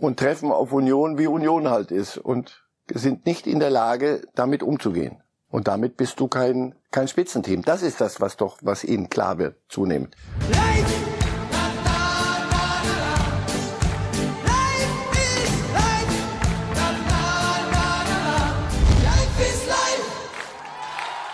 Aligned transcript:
und 0.00 0.18
treffen 0.18 0.50
auf 0.50 0.72
Union, 0.72 1.18
wie 1.18 1.26
Union 1.26 1.68
halt 1.68 1.90
ist 1.92 2.16
und 2.16 2.64
sind 2.92 3.26
nicht 3.26 3.46
in 3.46 3.60
der 3.60 3.70
Lage, 3.70 4.22
damit 4.34 4.62
umzugehen. 4.62 5.22
Und 5.48 5.68
damit 5.68 5.96
bist 5.96 6.18
du 6.20 6.28
kein, 6.28 6.74
kein 6.90 7.06
Spitzenteam. 7.06 7.62
Das 7.62 7.82
ist 7.82 8.00
das, 8.00 8.20
was 8.20 8.36
doch, 8.36 8.58
was 8.62 8.82
ihnen 8.82 9.10
klar 9.10 9.38
wird, 9.38 9.56
zunehmend. 9.68 10.16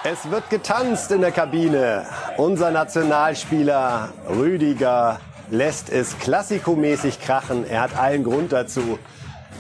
Es 0.03 0.31
wird 0.31 0.51
getanzt 0.51 1.11
in 1.11 1.21
der 1.21 1.33
Kabine. 1.33 2.07
Unser 2.37 2.71
Nationalspieler 2.71 4.11
Rüdiger 4.29 5.21
lässt 5.51 5.91
es 5.91 6.19
klassikomäßig 6.19 7.21
krachen. 7.21 7.69
Er 7.69 7.83
hat 7.83 7.97
allen 7.97 8.25
Grund 8.25 8.53
dazu. 8.53 8.99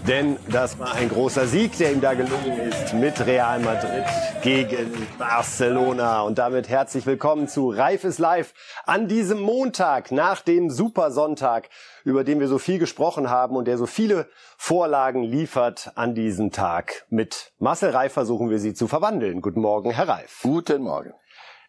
Denn 0.06 0.36
das 0.48 0.78
war 0.78 0.94
ein 0.94 1.08
großer 1.08 1.46
Sieg, 1.48 1.76
der 1.78 1.90
ihm 1.90 2.00
da 2.00 2.14
gelungen 2.14 2.60
ist 2.60 2.94
mit 2.94 3.26
Real 3.26 3.58
Madrid 3.58 4.04
gegen 4.40 5.06
Barcelona. 5.18 6.20
Und 6.20 6.38
damit 6.38 6.68
herzlich 6.68 7.06
willkommen 7.06 7.48
zu 7.48 7.70
Reif 7.70 8.04
ist 8.04 8.18
live 8.18 8.54
an 8.84 9.08
diesem 9.08 9.40
Montag 9.40 10.12
nach 10.12 10.42
dem 10.42 10.70
Supersonntag, 10.70 11.70
über 12.04 12.22
den 12.22 12.38
wir 12.38 12.46
so 12.46 12.58
viel 12.58 12.78
gesprochen 12.78 13.30
haben 13.30 13.56
und 13.56 13.66
der 13.66 13.78
so 13.78 13.86
viele 13.86 14.28
Vorlagen 14.56 15.24
liefert 15.24 15.90
an 15.96 16.14
diesem 16.14 16.52
Tag. 16.52 17.04
Mit 17.10 17.52
Marcel 17.58 17.90
Reif 17.90 18.12
versuchen 18.12 18.48
wir 18.48 18.60
sie 18.60 18.74
zu 18.74 18.86
verwandeln. 18.86 19.40
Guten 19.40 19.60
Morgen, 19.60 19.90
Herr 19.90 20.08
Reif. 20.08 20.40
Guten 20.42 20.82
Morgen. 20.82 21.14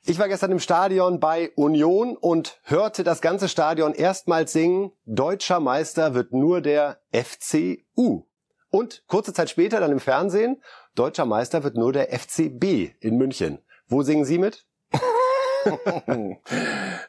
Ich 0.10 0.20
war 0.20 0.30
gestern 0.30 0.54
im 0.54 0.60
Stadion 0.60 1.20
bei 1.20 1.52
Union 1.56 2.16
und 2.16 2.62
hörte 2.64 3.04
das 3.04 3.20
ganze 3.20 3.50
Stadion 3.50 3.94
erstmals 3.94 4.54
singen, 4.54 4.94
deutscher 5.06 5.60
Meister 5.60 6.14
wird 6.14 6.32
nur 6.32 6.62
der 6.62 7.02
FCU. 7.12 8.24
Und 8.70 9.04
kurze 9.08 9.34
Zeit 9.34 9.50
später 9.50 9.82
dann 9.82 9.92
im 9.92 10.00
Fernsehen, 10.00 10.64
deutscher 10.96 11.26
Meister 11.26 11.66
wird 11.66 11.76
nur 11.76 11.92
der 11.92 12.18
FCB 12.18 12.96
in 13.02 13.18
München. 13.18 13.60
Wo 13.90 14.02
singen 14.02 14.24
Sie 14.24 14.38
mit? 14.38 14.66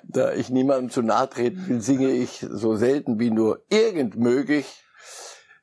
da 0.03 0.33
ich 0.33 0.51
niemandem 0.51 0.91
zu 0.91 1.03
nahe 1.03 1.31
treten 1.31 1.69
will, 1.69 1.81
singe 1.81 2.11
ich 2.11 2.45
so 2.51 2.75
selten 2.75 3.21
wie 3.21 3.31
nur 3.31 3.63
irgend 3.69 4.17
möglich. 4.17 4.83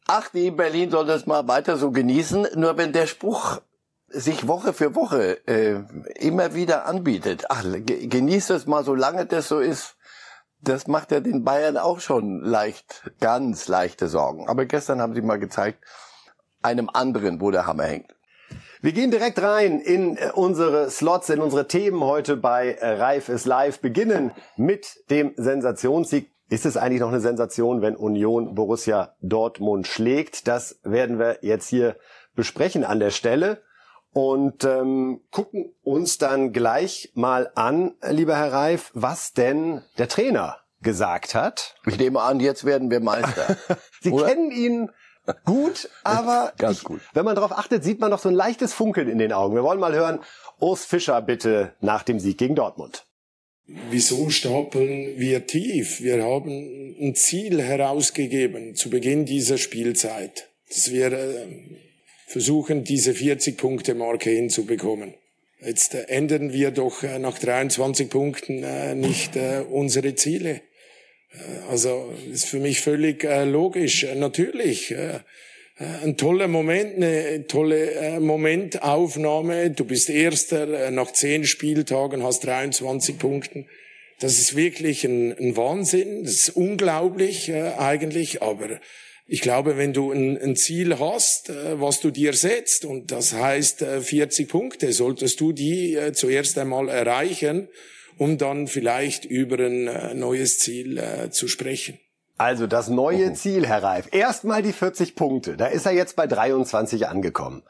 Ach, 0.08 0.30
die 0.30 0.52
Berlin 0.52 0.90
soll 0.90 1.06
das 1.06 1.26
mal 1.26 1.50
weiter 1.50 1.76
so 1.76 1.92
genießen. 1.92 2.48
Nur 2.56 2.78
wenn 2.78 2.94
der 2.94 3.08
Spruch 3.08 3.60
sich 4.08 4.48
Woche 4.48 4.74
für 4.74 4.96
Woche 4.96 5.48
äh, 5.48 5.84
immer 6.16 6.54
wieder 6.56 6.86
anbietet. 6.86 7.46
Ach, 7.50 7.64
genießt 7.64 8.52
es 8.52 8.66
mal, 8.66 8.84
solange 8.84 9.26
das 9.26 9.48
so 9.48 9.60
ist. 9.60 9.96
Das 10.62 10.88
macht 10.88 11.12
ja 11.12 11.20
den 11.20 11.44
Bayern 11.44 11.78
auch 11.78 12.00
schon 12.00 12.40
leicht, 12.42 13.12
ganz 13.20 13.68
leichte 13.68 14.08
Sorgen. 14.08 14.48
Aber 14.48 14.66
gestern 14.66 15.02
haben 15.02 15.14
sie 15.14 15.22
mal 15.22 15.38
gezeigt, 15.38 15.84
einem 16.62 16.90
anderen, 16.92 17.42
wo 17.42 17.52
der 17.52 17.68
Hammer 17.68 17.84
hängt. 17.84 18.16
Wir 18.82 18.92
gehen 18.92 19.12
direkt 19.12 19.42
rein 19.42 19.80
in 19.80 20.18
äh, 20.18 20.32
unsere 20.34 20.90
Slots, 20.90 21.30
in 21.30 21.42
unsere 21.42 21.68
Themen 21.68 22.04
heute 22.04 22.38
bei 22.38 22.74
äh, 22.74 22.94
Reif 22.94 23.30
ist 23.30 23.46
live. 23.46 23.80
Beginnen 23.80 24.32
mit 24.58 25.10
dem 25.10 25.34
Sensationssieg. 25.36 26.32
Ist 26.50 26.68
es 26.68 26.78
eigentlich 26.78 27.02
noch 27.02 27.10
eine 27.10 27.20
Sensation, 27.20 27.82
wenn 27.82 27.96
Union 27.96 28.54
Borussia 28.54 29.16
Dortmund 29.22 29.88
schlägt? 29.88 30.48
Das 30.48 30.80
werden 30.84 31.18
wir 31.18 31.40
jetzt 31.42 31.68
hier 31.68 31.96
besprechen 32.36 32.84
an 32.84 33.00
der 33.00 33.10
Stelle 33.10 33.64
und 34.16 34.64
ähm, 34.64 35.20
gucken 35.30 35.74
uns 35.84 36.18
dann 36.18 36.54
gleich 36.54 37.12
mal 37.16 37.52
an, 37.54 37.96
lieber 38.10 38.38
Herr 38.38 38.54
Reif, 38.54 38.92
was 38.94 39.34
denn 39.34 39.82
der 39.98 40.08
Trainer 40.08 40.60
gesagt 40.82 41.36
hat. 41.36 41.76
Ich 41.86 41.98
nehme 41.98 42.22
an, 42.22 42.40
jetzt 42.40 42.64
werden 42.64 42.90
wir 42.90 43.02
Meister. 43.02 43.58
Sie 44.02 44.12
Oder? 44.12 44.28
kennen 44.28 44.52
ihn 44.52 44.90
gut, 45.44 45.90
aber 46.06 46.54
Ganz 46.58 46.86
gut. 46.86 47.02
Ich, 47.04 47.16
wenn 47.16 47.26
man 47.26 47.36
darauf 47.36 47.52
achtet, 47.52 47.84
sieht 47.84 48.00
man 48.00 48.10
noch 48.10 48.20
so 48.20 48.30
ein 48.30 48.36
leichtes 48.36 48.74
Funkeln 48.74 49.10
in 49.10 49.18
den 49.18 49.34
Augen. 49.34 49.54
Wir 49.54 49.64
wollen 49.64 49.82
mal 49.82 49.94
hören, 49.94 50.20
Urs 50.62 50.86
Fischer 50.86 51.22
bitte 51.22 51.74
nach 51.82 52.04
dem 52.04 52.22
Sieg 52.22 52.38
gegen 52.38 52.56
Dortmund. 52.56 53.06
Wieso 53.90 54.30
stapeln 54.30 55.20
wir 55.20 55.46
tief? 55.46 56.00
Wir 56.00 56.24
haben 56.24 56.96
ein 57.02 57.16
Ziel 57.16 57.62
herausgegeben 57.62 58.76
zu 58.76 58.90
Beginn 58.90 59.26
dieser 59.26 59.58
Spielzeit, 59.58 60.48
dass 60.70 60.90
wir 60.90 61.12
versuchen, 62.36 62.84
diese 62.84 63.14
40-Punkte-Marke 63.14 64.30
hinzubekommen. 64.30 65.14
Jetzt 65.66 65.96
äh, 65.96 66.02
ändern 66.10 66.52
wir 66.52 66.72
doch 66.72 67.02
äh, 67.02 67.18
nach 67.18 67.40
23 67.40 68.10
Punkten 68.10 68.62
äh, 68.62 68.94
nicht 68.94 69.38
unsere 69.72 70.16
Ziele. 70.16 70.60
Also 71.70 72.14
ist 72.30 72.48
für 72.48 72.60
mich 72.60 72.82
völlig 72.82 73.24
logisch. 73.24 74.06
Natürlich, 74.16 74.96
ein 75.78 76.16
toller 76.16 76.48
Moment, 76.48 76.96
eine 76.96 77.46
tolle 77.46 78.22
Momentaufnahme. 78.22 79.72
Du 79.72 79.84
bist 79.84 80.10
Erster 80.10 80.92
nach 80.92 81.12
zehn 81.12 81.44
Spieltagen, 81.44 82.24
hast 82.24 82.46
23 82.46 83.18
Punkten. 83.18 83.68
Das 84.22 84.40
ist 84.40 84.56
wirklich 84.56 85.04
ein, 85.04 85.38
ein 85.38 85.58
Wahnsinn. 85.58 86.24
Das 86.24 86.36
ist 86.36 86.50
unglaublich 86.56 87.54
eigentlich, 87.54 88.42
aber 88.42 88.80
ich 89.28 89.42
glaube, 89.42 89.78
wenn 89.78 89.94
du 89.94 90.12
ein, 90.12 90.38
ein, 90.38 90.56
Ziel 90.56 91.00
hast, 91.00 91.50
äh, 91.50 91.80
was 91.82 92.00
du 92.00 92.12
dir 92.12 92.34
setzt, 92.34 92.86
und 92.86 93.12
das 93.12 93.34
heißt 93.34 93.84
40 93.84 94.46
äh, 94.46 94.50
Punkte, 94.50 94.94
solltest 94.94 95.40
du 95.40 95.52
die 95.52 95.96
äh, 95.96 96.14
zuerst 96.14 96.58
einmal 96.58 96.90
erreichen, 96.90 97.68
um 98.18 98.38
dann 98.38 98.68
vielleicht 98.68 99.26
über 99.26 99.58
ein 99.60 100.18
neues 100.18 100.60
Ziel 100.60 101.28
zu 101.32 101.50
sprechen. 101.50 102.00
Also 102.38 102.66
das 102.66 102.88
neue 102.88 103.34
Ziel, 103.34 103.68
Herr 103.68 103.84
Reif. 103.84 104.08
Erstmal 104.14 104.62
die 104.62 104.72
40 104.72 105.16
Punkte. 105.16 105.58
Da 105.58 105.68
ist 105.68 105.86
er 105.86 105.92
jetzt 105.92 106.16
bei 106.16 106.26
23 106.26 107.08
angekommen. 107.08 107.64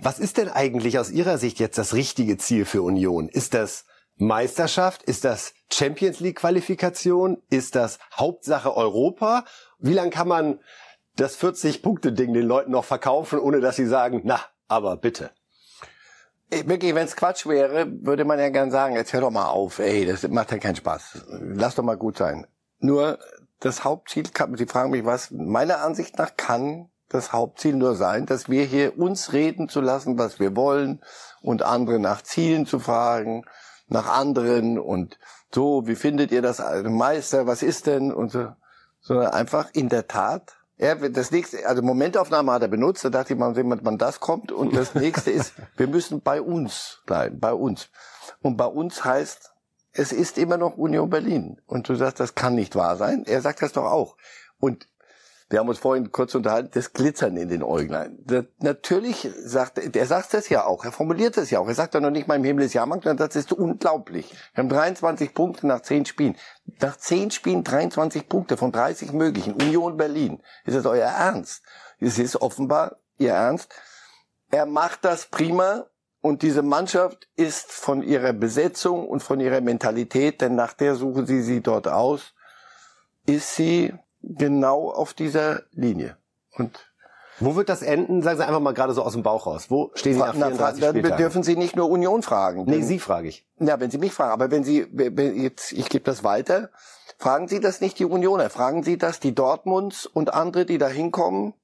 Was 0.00 0.20
ist 0.20 0.36
denn 0.36 0.48
eigentlich 0.48 1.00
aus 1.00 1.10
Ihrer 1.10 1.36
Sicht 1.38 1.58
jetzt 1.58 1.78
das 1.78 1.94
richtige 1.94 2.38
Ziel 2.38 2.64
für 2.64 2.82
Union? 2.82 3.28
Ist 3.28 3.54
das 3.54 3.86
Meisterschaft? 4.22 5.02
Ist 5.02 5.24
das 5.24 5.52
Champions 5.70 6.20
League 6.20 6.38
Qualifikation? 6.38 7.42
Ist 7.50 7.74
das 7.74 7.98
Hauptsache 8.16 8.76
Europa? 8.76 9.44
Wie 9.78 9.94
lange 9.94 10.10
kann 10.10 10.28
man 10.28 10.60
das 11.16 11.38
40-Punkte-Ding 11.38 12.32
den 12.32 12.46
Leuten 12.46 12.70
noch 12.70 12.84
verkaufen, 12.84 13.38
ohne 13.38 13.60
dass 13.60 13.76
sie 13.76 13.86
sagen, 13.86 14.22
na, 14.24 14.40
aber 14.68 14.96
bitte. 14.96 15.30
Wirklich, 16.50 16.94
wenn 16.94 17.06
es 17.06 17.16
Quatsch 17.16 17.46
wäre, 17.46 17.86
würde 18.02 18.24
man 18.24 18.38
ja 18.38 18.50
gern 18.50 18.70
sagen, 18.70 18.94
jetzt 18.94 19.12
hör 19.12 19.22
doch 19.22 19.30
mal 19.30 19.46
auf, 19.46 19.78
ey, 19.78 20.06
das 20.06 20.26
macht 20.28 20.52
ja 20.52 20.58
keinen 20.58 20.76
Spaß. 20.76 21.24
Lass 21.40 21.74
doch 21.74 21.82
mal 21.82 21.96
gut 21.96 22.18
sein. 22.18 22.46
Nur 22.78 23.18
das 23.60 23.84
Hauptziel 23.84 24.24
Sie 24.56 24.66
fragen 24.66 24.90
mich 24.90 25.04
was, 25.04 25.30
meiner 25.30 25.80
Ansicht 25.80 26.18
nach 26.18 26.36
kann 26.36 26.90
das 27.08 27.32
Hauptziel 27.32 27.74
nur 27.74 27.94
sein, 27.94 28.26
dass 28.26 28.48
wir 28.48 28.64
hier 28.64 28.98
uns 28.98 29.32
reden 29.32 29.68
zu 29.68 29.80
lassen, 29.80 30.18
was 30.18 30.40
wir 30.40 30.56
wollen 30.56 31.02
und 31.40 31.62
andere 31.62 31.98
nach 31.98 32.22
Zielen 32.22 32.66
zu 32.66 32.78
fragen, 32.78 33.44
nach 33.92 34.08
anderen 34.08 34.78
und 34.78 35.18
so, 35.54 35.86
wie 35.86 35.94
findet 35.94 36.32
ihr 36.32 36.42
das 36.42 36.62
Meister, 36.84 37.46
was 37.46 37.62
ist 37.62 37.86
denn 37.86 38.12
und 38.12 38.32
so, 38.32 38.48
sondern 39.00 39.28
einfach 39.28 39.68
in 39.72 39.88
der 39.88 40.08
Tat 40.08 40.56
ja, 40.82 40.96
das 40.96 41.30
nächste, 41.30 41.64
also 41.68 41.80
Momentaufnahme 41.80 42.50
hat 42.50 42.62
er 42.62 42.68
benutzt, 42.68 43.04
da 43.04 43.10
dachte 43.10 43.34
ich 43.34 43.38
mal, 43.38 43.54
sehen, 43.54 43.72
wann 43.82 43.98
das 43.98 44.18
kommt. 44.18 44.50
Und 44.50 44.74
das 44.74 44.94
nächste 44.96 45.30
ist, 45.30 45.54
wir 45.76 45.86
müssen 45.86 46.22
bei 46.22 46.42
uns 46.42 47.02
bleiben, 47.06 47.38
bei 47.38 47.52
uns. 47.52 47.88
Und 48.40 48.56
bei 48.56 48.66
uns 48.66 49.04
heißt, 49.04 49.52
es 49.92 50.10
ist 50.10 50.38
immer 50.38 50.56
noch 50.56 50.76
Union 50.76 51.08
Berlin. 51.08 51.60
Und 51.66 51.88
du 51.88 51.94
sagst, 51.94 52.18
das 52.18 52.34
kann 52.34 52.56
nicht 52.56 52.74
wahr 52.74 52.96
sein. 52.96 53.24
Er 53.26 53.42
sagt 53.42 53.62
das 53.62 53.72
doch 53.72 53.84
auch. 53.84 54.16
Und 54.58 54.88
wir 55.52 55.58
haben 55.58 55.68
uns 55.68 55.78
vorhin 55.78 56.10
kurz 56.10 56.34
unterhalten, 56.34 56.70
das 56.72 56.94
Glitzern 56.94 57.36
in 57.36 57.50
den 57.50 57.62
Äuglein. 57.62 58.24
Natürlich 58.60 59.28
sagt 59.36 59.78
er, 59.78 60.06
sagt 60.06 60.32
das 60.32 60.48
ja 60.48 60.64
auch, 60.64 60.84
er 60.84 60.92
formuliert 60.92 61.36
das 61.36 61.50
ja 61.50 61.60
auch. 61.60 61.68
Er 61.68 61.74
sagt 61.74 61.94
doch 61.94 62.00
noch 62.00 62.10
nicht 62.10 62.26
mal 62.26 62.36
im 62.36 62.44
Himmel 62.44 62.64
ist 62.64 62.72
Jahrmarkt, 62.72 63.04
sondern 63.04 63.28
das 63.28 63.36
ist 63.36 63.52
unglaublich. 63.52 64.32
Wir 64.54 64.62
haben 64.62 64.70
23 64.70 65.34
Punkte 65.34 65.66
nach 65.66 65.82
10 65.82 66.06
Spielen. 66.06 66.36
Nach 66.80 66.96
10 66.96 67.30
Spielen 67.32 67.64
23 67.64 68.30
Punkte 68.30 68.56
von 68.56 68.72
30 68.72 69.12
möglichen. 69.12 69.52
Union 69.52 69.98
Berlin. 69.98 70.42
Ist 70.64 70.74
das 70.74 70.86
euer 70.86 71.08
Ernst? 71.08 71.62
Es 72.00 72.18
ist 72.18 72.40
offenbar 72.40 72.96
ihr 73.18 73.32
Ernst. 73.32 73.74
Er 74.50 74.64
macht 74.64 75.04
das 75.04 75.26
prima 75.26 75.84
und 76.22 76.40
diese 76.40 76.62
Mannschaft 76.62 77.28
ist 77.36 77.72
von 77.72 78.02
ihrer 78.02 78.32
Besetzung 78.32 79.06
und 79.06 79.22
von 79.22 79.38
ihrer 79.38 79.60
Mentalität, 79.60 80.40
denn 80.40 80.54
nach 80.54 80.72
der 80.72 80.94
suchen 80.94 81.26
sie 81.26 81.42
sie 81.42 81.60
dort 81.60 81.88
aus, 81.88 82.32
ist 83.26 83.54
sie 83.54 83.92
genau 84.22 84.90
auf 84.90 85.14
dieser 85.14 85.62
Linie. 85.72 86.16
Und 86.56 86.92
wo 87.40 87.56
wird 87.56 87.68
das 87.68 87.82
enden? 87.82 88.22
Sagen 88.22 88.38
Sie 88.38 88.46
einfach 88.46 88.60
mal 88.60 88.74
gerade 88.74 88.92
so 88.92 89.02
aus 89.02 89.14
dem 89.14 89.22
Bauch 89.22 89.46
raus. 89.46 89.66
Wo 89.68 89.90
stehen 89.94 90.14
Sie 90.14 90.20
nach 90.20 90.34
34 90.34 90.82
na, 90.82 90.92
Dann 90.92 91.16
dürfen 91.16 91.42
Sie 91.42 91.56
nicht 91.56 91.76
nur 91.76 91.88
Union 91.90 92.22
fragen. 92.22 92.64
Nee, 92.66 92.82
Sie 92.82 92.98
frage 92.98 93.28
ich. 93.28 93.44
Ja, 93.58 93.80
wenn 93.80 93.90
Sie 93.90 93.98
mich 93.98 94.12
fragen. 94.12 94.32
Aber 94.32 94.50
wenn 94.50 94.64
Sie, 94.64 94.86
jetzt, 95.34 95.72
ich 95.72 95.88
gebe 95.88 96.04
das 96.04 96.22
weiter, 96.22 96.70
fragen 97.18 97.48
Sie 97.48 97.60
das 97.60 97.80
nicht 97.80 97.98
die 97.98 98.04
Unioner. 98.04 98.50
Fragen 98.50 98.82
Sie 98.82 98.98
das 98.98 99.18
die 99.18 99.34
Dortmunds 99.34 100.06
und 100.06 100.34
andere, 100.34 100.66
die 100.66 100.78
da 100.78 100.88
hinkommen 100.88 101.54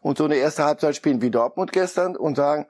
und 0.00 0.18
so 0.18 0.24
eine 0.24 0.36
erste 0.36 0.64
Halbzeit 0.64 0.96
spielen 0.96 1.22
wie 1.22 1.30
Dortmund 1.30 1.72
gestern 1.72 2.16
und 2.16 2.36
sagen, 2.36 2.66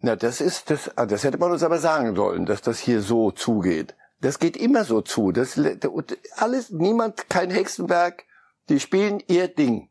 na, 0.00 0.16
das 0.16 0.40
ist, 0.40 0.70
das, 0.70 0.90
ah, 0.96 1.06
das 1.06 1.24
hätte 1.24 1.38
man 1.38 1.52
uns 1.52 1.62
aber 1.62 1.78
sagen 1.78 2.14
sollen, 2.14 2.46
dass 2.46 2.60
das 2.60 2.78
hier 2.78 3.00
so 3.00 3.30
zugeht. 3.30 3.94
Das 4.20 4.38
geht 4.38 4.56
immer 4.56 4.84
so 4.84 5.00
zu. 5.00 5.32
Das, 5.32 5.58
alles, 6.36 6.70
niemand, 6.70 7.28
kein 7.30 7.50
Hexenwerk, 7.50 8.24
die 8.68 8.80
spielen 8.80 9.22
ihr 9.26 9.48
Ding. 9.48 9.90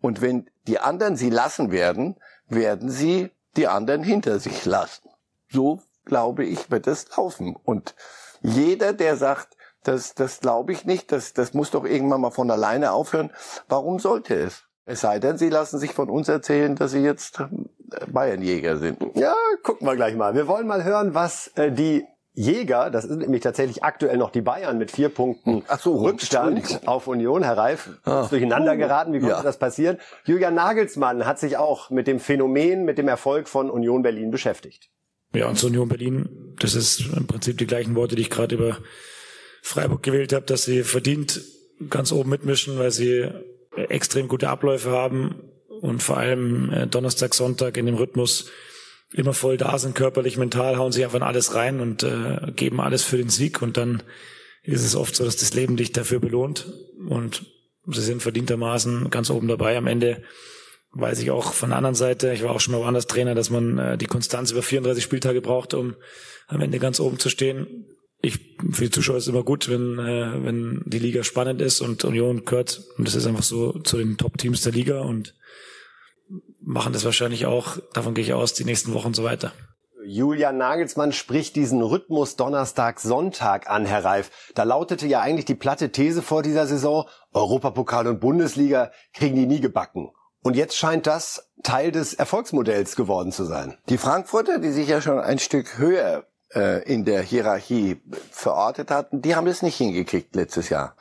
Und 0.00 0.20
wenn 0.20 0.48
die 0.66 0.78
anderen 0.78 1.16
sie 1.16 1.30
lassen 1.30 1.70
werden, 1.70 2.16
werden 2.48 2.90
sie 2.90 3.30
die 3.56 3.66
anderen 3.66 4.02
hinter 4.02 4.38
sich 4.38 4.64
lassen. 4.64 5.08
So, 5.48 5.82
glaube 6.04 6.44
ich, 6.44 6.70
wird 6.70 6.86
es 6.86 7.16
laufen. 7.16 7.56
Und 7.56 7.94
jeder, 8.42 8.92
der 8.92 9.16
sagt, 9.16 9.56
das, 9.82 10.14
das 10.14 10.40
glaube 10.40 10.72
ich 10.72 10.84
nicht, 10.84 11.10
das, 11.12 11.32
das 11.32 11.54
muss 11.54 11.70
doch 11.70 11.84
irgendwann 11.84 12.20
mal 12.20 12.30
von 12.30 12.50
alleine 12.50 12.92
aufhören, 12.92 13.30
warum 13.68 13.98
sollte 13.98 14.34
es? 14.34 14.64
Es 14.84 15.00
sei 15.00 15.18
denn, 15.18 15.38
sie 15.38 15.48
lassen 15.48 15.78
sich 15.78 15.92
von 15.92 16.10
uns 16.10 16.28
erzählen, 16.28 16.74
dass 16.74 16.92
sie 16.92 17.00
jetzt 17.00 17.40
äh, 17.40 18.06
Bayernjäger 18.06 18.76
sind. 18.76 18.98
Ja, 19.14 19.34
gucken 19.62 19.86
wir 19.86 19.94
gleich 19.96 20.16
mal. 20.16 20.34
Wir 20.34 20.48
wollen 20.48 20.66
mal 20.66 20.84
hören, 20.84 21.14
was 21.14 21.48
äh, 21.54 21.70
die 21.70 22.06
Jäger, 22.32 22.90
das 22.90 23.04
sind 23.04 23.18
nämlich 23.18 23.42
tatsächlich 23.42 23.82
aktuell 23.82 24.16
noch 24.16 24.30
die 24.30 24.40
Bayern 24.40 24.78
mit 24.78 24.92
vier 24.92 25.08
Punkten 25.08 25.64
Ach 25.66 25.80
so, 25.80 25.96
Rückstand 25.96 26.86
auf 26.86 27.08
Union. 27.08 27.42
Herr 27.42 27.56
Reif, 27.56 27.90
ah. 28.04 28.22
ist 28.22 28.30
durcheinander 28.30 28.76
geraten. 28.76 29.12
Wie 29.12 29.18
konnte 29.18 29.34
ja. 29.34 29.42
das 29.42 29.58
passieren? 29.58 29.98
Julian 30.24 30.54
Nagelsmann 30.54 31.26
hat 31.26 31.40
sich 31.40 31.56
auch 31.56 31.90
mit 31.90 32.06
dem 32.06 32.20
Phänomen, 32.20 32.84
mit 32.84 32.98
dem 32.98 33.08
Erfolg 33.08 33.48
von 33.48 33.68
Union 33.68 34.02
Berlin 34.02 34.30
beschäftigt. 34.30 34.90
Ja, 35.34 35.48
und 35.48 35.58
zu 35.58 35.66
Union 35.66 35.88
Berlin, 35.88 36.54
das 36.58 36.74
ist 36.74 37.00
im 37.16 37.26
Prinzip 37.26 37.58
die 37.58 37.66
gleichen 37.66 37.94
Worte, 37.96 38.14
die 38.14 38.22
ich 38.22 38.30
gerade 38.30 38.54
über 38.54 38.78
Freiburg 39.62 40.02
gewählt 40.02 40.32
habe, 40.32 40.46
dass 40.46 40.62
sie 40.62 40.84
verdient 40.84 41.40
ganz 41.88 42.12
oben 42.12 42.30
mitmischen, 42.30 42.78
weil 42.78 42.90
sie 42.90 43.28
extrem 43.76 44.28
gute 44.28 44.48
Abläufe 44.48 44.90
haben 44.90 45.50
und 45.80 46.02
vor 46.02 46.16
allem 46.16 46.72
äh, 46.72 46.86
Donnerstag, 46.86 47.34
Sonntag 47.34 47.76
in 47.76 47.86
dem 47.86 47.94
Rhythmus 47.94 48.50
immer 49.12 49.34
voll 49.34 49.56
da 49.56 49.78
sind, 49.78 49.94
körperlich, 49.94 50.36
mental, 50.36 50.76
hauen 50.76 50.92
sich 50.92 51.04
einfach 51.04 51.16
in 51.16 51.22
alles 51.22 51.54
rein 51.54 51.80
und 51.80 52.02
äh, 52.02 52.52
geben 52.54 52.80
alles 52.80 53.02
für 53.02 53.16
den 53.16 53.28
Sieg. 53.28 53.62
Und 53.62 53.76
dann 53.76 54.02
ist 54.62 54.84
es 54.84 54.94
oft 54.94 55.16
so, 55.16 55.24
dass 55.24 55.36
das 55.36 55.54
Leben 55.54 55.76
dich 55.76 55.92
dafür 55.92 56.20
belohnt. 56.20 56.72
Und 57.08 57.46
sie 57.86 58.02
sind 58.02 58.22
verdientermaßen 58.22 59.10
ganz 59.10 59.30
oben 59.30 59.48
dabei. 59.48 59.76
Am 59.76 59.86
Ende 59.86 60.22
weiß 60.92 61.20
ich 61.20 61.30
auch 61.30 61.52
von 61.52 61.70
der 61.70 61.78
anderen 61.78 61.94
Seite, 61.94 62.32
ich 62.32 62.42
war 62.42 62.50
auch 62.50 62.60
schon 62.60 62.72
mal 62.72 62.80
woanders 62.80 63.06
Trainer, 63.06 63.34
dass 63.34 63.50
man 63.50 63.78
äh, 63.78 63.98
die 63.98 64.06
Konstanz 64.06 64.50
über 64.50 64.62
34 64.62 65.02
Spieltage 65.02 65.40
braucht, 65.40 65.74
um 65.74 65.94
am 66.48 66.60
Ende 66.60 66.78
ganz 66.78 67.00
oben 67.00 67.18
zu 67.18 67.28
stehen. 67.28 67.86
Ich, 68.22 68.56
für 68.72 68.84
die 68.84 68.90
Zuschauer 68.90 69.16
ist 69.16 69.24
es 69.24 69.28
immer 69.28 69.44
gut, 69.44 69.68
wenn, 69.68 69.98
äh, 69.98 70.44
wenn 70.44 70.82
die 70.84 70.98
Liga 70.98 71.22
spannend 71.24 71.60
ist 71.62 71.80
und 71.80 72.04
Union 72.04 72.44
gehört, 72.44 72.82
und 72.98 73.06
das 73.06 73.14
ist 73.14 73.26
einfach 73.26 73.44
so 73.44 73.78
zu 73.80 73.98
den 73.98 74.18
Top-Teams 74.18 74.62
der 74.62 74.72
Liga. 74.72 75.00
Und 75.00 75.34
machen 76.70 76.92
das 76.92 77.04
wahrscheinlich 77.04 77.46
auch, 77.46 77.78
davon 77.92 78.14
gehe 78.14 78.24
ich 78.24 78.32
aus, 78.32 78.54
die 78.54 78.64
nächsten 78.64 78.94
Wochen 78.94 79.12
so 79.12 79.24
weiter. 79.24 79.52
Julian 80.06 80.56
Nagelsmann 80.56 81.12
spricht 81.12 81.56
diesen 81.56 81.82
Rhythmus 81.82 82.36
Donnerstag-Sonntag 82.36 83.68
an, 83.68 83.84
Herr 83.84 84.04
Reif. 84.04 84.30
Da 84.54 84.62
lautete 84.62 85.06
ja 85.06 85.20
eigentlich 85.20 85.44
die 85.44 85.54
platte 85.54 85.92
These 85.92 86.22
vor 86.22 86.42
dieser 86.42 86.66
Saison, 86.66 87.06
Europapokal 87.32 88.06
und 88.06 88.20
Bundesliga 88.20 88.92
kriegen 89.12 89.36
die 89.36 89.46
nie 89.46 89.60
gebacken. 89.60 90.10
Und 90.42 90.56
jetzt 90.56 90.76
scheint 90.76 91.06
das 91.06 91.50
Teil 91.62 91.92
des 91.92 92.14
Erfolgsmodells 92.14 92.96
geworden 92.96 93.30
zu 93.30 93.44
sein. 93.44 93.76
Die 93.90 93.98
Frankfurter, 93.98 94.58
die 94.58 94.70
sich 94.70 94.88
ja 94.88 95.02
schon 95.02 95.18
ein 95.18 95.38
Stück 95.38 95.76
höher 95.76 96.24
äh, 96.54 96.82
in 96.90 97.04
der 97.04 97.20
Hierarchie 97.20 98.00
verortet 98.30 98.90
hatten, 98.90 99.20
die 99.20 99.36
haben 99.36 99.46
es 99.46 99.60
nicht 99.60 99.76
hingekriegt 99.76 100.34
letztes 100.34 100.70
Jahr. 100.70 100.96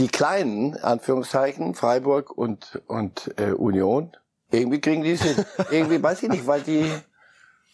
Die 0.00 0.08
kleinen, 0.08 0.76
Anführungszeichen, 0.76 1.74
Freiburg 1.74 2.36
und, 2.36 2.82
und 2.88 3.32
äh, 3.38 3.52
Union, 3.52 4.16
irgendwie 4.50 4.80
kriegen 4.80 5.02
die 5.02 5.12
es 5.12 5.22
hin. 5.22 5.44
irgendwie 5.70 6.02
weiß 6.02 6.22
ich 6.22 6.28
nicht, 6.28 6.46
weil 6.46 6.62
die 6.62 6.90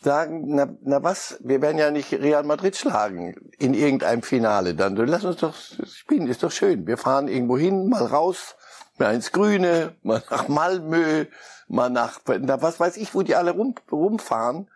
sagen, 0.02 0.44
na, 0.54 0.68
na 0.82 1.02
was, 1.02 1.38
wir 1.40 1.60
werden 1.62 1.78
ja 1.78 1.90
nicht 1.90 2.12
Real 2.12 2.44
Madrid 2.44 2.76
schlagen 2.76 3.34
in 3.58 3.74
irgendeinem 3.74 4.22
Finale. 4.22 4.74
Dann 4.74 4.94
lass 4.96 5.24
uns 5.24 5.38
doch 5.38 5.54
spielen, 5.84 6.28
ist 6.28 6.42
doch 6.42 6.52
schön. 6.52 6.86
Wir 6.86 6.96
fahren 6.96 7.28
irgendwo 7.28 7.58
hin, 7.58 7.88
mal 7.88 8.04
raus, 8.04 8.56
mal 8.98 9.14
ins 9.14 9.32
Grüne, 9.32 9.94
mal 10.02 10.22
nach 10.30 10.48
Malmö, 10.48 11.26
mal 11.68 11.90
nach, 11.90 12.20
na, 12.26 12.62
was 12.62 12.78
weiß 12.78 12.96
ich, 12.98 13.14
wo 13.14 13.22
die 13.22 13.34
alle 13.34 13.52
rum, 13.52 13.74
rumfahren 13.90 14.68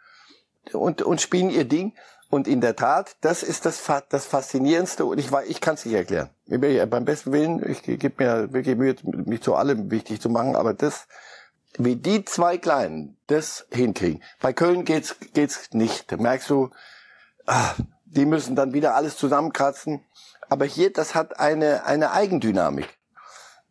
und, 0.72 1.02
und 1.02 1.20
spielen 1.20 1.50
ihr 1.50 1.64
Ding. 1.64 1.92
Und 2.28 2.46
in 2.46 2.60
der 2.60 2.76
Tat, 2.76 3.16
das 3.22 3.42
ist 3.42 3.66
das, 3.66 3.82
das 4.08 4.24
Faszinierendste 4.24 5.04
und 5.04 5.18
ich, 5.18 5.30
ich 5.48 5.60
kann 5.60 5.74
es 5.74 5.84
nicht 5.84 5.96
erklären. 5.96 6.30
Ich 6.46 6.60
bin 6.60 6.88
beim 6.88 7.04
besten 7.04 7.32
Willen, 7.32 7.68
ich 7.68 7.82
gebe 7.82 8.12
mir 8.18 8.52
wirklich 8.52 8.76
Mühe, 8.76 8.94
mich 9.02 9.42
zu 9.42 9.56
allem 9.56 9.90
wichtig 9.90 10.20
zu 10.20 10.28
machen, 10.28 10.54
aber 10.54 10.72
das, 10.72 11.08
wie 11.78 11.96
die 11.96 12.24
zwei 12.24 12.58
Kleinen 12.58 13.16
das 13.26 13.66
hinkriegen. 13.70 14.22
Bei 14.40 14.52
Köln 14.52 14.84
geht's, 14.84 15.16
geht's 15.32 15.70
nicht. 15.72 16.10
Da 16.10 16.16
merkst 16.16 16.50
du, 16.50 16.70
ah, 17.46 17.74
die 18.04 18.26
müssen 18.26 18.56
dann 18.56 18.72
wieder 18.72 18.94
alles 18.94 19.16
zusammenkratzen. 19.16 20.04
Aber 20.48 20.64
hier, 20.64 20.92
das 20.92 21.14
hat 21.14 21.38
eine, 21.38 21.86
eine 21.86 22.10
Eigendynamik. 22.12 22.88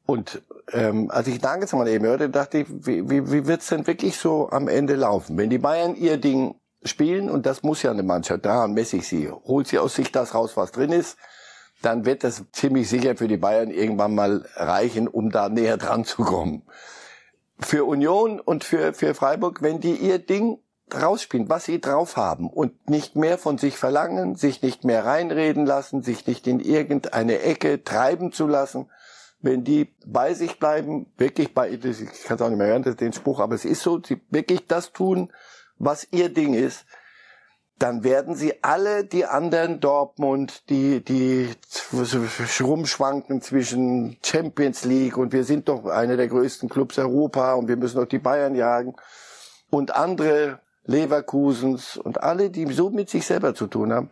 Und 0.06 0.42
ähm, 0.72 1.12
als 1.12 1.28
ich 1.28 1.42
Nagelsmann 1.42 1.88
eben 1.88 2.06
hörte, 2.06 2.30
dachte 2.30 2.60
ich, 2.60 2.68
wie, 2.70 3.10
wie, 3.10 3.32
wie 3.32 3.46
wird's 3.46 3.68
denn 3.68 3.86
wirklich 3.86 4.18
so 4.18 4.50
am 4.50 4.68
Ende 4.68 4.96
laufen? 4.96 5.38
Wenn 5.38 5.50
die 5.50 5.58
Bayern 5.58 5.96
ihr 5.96 6.18
Ding 6.18 6.56
spielen, 6.84 7.30
und 7.30 7.46
das 7.46 7.64
muss 7.64 7.84
ja 7.84 7.92
eine 7.92 8.04
Mannschaft, 8.04 8.46
daran 8.46 8.74
messe 8.74 8.98
ich 8.98 9.08
sie, 9.08 9.30
holt 9.30 9.68
sie 9.68 9.78
aus 9.78 9.96
sich 9.96 10.12
das 10.12 10.34
raus, 10.34 10.56
was 10.56 10.72
drin 10.72 10.92
ist, 10.92 11.18
dann 11.82 12.06
wird 12.06 12.24
das 12.24 12.44
ziemlich 12.54 12.90
sicher 12.90 13.16
für 13.16 13.28
die 13.28 13.38
Bayern 13.38 13.70
irgendwann 13.70 14.16
mal 14.16 14.46
reichen, 14.56 15.08
um 15.08 15.30
da 15.30 15.50
näher 15.50 15.78
dran 15.78 16.06
zu 16.06 16.24
kommen. 16.24 16.64
Für 17.60 17.86
Union 17.86 18.40
und 18.40 18.64
für, 18.64 18.94
für 18.94 19.14
Freiburg, 19.14 19.62
wenn 19.62 19.80
die 19.80 19.96
ihr 19.96 20.20
Ding 20.20 20.60
rausspielen, 20.94 21.50
was 21.50 21.66
sie 21.66 21.80
drauf 21.80 22.18
haben 22.18 22.50
und 22.50 22.90
nicht 22.90 23.16
mehr 23.16 23.38
von 23.38 23.58
sich 23.58 23.78
verlangen, 23.78 24.36
sich 24.36 24.62
nicht 24.62 24.84
mehr 24.84 25.06
reinreden 25.06 25.66
lassen, 25.66 26.02
sich 26.02 26.26
nicht 26.26 26.48
in 26.48 26.60
irgendeine 26.60 27.40
Ecke 27.40 27.84
treiben 27.84 28.32
zu 28.32 28.48
lassen, 28.48 28.90
wenn 29.42 29.64
die 29.64 29.96
bei 30.06 30.34
sich 30.34 30.60
bleiben, 30.60 31.12
wirklich 31.18 31.54
bei, 31.54 31.70
ich 31.70 32.24
kann 32.24 32.36
es 32.36 32.42
auch 32.42 32.50
nicht 32.50 32.58
mehr 32.58 32.68
hören, 32.68 32.84
das 32.84 32.92
ist 32.92 33.02
den 33.02 33.14
Spruch, 33.14 33.40
aber 33.40 33.56
es 33.56 33.66
ist 33.66 33.82
so, 33.82 34.02
sie 34.04 34.22
wirklich 34.30 34.68
das 34.68 34.92
tun, 34.92 35.32
was 35.78 36.08
ihr 36.12 36.30
Ding 36.30 36.54
ist, 36.54 36.86
dann 37.80 38.04
werden 38.04 38.36
sie 38.36 38.62
alle 38.62 39.06
die 39.06 39.26
anderen 39.26 39.80
Dortmund, 39.80 40.70
die, 40.70 41.04
die 41.04 41.50
rumschwanken 42.62 43.42
zwischen 43.42 44.18
Champions 44.24 44.84
League 44.84 45.18
und 45.18 45.32
wir 45.32 45.46
sind 45.46 45.70
doch 45.70 45.86
einer 45.86 46.18
der 46.18 46.28
größten 46.28 46.68
Clubs 46.68 47.00
Europa 47.00 47.54
und 47.54 47.70
wir 47.70 47.78
müssen 47.78 47.98
doch 47.98 48.06
die 48.06 48.20
Bayern 48.20 48.54
jagen 48.54 48.96
und 49.70 49.96
andere 49.96 50.60
Leverkusens 50.86 51.96
und 51.98 52.22
alle, 52.22 52.50
die 52.50 52.72
so 52.74 52.90
mit 52.90 53.10
sich 53.10 53.26
selber 53.26 53.56
zu 53.56 53.68
tun 53.68 53.94
haben, 53.94 54.10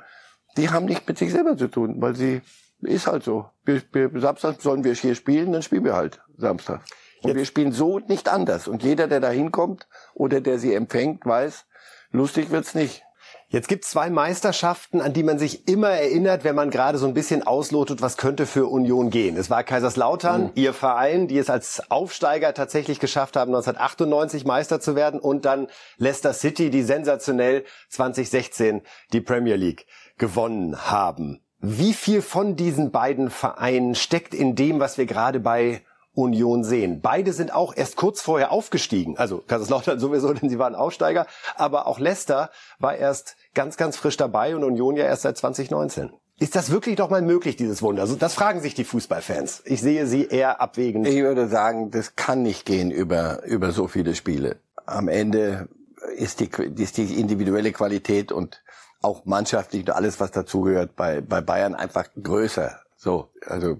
die 0.55 0.69
haben 0.69 0.85
nicht 0.85 1.07
mit 1.07 1.17
sich 1.17 1.31
selber 1.31 1.57
zu 1.57 1.67
tun, 1.67 2.01
weil 2.01 2.15
sie, 2.15 2.41
ist 2.81 3.07
halt 3.07 3.23
so. 3.23 3.49
Wir, 3.65 3.81
wir, 3.91 4.11
Samstag 4.21 4.61
sollen 4.61 4.83
wir 4.83 4.93
hier 4.93 5.15
spielen, 5.15 5.51
dann 5.51 5.61
spielen 5.61 5.83
wir 5.83 5.95
halt 5.95 6.21
Samstag. 6.37 6.81
Und 7.23 7.35
wir 7.35 7.45
spielen 7.45 7.71
so 7.71 7.99
nicht 7.99 8.29
anders. 8.29 8.67
Und 8.67 8.83
jeder, 8.83 9.07
der 9.07 9.19
da 9.19 9.29
hinkommt 9.29 9.87
oder 10.13 10.39
der 10.39 10.59
sie 10.59 10.73
empfängt, 10.73 11.25
weiß, 11.25 11.65
lustig 12.11 12.51
wird's 12.51 12.75
nicht. 12.75 13.03
Jetzt 13.49 13.69
gibt 13.69 13.85
es 13.85 13.91
zwei 13.91 14.09
Meisterschaften, 14.09 14.99
an 14.99 15.13
die 15.13 15.23
man 15.23 15.39
sich 15.39 15.69
immer 15.69 15.91
erinnert, 15.91 16.43
wenn 16.43 16.55
man 16.55 16.69
gerade 16.69 16.97
so 16.97 17.07
ein 17.07 17.13
bisschen 17.13 17.47
auslotet, 17.47 18.01
was 18.01 18.17
könnte 18.17 18.45
für 18.45 18.65
Union 18.65 19.09
gehen. 19.09 19.37
Es 19.37 19.49
war 19.49 19.63
Kaiserslautern, 19.63 20.43
mhm. 20.43 20.51
ihr 20.55 20.73
Verein, 20.73 21.29
die 21.29 21.37
es 21.37 21.49
als 21.49 21.89
Aufsteiger 21.89 22.53
tatsächlich 22.53 22.99
geschafft 22.99 23.37
haben, 23.37 23.55
1998 23.55 24.43
Meister 24.43 24.81
zu 24.81 24.97
werden 24.97 25.21
und 25.21 25.45
dann 25.45 25.67
Leicester 25.97 26.33
City, 26.33 26.69
die 26.69 26.83
sensationell 26.83 27.63
2016 27.87 28.81
die 29.13 29.21
Premier 29.21 29.55
League 29.55 29.85
gewonnen 30.17 30.91
haben. 30.91 31.39
Wie 31.59 31.93
viel 31.93 32.21
von 32.21 32.57
diesen 32.57 32.91
beiden 32.91 33.29
Vereinen 33.29 33.95
steckt 33.95 34.33
in 34.33 34.55
dem, 34.55 34.81
was 34.81 34.97
wir 34.97 35.05
gerade 35.05 35.39
bei 35.39 35.81
Union 36.17 36.63
sehen. 36.63 36.99
Beide 37.01 37.31
sind 37.31 37.53
auch 37.53 37.75
erst 37.75 37.95
kurz 37.95 38.21
vorher 38.21 38.51
aufgestiegen. 38.51 39.17
Also 39.17 39.37
Kaiserslautern 39.37 39.99
sowieso, 39.99 40.33
denn 40.33 40.49
sie 40.49 40.57
waren 40.57 40.73
Aufsteiger. 40.73 41.27
Aber 41.55 41.85
auch 41.85 41.99
Leicester 41.99 42.49
war 42.79 42.95
erst 42.95 43.35
ganz, 43.53 43.77
ganz 43.77 43.97
frisch 43.97 44.17
dabei 44.17 44.55
und 44.55 44.63
Union 44.63 44.97
ja 44.97 45.05
erst 45.05 45.21
seit 45.21 45.37
2019. 45.37 46.11
Ist 46.39 46.55
das 46.55 46.71
wirklich 46.71 46.95
doch 46.95 47.09
mal 47.09 47.21
möglich, 47.21 47.55
dieses 47.55 47.81
Wunder? 47.81 48.01
Also 48.01 48.15
das 48.15 48.33
fragen 48.33 48.61
sich 48.61 48.73
die 48.73 48.83
Fußballfans. 48.83 49.61
Ich 49.65 49.81
sehe 49.81 50.07
sie 50.07 50.25
eher 50.25 50.59
abwägend. 50.59 51.07
Ich 51.07 51.21
würde 51.21 51.47
sagen, 51.47 51.91
das 51.91 52.15
kann 52.15 52.41
nicht 52.41 52.65
gehen 52.65 52.89
über, 52.91 53.43
über 53.43 53.71
so 53.71 53.87
viele 53.87 54.15
Spiele. 54.15 54.57
Am 54.85 55.07
Ende 55.07 55.69
ist 56.15 56.39
die, 56.39 56.49
ist 56.77 56.97
die 56.97 57.19
individuelle 57.19 57.71
Qualität 57.71 58.31
und 58.31 58.63
auch 59.01 59.25
mannschaftlich 59.25 59.83
und 59.83 59.91
alles, 59.91 60.19
was 60.19 60.31
dazugehört, 60.31 60.95
bei, 60.95 61.21
bei 61.21 61.41
Bayern 61.41 61.75
einfach 61.75 62.07
größer. 62.21 62.79
So, 62.95 63.29
also, 63.45 63.77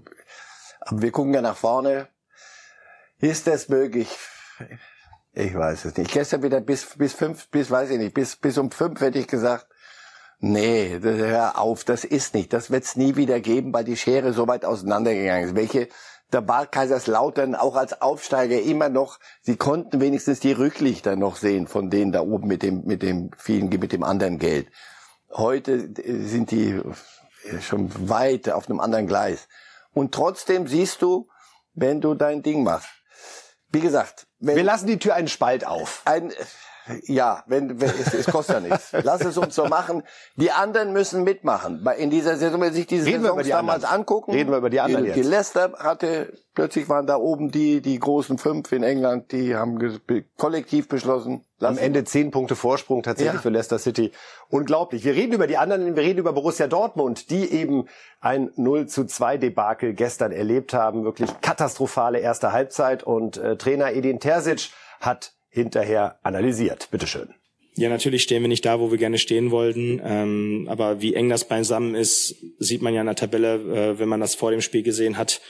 aber 0.80 1.02
wir 1.02 1.10
gucken 1.10 1.34
ja 1.34 1.42
nach 1.42 1.56
vorne. 1.56 2.08
Ist 3.20 3.48
es 3.48 3.68
möglich? 3.68 4.08
Ich 5.32 5.54
weiß 5.54 5.84
es 5.86 5.96
nicht. 5.96 6.12
Gestern 6.12 6.42
wieder 6.42 6.60
bis, 6.60 6.86
bis 6.96 7.12
fünf, 7.12 7.48
bis, 7.48 7.70
weiß 7.70 7.90
ich 7.90 7.98
nicht, 7.98 8.14
bis, 8.14 8.36
bis 8.36 8.58
um 8.58 8.70
fünf 8.70 9.00
hätte 9.00 9.18
ich 9.18 9.26
gesagt, 9.26 9.66
nee, 10.38 10.98
hör 11.00 11.58
auf, 11.58 11.84
das 11.84 12.04
ist 12.04 12.34
nicht. 12.34 12.52
Das 12.52 12.70
wird's 12.70 12.96
nie 12.96 13.16
wieder 13.16 13.40
geben, 13.40 13.72
weil 13.72 13.84
die 13.84 13.96
Schere 13.96 14.32
so 14.32 14.46
weit 14.46 14.64
auseinandergegangen 14.64 15.48
ist. 15.48 15.54
Welche, 15.56 15.88
da 16.30 16.46
war 16.46 16.66
Kaiserslautern 16.66 17.54
auch 17.56 17.74
als 17.74 18.00
Aufsteiger 18.00 18.60
immer 18.60 18.88
noch, 18.88 19.18
sie 19.42 19.56
konnten 19.56 20.00
wenigstens 20.00 20.38
die 20.38 20.52
Rücklichter 20.52 21.16
noch 21.16 21.36
sehen 21.36 21.66
von 21.66 21.90
denen 21.90 22.12
da 22.12 22.20
oben 22.20 22.46
mit 22.46 22.62
dem, 22.62 22.84
mit 22.84 23.02
dem 23.02 23.30
vielen, 23.36 23.68
mit 23.68 23.92
dem 23.92 24.04
anderen 24.04 24.38
Geld. 24.38 24.68
Heute 25.32 25.90
sind 25.96 26.52
die 26.52 26.80
schon 27.60 28.08
weit 28.08 28.48
auf 28.50 28.68
einem 28.68 28.78
anderen 28.78 29.06
Gleis. 29.08 29.48
Und 29.92 30.14
trotzdem 30.14 30.68
siehst 30.68 31.02
du, 31.02 31.28
wenn 31.74 32.00
du 32.00 32.14
dein 32.14 32.42
Ding 32.42 32.62
machst, 32.62 32.88
Wie 33.70 33.80
gesagt, 33.80 34.26
wir 34.38 34.62
lassen 34.62 34.86
die 34.86 34.98
Tür 34.98 35.14
einen 35.14 35.28
Spalt 35.28 35.66
auf. 35.66 36.02
Ein, 36.06 36.32
ja, 37.04 37.44
wenn, 37.46 37.80
wenn 37.80 37.90
es, 37.90 38.14
es 38.14 38.26
kostet 38.26 38.56
ja 38.56 38.60
nichts. 38.60 38.92
Lass 39.02 39.24
es 39.24 39.36
uns 39.38 39.54
so 39.54 39.66
machen. 39.66 40.02
Die 40.36 40.50
anderen 40.50 40.92
müssen 40.92 41.24
mitmachen. 41.24 41.86
In 41.98 42.10
dieser 42.10 42.36
Saison, 42.36 42.60
wenn 42.60 42.72
sich 42.72 42.86
diese 42.86 43.06
Reden 43.06 43.22
Saison 43.22 43.42
damals 43.42 43.84
anderen. 43.84 44.00
angucken, 44.00 44.32
Reden 44.32 44.50
wir 44.50 44.58
über 44.58 44.70
die 44.70 44.80
anderen 44.80 45.04
die, 45.04 45.10
jetzt. 45.10 45.16
die 45.16 45.28
Leicester 45.28 45.72
hatte 45.78 46.32
plötzlich 46.58 46.88
waren 46.88 47.06
da 47.06 47.16
oben 47.16 47.52
die 47.52 47.80
die 47.80 48.00
großen 48.00 48.36
fünf 48.36 48.72
in 48.72 48.82
England, 48.82 49.30
die 49.30 49.54
haben 49.54 49.78
kollektiv 50.36 50.88
beschlossen. 50.88 51.44
Am 51.60 51.78
Ende 51.78 52.02
zehn 52.02 52.32
Punkte 52.32 52.56
Vorsprung 52.56 53.04
tatsächlich 53.04 53.36
ja. 53.36 53.40
für 53.40 53.50
Leicester 53.50 53.78
City. 53.78 54.10
Unglaublich. 54.48 55.04
Wir 55.04 55.14
reden 55.14 55.34
über 55.34 55.46
die 55.46 55.56
anderen, 55.56 55.94
wir 55.94 56.02
reden 56.02 56.18
über 56.18 56.32
Borussia 56.32 56.66
Dortmund, 56.66 57.30
die 57.30 57.48
eben 57.52 57.86
ein 58.20 58.50
0 58.56 58.88
zu 58.88 59.04
2 59.04 59.36
Debakel 59.36 59.94
gestern 59.94 60.32
erlebt 60.32 60.74
haben. 60.74 61.04
Wirklich 61.04 61.30
katastrophale 61.40 62.18
erste 62.18 62.50
Halbzeit 62.50 63.04
und 63.04 63.36
äh, 63.36 63.56
Trainer 63.56 63.92
Edin 63.92 64.18
Terzic 64.18 64.70
hat 65.00 65.34
hinterher 65.58 66.18
analysiert. 66.22 66.88
Bitteschön. 66.90 67.34
Ja, 67.76 67.88
natürlich 67.88 68.24
stehen 68.24 68.42
wir 68.42 68.48
nicht 68.48 68.64
da, 68.64 68.80
wo 68.80 68.90
wir 68.90 68.98
gerne 68.98 69.18
stehen 69.18 69.52
wollten. 69.52 70.00
Ähm, 70.04 70.66
aber 70.68 71.00
wie 71.00 71.14
eng 71.14 71.28
das 71.28 71.46
beisammen 71.46 71.94
ist, 71.94 72.34
sieht 72.58 72.82
man 72.82 72.92
ja 72.92 73.00
in 73.00 73.06
der 73.06 73.14
Tabelle, 73.14 73.54
äh, 73.54 73.98
wenn 73.98 74.08
man 74.08 74.20
das 74.20 74.34
vor 74.34 74.50
dem 74.50 74.60
Spiel 74.60 74.82
gesehen 74.82 75.16
hat, 75.16 75.40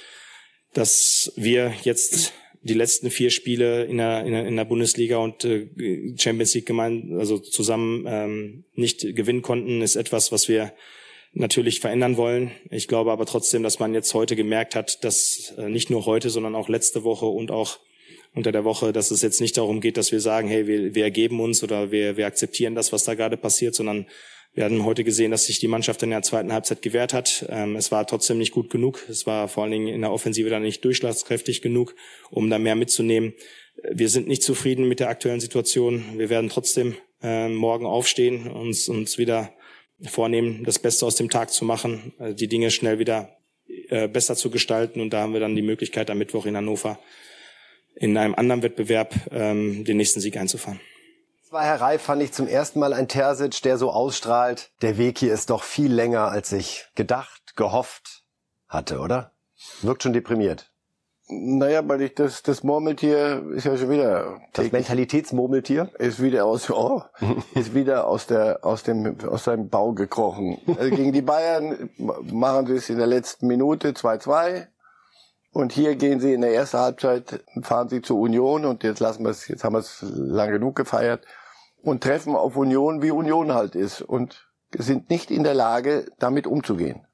dass 0.75 1.33
wir 1.37 1.73
jetzt 1.85 2.35
die 2.61 2.75
letzten 2.75 3.11
vier 3.11 3.31
Spiele 3.31 3.85
in 3.85 3.97
der, 3.97 4.25
in 4.25 4.33
der, 4.33 4.47
in 4.47 4.57
der 4.57 4.67
Bundesliga 4.67 5.17
und 5.19 5.45
äh, 5.45 5.69
Champions 6.19 6.55
League 6.55 6.67
gemein, 6.67 7.17
also 7.19 7.39
zusammen 7.39 8.05
ähm, 8.07 8.65
nicht 8.75 9.17
gewinnen 9.17 9.43
konnten, 9.43 9.81
ist 9.81 9.97
etwas, 9.97 10.31
was 10.31 10.49
wir 10.49 10.73
natürlich 11.33 11.81
verändern 11.81 12.17
wollen. 12.17 12.51
Ich 12.71 12.89
glaube 12.89 13.13
aber 13.13 13.27
trotzdem, 13.27 13.63
dass 13.63 13.79
man 13.79 13.95
jetzt 13.95 14.13
heute 14.13 14.37
gemerkt 14.37 14.75
hat, 14.75 15.03
dass 15.05 15.55
äh, 15.57 15.69
nicht 15.69 15.89
nur 15.89 16.05
heute, 16.05 16.31
sondern 16.31 16.55
auch 16.55 16.69
letzte 16.69 17.05
Woche 17.05 17.27
und 17.27 17.51
auch 17.51 17.79
unter 18.35 18.53
der 18.53 18.65
Woche, 18.65 18.93
dass 18.93 19.11
es 19.11 19.23
jetzt 19.23 19.41
nicht 19.41 19.57
darum 19.57 19.81
geht, 19.81 19.97
dass 19.97 20.13
wir 20.13 20.21
sagen, 20.21 20.49
hey, 20.49 20.67
wir, 20.67 20.95
wir 20.95 21.05
ergeben 21.05 21.41
uns 21.41 21.63
oder 21.63 21.91
wir, 21.91 22.17
wir 22.17 22.27
akzeptieren 22.27 22.75
das, 22.75 22.93
was 22.93 23.05
da 23.05 23.15
gerade 23.15 23.37
passiert, 23.37 23.75
sondern 23.75 24.07
wir 24.55 24.65
haben 24.65 24.85
heute 24.85 25.05
gesehen, 25.05 25.31
dass 25.31 25.45
sich 25.45 25.61
die 25.61 25.69
Mannschaft 25.69 26.03
in 26.03 26.11
der 26.11 26.23
zweiten 26.23 26.53
Halbzeit 26.53 26.83
gewehrt 26.83 27.13
hat. 27.13 27.47
Ähm, 27.49 27.77
es 27.77 27.93
war 27.93 28.07
trotzdem 28.07 28.39
nicht 28.39 28.53
gut 28.53 28.71
genug. 28.71 29.07
Es 29.09 29.27
war 29.27 29.49
vor 29.49 29.63
allen 29.63 29.73
Dingen 29.73 29.89
in 29.89 30.01
der 30.01 30.11
Offensive 30.11 30.51
dann 30.51 30.63
nicht 30.63 30.85
durchschlagskräftig 30.85 31.63
genug, 31.63 31.95
um 32.31 32.51
da 32.51 32.59
mehr 32.59 32.75
mitzunehmen. 32.75 33.35
Wir 33.93 34.09
sind 34.09 34.27
nicht 34.27 34.43
zufrieden 34.43 34.89
mit 34.89 35.01
der 35.01 35.11
aktuellen 35.11 35.41
Situation. 35.41 36.05
Wir 36.17 36.31
werden 36.31 36.49
trotzdem 36.49 36.97
äh, 37.23 37.49
morgen 37.49 37.87
aufstehen, 37.87 38.51
uns, 38.51 38.89
uns 38.89 39.19
wieder 39.19 39.53
vornehmen, 40.03 40.65
das 40.65 40.79
Beste 40.79 41.07
aus 41.07 41.17
dem 41.17 41.31
Tag 41.31 41.53
zu 41.53 41.65
machen, 41.65 42.13
äh, 42.19 42.35
die 42.35 42.49
Dinge 42.49 42.71
schnell 42.71 42.99
wieder 42.99 43.37
äh, 43.89 44.09
besser 44.09 44.35
zu 44.35 44.51
gestalten. 44.51 45.01
Und 45.01 45.11
da 45.13 45.21
haben 45.21 45.35
wir 45.35 45.41
dann 45.41 45.55
die 45.55 45.63
Möglichkeit, 45.63 46.11
am 46.11 46.19
Mittwoch 46.19 46.47
in 46.47 46.57
Hannover 46.57 46.99
in 47.99 48.17
einem 48.17 48.35
anderen 48.35 48.63
Wettbewerb 48.63 49.15
ähm, 49.31 49.85
den 49.85 49.97
nächsten 49.97 50.21
Sieg 50.21 50.37
einzufahren. 50.37 50.81
Das 51.43 51.53
war 51.53 51.65
Herr 51.65 51.81
Reif, 51.81 52.03
fand 52.03 52.23
ich 52.23 52.33
zum 52.33 52.47
ersten 52.47 52.79
Mal 52.79 52.93
ein 52.93 53.09
Terzic, 53.09 53.63
der 53.63 53.79
so 53.79 53.91
ausstrahlt. 53.91 54.71
Der 54.83 54.99
Weg 54.99 55.19
hier 55.19 55.33
ist 55.33 55.51
doch 55.51 55.63
viel 55.63 55.93
länger, 55.93 56.29
als 56.29 56.53
ich 56.53 56.87
gedacht, 56.95 57.57
gehofft 57.57 58.25
hatte, 58.69 59.01
oder? 59.01 59.33
Wirkt 59.81 60.03
schon 60.03 60.13
deprimiert. 60.13 60.71
Naja, 61.31 61.87
weil 61.87 62.01
ich 62.03 62.15
das, 62.15 62.43
das 62.43 62.63
Murmeltier 62.63 63.45
ist 63.55 63.65
ja 63.65 63.77
schon 63.77 63.91
wieder. 63.91 64.41
Das 64.55 64.73
Mentalitätsmurmeltier? 64.73 65.91
Ist 65.99 66.23
wieder 66.23 66.47
aus, 66.47 66.71
oh, 66.71 67.03
ist 67.55 67.75
wieder 67.75 68.07
aus 68.07 68.27
der, 68.27 68.65
aus 68.65 68.83
dem, 68.83 69.17
aus 69.29 69.45
seinem 69.45 69.69
Bau 69.69 69.93
gekrochen. 69.93 70.59
Also 70.79 70.95
gegen 70.95 71.13
die 71.13 71.23
Bayern 71.23 71.91
machen 71.97 72.67
sie 72.67 72.75
es 72.75 72.89
in 72.89 72.97
der 72.97 73.07
letzten 73.07 73.47
Minute 73.47 73.91
2-2. 73.91 74.69
Und 75.59 75.73
hier 75.73 75.97
gehen 75.97 76.21
sie 76.21 76.35
in 76.35 76.43
der 76.43 76.55
ersten 76.55 76.79
Halbzeit, 76.79 77.43
fahren 77.63 77.89
sie 77.89 78.01
zur 78.01 78.21
Union 78.21 78.65
und 78.65 78.85
jetzt 78.85 79.01
lassen 79.01 79.25
wir 79.25 79.31
es, 79.31 79.49
jetzt 79.49 79.65
haben 79.65 79.73
wir 79.73 79.81
es 79.81 80.05
lang 80.07 80.53
genug 80.53 80.77
gefeiert 80.77 81.27
und 81.83 82.01
treffen 82.01 82.37
auf 82.37 82.55
Union, 82.55 83.03
wie 83.03 83.11
Union 83.11 83.53
halt 83.53 83.75
ist 83.75 84.01
und 84.01 84.47
sind 84.73 85.11
nicht 85.11 85.33
in 85.33 85.43
der 85.43 85.55
Lage, 85.55 86.13
damit 86.21 86.47
umzugehen. 86.47 87.09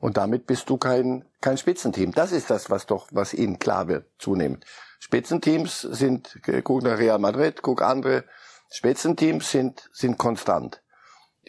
Und 0.00 0.16
damit 0.16 0.48
bist 0.48 0.68
du 0.68 0.78
kein, 0.78 1.26
kein 1.40 1.56
Spitzenteam. 1.56 2.10
Das 2.10 2.32
ist 2.32 2.50
das, 2.50 2.70
was 2.70 2.86
doch, 2.86 3.06
was 3.12 3.32
ihnen 3.32 3.60
klar 3.60 3.86
wird, 3.86 4.06
zunehmend. 4.18 4.64
Spitzenteams 4.98 5.80
sind, 5.80 6.40
guck 6.64 6.82
nach 6.82 6.98
Real 6.98 7.20
Madrid, 7.20 7.62
guck 7.62 7.82
andere, 7.82 8.24
Spitzenteams 8.72 9.48
sind, 9.52 9.88
sind 9.92 10.18
konstant. 10.18 10.82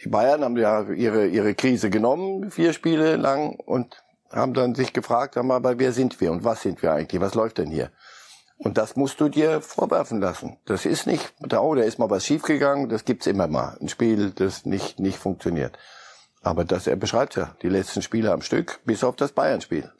Die 0.04 0.08
Bayern 0.08 0.44
haben 0.44 0.56
ja 0.56 0.88
ihre, 0.88 1.26
ihre 1.26 1.56
Krise 1.56 1.90
genommen, 1.90 2.52
vier 2.52 2.72
Spiele 2.74 3.16
lang, 3.16 3.56
und 3.56 4.04
haben 4.32 4.54
dann 4.54 4.74
sich 4.74 4.92
gefragt, 4.92 5.36
haben 5.36 5.50
aber 5.50 5.78
wer 5.78 5.92
sind 5.92 6.20
wir 6.20 6.32
und 6.32 6.44
was 6.44 6.62
sind 6.62 6.82
wir 6.82 6.92
eigentlich? 6.92 7.20
Was 7.20 7.34
läuft 7.34 7.58
denn 7.58 7.70
hier? 7.70 7.90
Und 8.58 8.78
das 8.78 8.96
musst 8.96 9.20
du 9.20 9.28
dir 9.28 9.60
vorwerfen 9.60 10.20
lassen. 10.20 10.56
Das 10.64 10.86
ist 10.86 11.06
nicht, 11.06 11.34
oh, 11.42 11.74
da 11.74 11.82
ist 11.82 11.98
mal 11.98 12.08
was 12.08 12.24
schiefgegangen, 12.24 12.88
das 12.88 13.04
gibt's 13.04 13.26
immer 13.26 13.48
mal. 13.48 13.76
Ein 13.80 13.88
Spiel, 13.88 14.30
das 14.30 14.64
nicht, 14.64 14.98
nicht 14.98 15.18
funktioniert. 15.18 15.78
Aber 16.42 16.64
das, 16.64 16.86
er 16.86 16.96
beschreibt 16.96 17.36
ja, 17.36 17.54
die 17.62 17.68
letzten 17.68 18.02
Spiele 18.02 18.32
am 18.32 18.40
Stück, 18.40 18.80
bis 18.84 19.04
auf 19.04 19.16
das 19.16 19.32
Bayern-Spiel. 19.32 19.92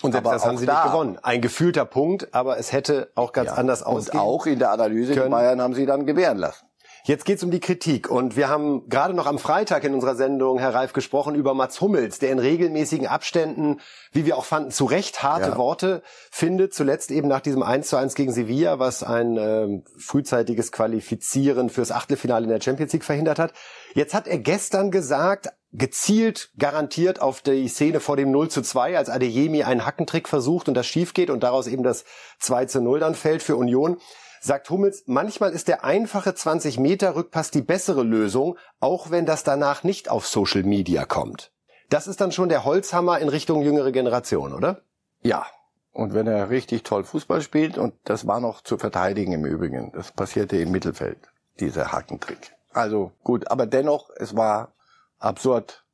Und 0.00 0.12
selbst 0.12 0.26
aber 0.26 0.34
das 0.34 0.46
haben 0.46 0.56
sie 0.58 0.66
da, 0.66 0.84
nicht 0.84 0.92
gewonnen. 0.92 1.18
Ein 1.22 1.40
gefühlter 1.40 1.84
Punkt, 1.84 2.34
aber 2.34 2.58
es 2.58 2.72
hätte 2.72 3.10
auch 3.14 3.32
ganz 3.32 3.50
ja, 3.50 3.56
anders 3.56 3.82
ausgehen 3.82 4.20
Und 4.20 4.26
auch 4.26 4.46
in 4.46 4.58
der 4.58 4.70
Analyse, 4.70 5.14
können. 5.14 5.26
die 5.26 5.30
Bayern 5.30 5.60
haben 5.60 5.74
sie 5.74 5.86
dann 5.86 6.06
gewähren 6.06 6.38
lassen. 6.38 6.66
Jetzt 7.04 7.24
geht's 7.24 7.42
um 7.42 7.50
die 7.50 7.58
Kritik 7.58 8.08
und 8.08 8.36
wir 8.36 8.48
haben 8.48 8.88
gerade 8.88 9.12
noch 9.12 9.26
am 9.26 9.40
Freitag 9.40 9.82
in 9.82 9.92
unserer 9.92 10.14
Sendung, 10.14 10.60
Herr 10.60 10.72
Reif, 10.72 10.92
gesprochen 10.92 11.34
über 11.34 11.52
Mats 11.52 11.80
Hummels, 11.80 12.20
der 12.20 12.30
in 12.30 12.38
regelmäßigen 12.38 13.08
Abständen, 13.08 13.80
wie 14.12 14.24
wir 14.24 14.36
auch 14.36 14.44
fanden, 14.44 14.70
zu 14.70 14.84
Recht 14.84 15.20
harte 15.20 15.50
ja. 15.50 15.56
Worte 15.56 16.02
findet. 16.30 16.74
Zuletzt 16.74 17.10
eben 17.10 17.26
nach 17.26 17.40
diesem 17.40 17.64
1 17.64 17.88
zu 17.88 17.96
1 17.96 18.14
gegen 18.14 18.32
Sevilla, 18.32 18.78
was 18.78 19.02
ein 19.02 19.36
äh, 19.36 19.82
frühzeitiges 19.98 20.70
Qualifizieren 20.70 21.70
fürs 21.70 21.90
Achtelfinale 21.90 22.44
in 22.44 22.50
der 22.50 22.60
Champions 22.60 22.92
League 22.92 23.04
verhindert 23.04 23.40
hat. 23.40 23.52
Jetzt 23.94 24.14
hat 24.14 24.28
er 24.28 24.38
gestern 24.38 24.92
gesagt, 24.92 25.48
gezielt 25.72 26.50
garantiert 26.56 27.20
auf 27.20 27.40
die 27.40 27.66
Szene 27.66 27.98
vor 27.98 28.16
dem 28.16 28.30
0 28.30 28.48
zu 28.48 28.62
2, 28.62 28.96
als 28.96 29.08
Adeyemi 29.10 29.64
einen 29.64 29.84
Hackentrick 29.84 30.28
versucht 30.28 30.68
und 30.68 30.74
das 30.74 30.86
schief 30.86 31.14
geht 31.14 31.30
und 31.30 31.42
daraus 31.42 31.66
eben 31.66 31.82
das 31.82 32.04
2 32.38 32.66
zu 32.66 32.80
0 32.80 33.00
dann 33.00 33.16
fällt 33.16 33.42
für 33.42 33.56
Union 33.56 33.96
sagt 34.42 34.68
Hummels, 34.70 35.04
manchmal 35.06 35.52
ist 35.52 35.68
der 35.68 35.84
einfache 35.84 36.30
20-Meter-Rückpass 36.30 37.50
die 37.50 37.62
bessere 37.62 38.02
Lösung, 38.02 38.58
auch 38.80 39.10
wenn 39.10 39.24
das 39.24 39.44
danach 39.44 39.84
nicht 39.84 40.10
auf 40.10 40.26
Social 40.26 40.64
Media 40.64 41.04
kommt. 41.04 41.52
Das 41.88 42.06
ist 42.06 42.20
dann 42.20 42.32
schon 42.32 42.48
der 42.48 42.64
Holzhammer 42.64 43.20
in 43.20 43.28
Richtung 43.28 43.62
jüngere 43.62 43.92
Generation, 43.92 44.52
oder? 44.52 44.82
Ja. 45.22 45.46
Und 45.92 46.14
wenn 46.14 46.26
er 46.26 46.48
richtig 46.50 46.84
toll 46.84 47.04
Fußball 47.04 47.42
spielt, 47.42 47.78
und 47.78 47.94
das 48.04 48.26
war 48.26 48.40
noch 48.40 48.62
zu 48.62 48.78
verteidigen 48.78 49.32
im 49.32 49.44
Übrigen, 49.44 49.92
das 49.92 50.10
passierte 50.10 50.56
im 50.56 50.72
Mittelfeld, 50.72 51.18
dieser 51.60 51.92
Hackentrick. 51.92 52.54
Also 52.72 53.12
gut, 53.22 53.50
aber 53.50 53.66
dennoch, 53.66 54.08
es 54.16 54.34
war 54.34 54.72
absurd. 55.18 55.84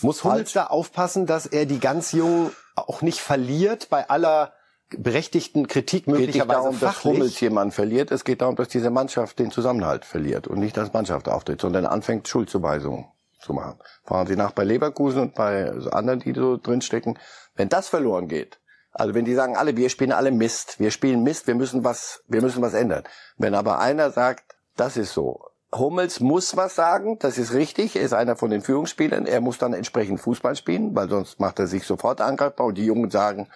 Muss 0.00 0.24
Hummels 0.24 0.52
da 0.52 0.66
aufpassen, 0.66 1.26
dass 1.26 1.46
er 1.46 1.66
die 1.66 1.80
ganz 1.80 2.12
Jungen 2.12 2.52
auch 2.76 3.02
nicht 3.02 3.18
verliert 3.18 3.90
bei 3.90 4.08
aller 4.08 4.52
berechtigten 4.90 5.68
Kritik 5.68 6.06
möglicherweise 6.06 6.38
geht 6.38 6.46
nicht 6.46 6.56
darum, 6.56 6.74
fachlich. 6.74 6.94
dass 6.94 7.04
Hummels 7.04 7.40
jemand 7.40 7.74
verliert. 7.74 8.10
Es 8.10 8.24
geht 8.24 8.40
darum, 8.40 8.56
dass 8.56 8.68
diese 8.68 8.90
Mannschaft 8.90 9.38
den 9.38 9.50
Zusammenhalt 9.50 10.04
verliert 10.04 10.46
und 10.46 10.58
nicht 10.58 10.78
als 10.78 10.92
Mannschaft 10.92 11.28
auftritt, 11.28 11.60
sondern 11.60 11.86
anfängt 11.86 12.28
Schuldzuweisungen 12.28 13.06
zu 13.40 13.52
machen. 13.52 13.78
Fahren 14.04 14.26
Sie 14.26 14.36
nach 14.36 14.52
bei 14.52 14.64
Leverkusen 14.64 15.22
und 15.22 15.34
bei 15.34 15.70
anderen, 15.92 16.20
die 16.20 16.32
so 16.32 16.56
drinstecken. 16.56 17.18
Wenn 17.54 17.68
das 17.68 17.88
verloren 17.88 18.28
geht, 18.28 18.58
also 18.92 19.14
wenn 19.14 19.24
die 19.24 19.34
sagen 19.34 19.56
alle, 19.56 19.76
wir 19.76 19.90
spielen 19.90 20.12
alle 20.12 20.32
Mist, 20.32 20.80
wir 20.80 20.90
spielen 20.90 21.22
Mist, 21.22 21.46
wir 21.46 21.54
müssen 21.54 21.84
was, 21.84 22.22
wir 22.26 22.42
müssen 22.42 22.62
was 22.62 22.74
ändern. 22.74 23.04
Wenn 23.36 23.54
aber 23.54 23.78
einer 23.78 24.10
sagt, 24.10 24.56
das 24.76 24.96
ist 24.96 25.12
so, 25.12 25.40
Hummels 25.72 26.20
muss 26.20 26.56
was 26.56 26.74
sagen, 26.74 27.18
das 27.18 27.36
ist 27.36 27.52
richtig, 27.52 27.94
er 27.96 28.02
ist 28.02 28.14
einer 28.14 28.36
von 28.36 28.50
den 28.50 28.62
Führungsspielern, 28.62 29.26
er 29.26 29.40
muss 29.40 29.58
dann 29.58 29.74
entsprechend 29.74 30.20
Fußball 30.20 30.56
spielen, 30.56 30.96
weil 30.96 31.08
sonst 31.08 31.40
macht 31.40 31.58
er 31.58 31.66
sich 31.66 31.84
sofort 31.84 32.20
angreifbar 32.20 32.66
und 32.66 32.78
die 32.78 32.86
Jungen 32.86 33.10
sagen, 33.10 33.48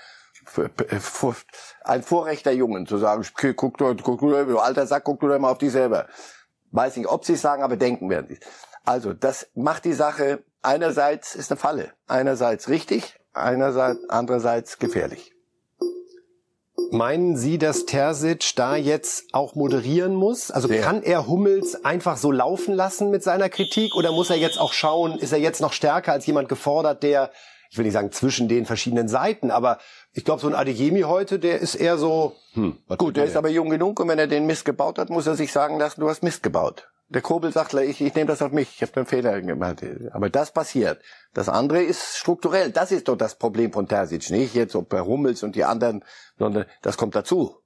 ein 1.84 2.02
Vorrecht 2.02 2.46
der 2.46 2.54
Jungen 2.54 2.86
zu 2.86 2.98
sagen, 2.98 3.24
guck 3.56 3.78
du, 3.78 3.94
guck 3.94 4.20
du, 4.20 4.58
alter 4.58 4.86
Sack, 4.86 5.04
guck 5.04 5.20
du 5.20 5.28
doch 5.28 5.38
mal 5.38 5.50
auf 5.50 5.58
dich 5.58 5.72
selber. 5.72 6.06
Weiß 6.70 6.96
nicht, 6.96 7.08
ob 7.08 7.24
sie 7.24 7.34
es 7.34 7.42
sagen, 7.42 7.62
aber 7.62 7.76
denken 7.76 8.08
werden 8.08 8.26
sie. 8.28 8.38
Also, 8.84 9.12
das 9.12 9.48
macht 9.54 9.84
die 9.84 9.92
Sache 9.92 10.42
einerseits 10.62 11.34
ist 11.34 11.50
eine 11.50 11.58
Falle, 11.58 11.92
einerseits 12.06 12.68
richtig, 12.68 13.18
einerseits 13.32 13.98
andererseits 14.08 14.78
gefährlich. 14.78 15.32
Meinen 16.90 17.36
Sie, 17.36 17.56
dass 17.56 17.86
Terzic 17.86 18.54
da 18.54 18.76
jetzt 18.76 19.32
auch 19.32 19.54
moderieren 19.54 20.14
muss? 20.14 20.50
Also 20.50 20.68
Sehr. 20.68 20.82
kann 20.82 21.02
er 21.02 21.26
Hummels 21.26 21.86
einfach 21.86 22.18
so 22.18 22.30
laufen 22.30 22.74
lassen 22.74 23.10
mit 23.10 23.22
seiner 23.22 23.48
Kritik 23.48 23.94
oder 23.94 24.12
muss 24.12 24.28
er 24.28 24.36
jetzt 24.36 24.60
auch 24.60 24.74
schauen, 24.74 25.18
ist 25.18 25.32
er 25.32 25.38
jetzt 25.38 25.62
noch 25.62 25.72
stärker 25.72 26.12
als 26.12 26.26
jemand 26.26 26.50
gefordert, 26.50 27.02
der 27.02 27.30
ich 27.72 27.78
will 27.78 27.86
nicht 27.86 27.94
sagen 27.94 28.12
zwischen 28.12 28.48
den 28.48 28.66
verschiedenen 28.66 29.08
Seiten, 29.08 29.50
aber 29.50 29.78
ich 30.12 30.26
glaube, 30.26 30.42
so 30.42 30.46
ein 30.46 30.54
Adeyemi 30.54 31.00
heute, 31.02 31.38
der 31.38 31.60
ist 31.60 31.74
eher 31.74 31.96
so, 31.96 32.36
hm, 32.52 32.76
Gut, 32.98 33.16
der 33.16 33.24
ist 33.24 33.34
aber 33.34 33.48
jung 33.48 33.70
genug 33.70 33.98
und 33.98 34.08
wenn 34.08 34.18
er 34.18 34.26
den 34.26 34.44
Mist 34.44 34.66
gebaut 34.66 34.98
hat, 34.98 35.08
muss 35.08 35.26
er 35.26 35.36
sich 35.36 35.52
sagen 35.52 35.78
lassen, 35.78 36.02
du 36.02 36.08
hast 36.10 36.22
Mist 36.22 36.42
gebaut. 36.42 36.90
Der 37.08 37.22
Kobel 37.22 37.50
sagt, 37.50 37.72
ich, 37.72 38.02
ich 38.02 38.14
nehme 38.14 38.26
das 38.26 38.42
auf 38.42 38.52
mich, 38.52 38.74
ich 38.76 38.82
habe 38.82 38.94
einen 38.96 39.06
Fehler 39.06 39.40
gemacht. 39.40 39.82
Aber 40.12 40.28
das 40.28 40.52
passiert. 40.52 41.00
Das 41.32 41.48
andere 41.48 41.82
ist 41.82 42.18
strukturell. 42.18 42.70
Das 42.70 42.92
ist 42.92 43.08
doch 43.08 43.16
das 43.16 43.36
Problem 43.36 43.72
von 43.72 43.88
Terzic. 43.88 44.30
Nicht 44.30 44.54
jetzt 44.54 44.74
ob 44.76 44.90
bei 44.90 45.00
Hummels 45.00 45.42
und 45.42 45.56
die 45.56 45.64
anderen, 45.64 46.04
sondern 46.38 46.66
das 46.82 46.98
kommt 46.98 47.14
dazu. 47.14 47.56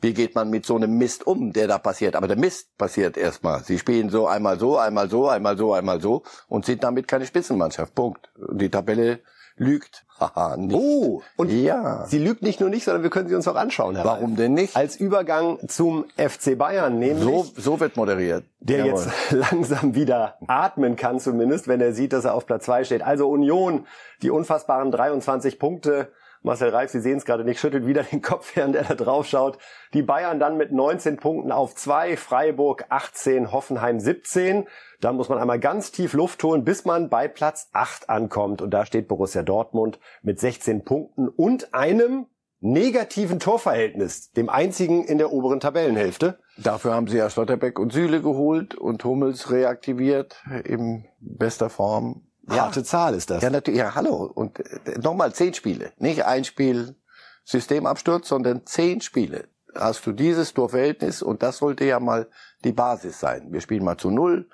Wie 0.00 0.14
geht 0.14 0.34
man 0.34 0.48
mit 0.48 0.64
so 0.64 0.76
einem 0.76 0.96
Mist 0.96 1.26
um, 1.26 1.52
der 1.52 1.68
da 1.68 1.76
passiert? 1.76 2.16
Aber 2.16 2.28
der 2.28 2.38
Mist 2.38 2.76
passiert 2.78 3.18
erstmal. 3.18 3.62
Sie 3.62 3.78
spielen 3.78 4.08
so 4.08 4.26
einmal 4.26 4.58
so, 4.58 4.78
einmal 4.78 5.10
so, 5.10 5.28
einmal 5.28 5.58
so, 5.58 5.74
einmal 5.74 6.00
so 6.00 6.22
und 6.48 6.64
sind 6.64 6.82
damit 6.82 7.08
keine 7.08 7.26
Spitzenmannschaft. 7.26 7.94
Punkt. 7.94 8.30
Und 8.38 8.58
die 8.58 8.70
Tabelle 8.70 9.20
lügt. 9.56 10.04
Haha, 10.18 10.56
nicht. 10.58 10.74
Oh, 10.74 11.22
und 11.36 11.50
ja. 11.50 12.04
sie 12.06 12.18
lügt 12.18 12.42
nicht 12.42 12.60
nur 12.60 12.68
nicht, 12.68 12.84
sondern 12.84 13.02
wir 13.02 13.10
können 13.10 13.28
sie 13.28 13.34
uns 13.34 13.48
auch 13.48 13.56
anschauen. 13.56 13.96
Herr 13.96 14.04
Warum 14.04 14.30
Ralf. 14.30 14.36
denn 14.36 14.54
nicht? 14.54 14.76
Als 14.76 14.96
Übergang 14.96 15.58
zum 15.68 16.06
FC 16.16 16.56
Bayern, 16.56 16.98
nämlich 16.98 17.24
so, 17.24 17.46
so 17.56 17.80
wird 17.80 17.96
moderiert. 17.96 18.44
Der 18.60 18.84
Jawohl. 18.84 19.00
jetzt 19.00 19.30
langsam 19.30 19.94
wieder 19.94 20.36
atmen 20.46 20.96
kann, 20.96 21.20
zumindest, 21.20 21.68
wenn 21.68 21.80
er 21.80 21.92
sieht, 21.92 22.12
dass 22.12 22.24
er 22.24 22.34
auf 22.34 22.46
Platz 22.46 22.64
zwei 22.66 22.84
steht. 22.84 23.02
Also 23.02 23.28
Union, 23.28 23.86
die 24.22 24.30
unfassbaren 24.30 24.90
23 24.90 25.58
Punkte 25.58 26.12
Marcel 26.42 26.70
Reif, 26.70 26.90
Sie 26.90 27.00
sehen 27.00 27.18
es 27.18 27.26
gerade 27.26 27.44
nicht, 27.44 27.60
schüttelt 27.60 27.86
wieder 27.86 28.02
den 28.02 28.22
Kopf, 28.22 28.52
während 28.56 28.74
er 28.74 28.84
da 28.84 28.94
drauf 28.94 29.26
schaut. 29.26 29.58
Die 29.92 30.02
Bayern 30.02 30.40
dann 30.40 30.56
mit 30.56 30.72
19 30.72 31.16
Punkten 31.16 31.52
auf 31.52 31.74
2, 31.74 32.16
Freiburg 32.16 32.86
18, 32.88 33.52
Hoffenheim 33.52 34.00
17. 34.00 34.66
Da 35.00 35.12
muss 35.12 35.28
man 35.28 35.38
einmal 35.38 35.60
ganz 35.60 35.92
tief 35.92 36.12
Luft 36.12 36.42
holen, 36.42 36.64
bis 36.64 36.84
man 36.84 37.08
bei 37.08 37.28
Platz 37.28 37.68
8 37.72 38.08
ankommt. 38.08 38.62
Und 38.62 38.70
da 38.70 38.86
steht 38.86 39.08
Borussia 39.08 39.42
Dortmund 39.42 39.98
mit 40.22 40.40
16 40.40 40.84
Punkten 40.84 41.28
und 41.28 41.74
einem 41.74 42.26
negativen 42.60 43.38
Torverhältnis, 43.38 44.32
dem 44.32 44.48
einzigen 44.50 45.04
in 45.04 45.18
der 45.18 45.32
oberen 45.32 45.60
Tabellenhälfte. 45.60 46.38
Dafür 46.58 46.92
haben 46.94 47.06
sie 47.06 47.16
ja 47.16 47.30
Schlotterbeck 47.30 47.78
und 47.78 47.92
Süle 47.92 48.20
geholt 48.20 48.74
und 48.74 49.02
Hummels 49.02 49.50
reaktiviert 49.50 50.42
in 50.64 51.06
bester 51.20 51.70
Form. 51.70 52.29
Harte 52.50 52.84
Zahl 52.84 53.14
ist 53.14 53.30
das. 53.30 53.42
Ja, 53.42 53.50
natürlich. 53.50 53.78
Ja, 53.78 53.94
hallo. 53.94 54.30
Und 54.34 54.60
äh, 54.60 54.98
nochmal 54.98 55.32
zehn 55.32 55.54
Spiele. 55.54 55.92
Nicht 55.98 56.24
ein 56.24 56.44
Spiel 56.44 56.96
Systemabsturz, 57.44 58.28
sondern 58.28 58.66
zehn 58.66 59.00
Spiele. 59.00 59.48
Hast 59.74 60.06
du 60.06 60.12
dieses 60.12 60.52
Torverhältnis 60.52 61.22
und 61.22 61.42
das 61.42 61.58
sollte 61.58 61.84
ja 61.84 62.00
mal 62.00 62.28
die 62.64 62.72
Basis 62.72 63.20
sein. 63.20 63.52
Wir 63.52 63.60
spielen 63.60 63.84
mal 63.84 63.96
zu 63.96 64.10
null. 64.10 64.48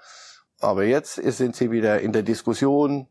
Aber 0.60 0.84
jetzt 0.84 1.14
sind 1.14 1.56
sie 1.56 1.70
wieder 1.70 2.00
in 2.00 2.12
der 2.12 2.22
Diskussion. 2.22 3.08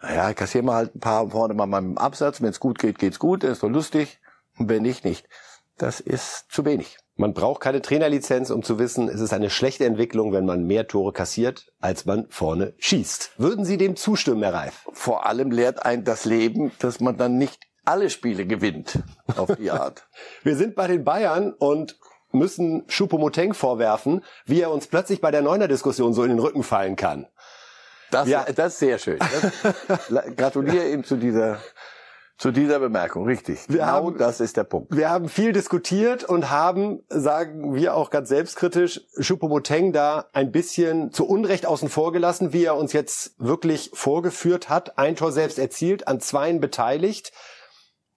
Naja, 0.00 0.32
kassieren 0.34 0.66
wir 0.66 0.74
halt 0.74 0.94
ein 0.94 1.00
paar 1.00 1.30
vorne 1.30 1.54
mal 1.54 1.66
beim 1.66 1.98
Absatz. 1.98 2.40
Wenn 2.40 2.50
es 2.50 2.60
gut 2.60 2.78
geht, 2.78 2.98
geht's 2.98 3.18
gut. 3.18 3.42
Das 3.42 3.52
ist 3.52 3.62
doch 3.62 3.68
lustig. 3.68 4.20
Und 4.58 4.68
wenn 4.68 4.82
nicht, 4.82 5.04
nicht. 5.04 5.28
Das 5.76 6.00
ist 6.00 6.46
zu 6.50 6.64
wenig. 6.64 6.98
Man 7.18 7.32
braucht 7.32 7.62
keine 7.62 7.80
Trainerlizenz, 7.80 8.50
um 8.50 8.62
zu 8.62 8.78
wissen, 8.78 9.08
es 9.08 9.22
ist 9.22 9.32
eine 9.32 9.48
schlechte 9.48 9.86
Entwicklung, 9.86 10.34
wenn 10.34 10.44
man 10.44 10.64
mehr 10.64 10.86
Tore 10.86 11.14
kassiert, 11.14 11.72
als 11.80 12.04
man 12.04 12.26
vorne 12.28 12.74
schießt. 12.76 13.32
Würden 13.38 13.64
Sie 13.64 13.78
dem 13.78 13.96
zustimmen, 13.96 14.42
Herr 14.42 14.52
Reif? 14.52 14.86
Vor 14.92 15.24
allem 15.24 15.50
lehrt 15.50 15.86
ein 15.86 16.04
das 16.04 16.26
Leben, 16.26 16.72
dass 16.78 17.00
man 17.00 17.16
dann 17.16 17.38
nicht 17.38 17.58
alle 17.86 18.10
Spiele 18.10 18.44
gewinnt, 18.44 18.98
auf 19.34 19.56
die 19.56 19.70
Art. 19.70 20.06
Wir 20.42 20.56
sind 20.56 20.74
bei 20.74 20.88
den 20.88 21.04
Bayern 21.04 21.54
und 21.54 21.98
müssen 22.32 22.84
Schupomoteng 22.88 23.54
vorwerfen, 23.54 24.22
wie 24.44 24.60
er 24.60 24.70
uns 24.70 24.86
plötzlich 24.86 25.22
bei 25.22 25.30
der 25.30 25.40
Neuner-Diskussion 25.40 26.12
so 26.12 26.22
in 26.22 26.28
den 26.28 26.38
Rücken 26.38 26.62
fallen 26.62 26.96
kann. 26.96 27.26
Das, 28.10 28.28
ja. 28.28 28.44
das 28.44 28.74
ist 28.74 28.78
sehr 28.80 28.98
schön. 28.98 29.18
Das, 29.18 30.26
gratuliere 30.36 30.90
ihm 30.90 31.02
zu 31.02 31.16
dieser 31.16 31.60
zu 32.38 32.50
dieser 32.50 32.80
Bemerkung, 32.80 33.24
richtig. 33.24 33.60
Wir 33.68 33.78
genau 33.78 33.86
haben, 33.86 34.18
das 34.18 34.40
ist 34.40 34.58
der 34.58 34.64
Punkt. 34.64 34.94
Wir 34.94 35.08
haben 35.08 35.30
viel 35.30 35.52
diskutiert 35.52 36.22
und 36.22 36.50
haben, 36.50 37.02
sagen 37.08 37.74
wir 37.74 37.94
auch 37.94 38.10
ganz 38.10 38.28
selbstkritisch, 38.28 39.00
Choupo-Moteng 39.18 39.92
da 39.92 40.26
ein 40.34 40.52
bisschen 40.52 41.12
zu 41.12 41.26
Unrecht 41.26 41.64
außen 41.64 41.88
vor 41.88 42.12
gelassen, 42.12 42.52
wie 42.52 42.64
er 42.64 42.76
uns 42.76 42.92
jetzt 42.92 43.34
wirklich 43.38 43.90
vorgeführt 43.94 44.68
hat. 44.68 44.98
Ein 44.98 45.16
Tor 45.16 45.32
selbst 45.32 45.58
erzielt, 45.58 46.08
an 46.08 46.20
zweien 46.20 46.60
beteiligt. 46.60 47.32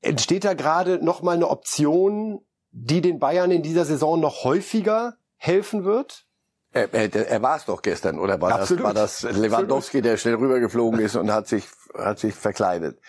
Entsteht 0.02 0.44
da 0.44 0.54
gerade 0.54 1.04
nochmal 1.04 1.36
eine 1.36 1.48
Option, 1.48 2.42
die 2.72 3.00
den 3.00 3.20
Bayern 3.20 3.52
in 3.52 3.64
dieser 3.64 3.86
Saison 3.86 4.20
noch 4.20 4.44
häufiger 4.44 5.16
helfen 5.38 5.86
wird? 5.86 6.26
Er, 6.74 6.94
er, 6.94 7.14
er 7.14 7.42
war 7.42 7.56
es 7.56 7.66
doch 7.66 7.82
gestern, 7.82 8.20
oder 8.20 8.40
war 8.42 8.52
Absolut. 8.52 8.84
das, 8.84 9.24
war 9.24 9.32
das 9.32 9.38
Lewandowski, 9.38 10.02
der 10.02 10.18
schnell 10.18 10.36
rübergeflogen 10.36 11.00
ist 11.00 11.16
und 11.16 11.32
hat 11.32 11.48
sich, 11.48 11.66
hat 11.98 12.20
sich 12.20 12.36
verkleidet? 12.36 13.00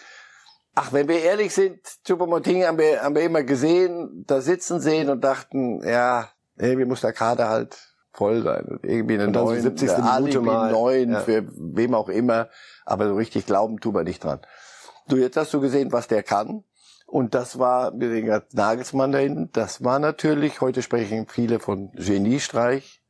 Ach, 0.82 0.94
wenn 0.94 1.08
wir 1.08 1.22
ehrlich 1.22 1.52
sind, 1.52 1.78
Choupo-Moting 2.06 2.64
haben 2.64 2.78
wir, 2.78 3.02
haben 3.02 3.14
wir 3.14 3.20
immer 3.20 3.42
gesehen, 3.42 4.24
da 4.26 4.40
sitzen 4.40 4.80
sehen 4.80 5.10
und 5.10 5.22
dachten, 5.22 5.86
ja, 5.86 6.30
irgendwie 6.56 6.86
muss 6.86 7.02
der 7.02 7.12
Kader 7.12 7.50
halt 7.50 7.76
voll 8.14 8.42
sein. 8.42 8.64
Und 8.64 8.84
irgendwie 8.86 9.12
eine 9.12 9.28
neuen, 9.28 9.60
70. 9.60 9.98
Minute 9.98 10.40
mal. 10.40 10.72
neuen, 10.72 11.12
ja. 11.12 11.20
für 11.20 11.44
wem 11.54 11.94
auch 11.94 12.08
immer. 12.08 12.48
Aber 12.86 13.08
so 13.08 13.14
richtig 13.16 13.44
glauben 13.44 13.78
tun 13.80 13.94
wir 13.94 14.04
nicht 14.04 14.24
dran. 14.24 14.40
Du, 15.06 15.16
jetzt 15.16 15.36
hast 15.36 15.52
du 15.52 15.60
gesehen, 15.60 15.92
was 15.92 16.08
der 16.08 16.22
kann. 16.22 16.64
Und 17.04 17.34
das 17.34 17.58
war, 17.58 17.92
wir 18.00 18.08
sehen 18.08 18.24
gerade 18.24 18.46
Nagelsmann 18.52 19.12
da 19.12 19.18
hinten, 19.18 19.52
das 19.52 19.84
war 19.84 19.98
natürlich, 19.98 20.62
heute 20.62 20.80
sprechen 20.80 21.26
viele 21.28 21.60
von 21.60 21.92
Geniestreich. 21.92 23.02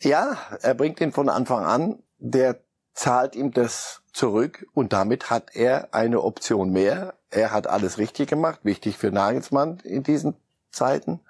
Ja, 0.00 0.38
er 0.62 0.72
bringt 0.72 1.02
ihn 1.02 1.12
von 1.12 1.28
Anfang 1.28 1.66
an. 1.66 2.02
Der 2.16 2.62
zahlt 2.94 3.36
ihm 3.36 3.50
das 3.50 4.01
zurück 4.12 4.66
und 4.74 4.92
damit 4.92 5.30
hat 5.30 5.54
er 5.54 5.94
eine 5.94 6.22
Option 6.22 6.70
mehr. 6.70 7.14
Er 7.30 7.52
hat 7.52 7.66
alles 7.66 7.98
richtig 7.98 8.28
gemacht, 8.28 8.60
wichtig 8.62 8.98
für 8.98 9.10
Nagelsmann 9.10 9.80
in 9.84 10.02
diesen 10.02 10.34
Zeiten 10.70 11.20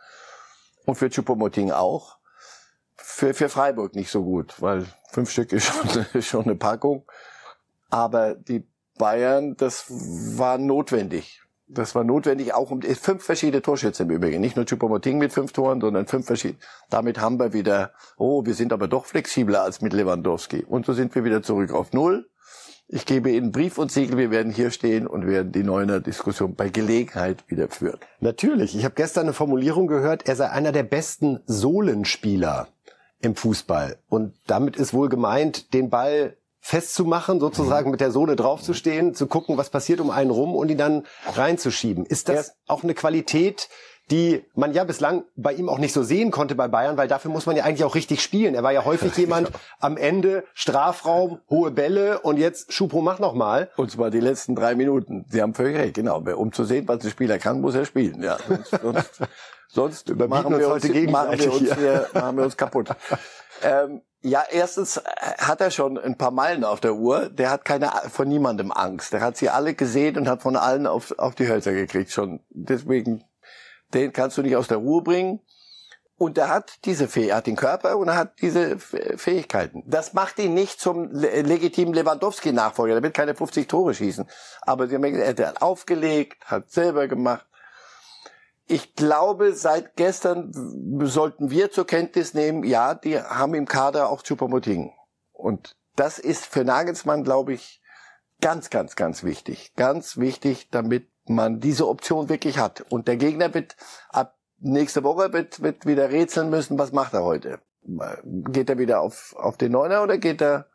und 0.84 0.96
für 0.96 1.08
Choupo-Moting 1.08 1.70
auch. 1.70 2.16
Für, 2.96 3.34
für 3.34 3.48
Freiburg 3.48 3.94
nicht 3.94 4.10
so 4.10 4.22
gut, 4.22 4.60
weil 4.60 4.86
fünf 5.10 5.30
Stück 5.30 5.52
ist 5.52 5.66
schon, 5.66 6.06
ist 6.12 6.26
schon 6.26 6.44
eine 6.44 6.56
Packung. 6.56 7.04
Aber 7.90 8.34
die 8.34 8.66
Bayern, 8.98 9.56
das 9.56 9.86
war 9.88 10.58
notwendig. 10.58 11.42
Das 11.74 11.94
war 11.94 12.04
notwendig, 12.04 12.52
auch 12.52 12.70
um 12.70 12.82
fünf 12.82 13.24
verschiedene 13.24 13.62
Torschütze 13.62 14.02
im 14.02 14.10
Übrigen. 14.10 14.40
Nicht 14.40 14.56
nur 14.56 14.66
Choupo-Moting 14.66 15.18
mit 15.18 15.32
fünf 15.32 15.52
Toren, 15.52 15.80
sondern 15.80 16.06
fünf 16.06 16.26
verschiedene. 16.26 16.60
Damit 16.90 17.18
haben 17.18 17.38
wir 17.38 17.52
wieder, 17.52 17.92
oh, 18.18 18.44
wir 18.44 18.54
sind 18.54 18.72
aber 18.72 18.88
doch 18.88 19.06
flexibler 19.06 19.62
als 19.62 19.80
mit 19.80 19.92
Lewandowski. 19.92 20.64
Und 20.64 20.84
so 20.84 20.92
sind 20.92 21.14
wir 21.14 21.24
wieder 21.24 21.42
zurück 21.42 21.72
auf 21.72 21.92
Null. 21.92 22.28
Ich 22.88 23.06
gebe 23.06 23.30
Ihnen 23.30 23.52
Brief 23.52 23.78
und 23.78 23.90
Siegel, 23.90 24.18
wir 24.18 24.30
werden 24.30 24.52
hier 24.52 24.70
stehen 24.70 25.06
und 25.06 25.26
werden 25.26 25.50
die 25.50 25.62
Neuner 25.62 26.00
Diskussion 26.00 26.54
bei 26.54 26.68
Gelegenheit 26.68 27.42
wieder 27.48 27.68
führen. 27.68 27.98
Natürlich. 28.20 28.76
Ich 28.76 28.84
habe 28.84 28.94
gestern 28.94 29.22
eine 29.22 29.32
Formulierung 29.32 29.86
gehört, 29.86 30.28
er 30.28 30.36
sei 30.36 30.50
einer 30.50 30.72
der 30.72 30.82
besten 30.82 31.40
Sohlenspieler 31.46 32.68
im 33.20 33.34
Fußball. 33.34 33.96
Und 34.10 34.34
damit 34.46 34.76
ist 34.76 34.92
wohl 34.92 35.08
gemeint, 35.08 35.72
den 35.72 35.88
Ball 35.88 36.36
festzumachen, 36.62 37.40
sozusagen 37.40 37.90
mit 37.90 38.00
der 38.00 38.12
Sohle 38.12 38.36
draufzustehen, 38.36 39.14
zu 39.14 39.26
gucken, 39.26 39.58
was 39.58 39.68
passiert 39.68 40.00
um 40.00 40.10
einen 40.10 40.30
rum 40.30 40.54
und 40.54 40.70
ihn 40.70 40.78
dann 40.78 41.06
reinzuschieben. 41.34 42.06
Ist 42.06 42.28
das 42.28 42.54
auch 42.68 42.84
eine 42.84 42.94
Qualität, 42.94 43.68
die 44.10 44.44
man 44.54 44.72
ja 44.72 44.84
bislang 44.84 45.24
bei 45.34 45.52
ihm 45.52 45.68
auch 45.68 45.78
nicht 45.78 45.92
so 45.92 46.02
sehen 46.04 46.30
konnte 46.30 46.54
bei 46.54 46.68
Bayern, 46.68 46.96
weil 46.96 47.08
dafür 47.08 47.30
muss 47.30 47.46
man 47.46 47.56
ja 47.56 47.64
eigentlich 47.64 47.84
auch 47.84 47.96
richtig 47.96 48.22
spielen. 48.22 48.54
Er 48.54 48.62
war 48.62 48.72
ja 48.72 48.84
häufig 48.84 49.16
jemand 49.16 49.50
am 49.80 49.96
Ende 49.96 50.44
Strafraum, 50.54 51.40
hohe 51.50 51.72
Bälle 51.72 52.20
und 52.20 52.38
jetzt 52.38 52.72
Schupo 52.72 53.00
mach 53.00 53.18
noch 53.18 53.34
mal. 53.34 53.70
Und 53.76 53.90
zwar 53.90 54.10
die 54.10 54.20
letzten 54.20 54.54
drei 54.54 54.76
Minuten. 54.76 55.24
Sie 55.28 55.42
haben 55.42 55.54
völlig 55.54 55.76
recht, 55.76 55.94
genau. 55.94 56.18
Um 56.18 56.52
zu 56.52 56.64
sehen, 56.64 56.86
was 56.86 56.98
der 57.00 57.10
Spieler 57.10 57.38
kann, 57.38 57.60
muss 57.60 57.74
er 57.74 57.86
spielen. 57.86 58.22
Ja, 58.22 58.38
sonst, 58.46 58.70
sonst, 59.68 60.06
sonst 60.06 60.28
machen, 60.28 60.58
wir 60.58 60.68
uns, 60.68 60.84
machen 61.10 61.38
wir 61.38 61.52
uns 61.52 61.74
hier, 61.74 62.06
machen 62.14 62.36
wir 62.36 62.44
uns 62.44 62.56
kaputt. 62.56 62.90
Ähm, 63.64 64.02
ja, 64.22 64.44
erstens 64.50 64.98
äh, 64.98 65.02
hat 65.38 65.60
er 65.60 65.70
schon 65.70 65.98
ein 65.98 66.16
paar 66.16 66.30
Meilen 66.30 66.64
auf 66.64 66.80
der 66.80 66.94
Uhr. 66.94 67.28
Der 67.28 67.50
hat 67.50 67.64
keine 67.64 67.90
von 68.10 68.28
niemandem 68.28 68.70
Angst. 68.70 69.12
Der 69.12 69.20
hat 69.20 69.36
sie 69.36 69.50
alle 69.50 69.74
gesehen 69.74 70.16
und 70.16 70.28
hat 70.28 70.42
von 70.42 70.56
allen 70.56 70.86
auf, 70.86 71.18
auf 71.18 71.34
die 71.34 71.48
Hölzer 71.48 71.72
gekriegt 71.72 72.12
schon. 72.12 72.40
Deswegen, 72.50 73.24
den 73.92 74.12
kannst 74.12 74.38
du 74.38 74.42
nicht 74.42 74.56
aus 74.56 74.68
der 74.68 74.78
Ruhe 74.78 75.02
bringen. 75.02 75.40
Und 76.18 76.38
er 76.38 76.50
hat 76.50 76.84
diese 76.84 77.08
Fäh 77.08 77.28
er 77.28 77.38
hat 77.38 77.48
den 77.48 77.56
Körper 77.56 77.98
und 77.98 78.06
er 78.06 78.16
hat 78.16 78.40
diese 78.40 78.78
Fähigkeiten. 78.78 79.82
Das 79.86 80.12
macht 80.12 80.38
ihn 80.38 80.54
nicht 80.54 80.80
zum 80.80 81.10
legitimen 81.10 81.92
Lewandowski-Nachfolger. 81.94 82.94
Der 82.94 83.02
wird 83.02 83.14
keine 83.14 83.34
50 83.34 83.66
Tore 83.66 83.92
schießen. 83.92 84.28
Aber 84.60 84.88
er 84.88 85.48
hat 85.48 85.62
aufgelegt, 85.62 86.44
hat 86.44 86.70
selber 86.70 87.08
gemacht 87.08 87.44
ich 88.72 88.94
glaube, 88.94 89.54
seit 89.54 89.96
gestern 89.96 90.50
sollten 91.04 91.50
wir 91.50 91.70
zur 91.70 91.86
Kenntnis 91.86 92.32
nehmen, 92.32 92.64
ja, 92.64 92.94
die 92.94 93.20
haben 93.20 93.54
im 93.54 93.66
Kader 93.66 94.08
auch 94.08 94.22
Chupomoting. 94.22 94.92
Und 95.32 95.76
das 95.94 96.18
ist 96.18 96.46
für 96.46 96.64
Nagelsmann, 96.64 97.22
glaube 97.22 97.52
ich, 97.52 97.82
ganz, 98.40 98.70
ganz, 98.70 98.96
ganz 98.96 99.24
wichtig. 99.24 99.74
Ganz 99.76 100.16
wichtig, 100.16 100.70
damit 100.70 101.06
man 101.26 101.60
diese 101.60 101.86
Option 101.86 102.30
wirklich 102.30 102.58
hat. 102.58 102.80
Und 102.90 103.08
der 103.08 103.18
Gegner 103.18 103.52
wird 103.52 103.76
ab 104.08 104.38
nächste 104.58 105.02
Woche 105.02 105.32
wird, 105.32 105.60
wird 105.62 105.84
wieder 105.84 106.10
rätseln 106.10 106.48
müssen, 106.48 106.78
was 106.78 106.92
macht 106.92 107.12
er 107.12 107.24
heute? 107.24 107.58
Geht 108.24 108.70
er 108.70 108.78
wieder 108.78 109.00
auf, 109.00 109.34
auf 109.36 109.56
den 109.58 109.72
Neuner 109.72 110.02
oder 110.02 110.16
geht 110.16 110.40
er, 110.40 110.66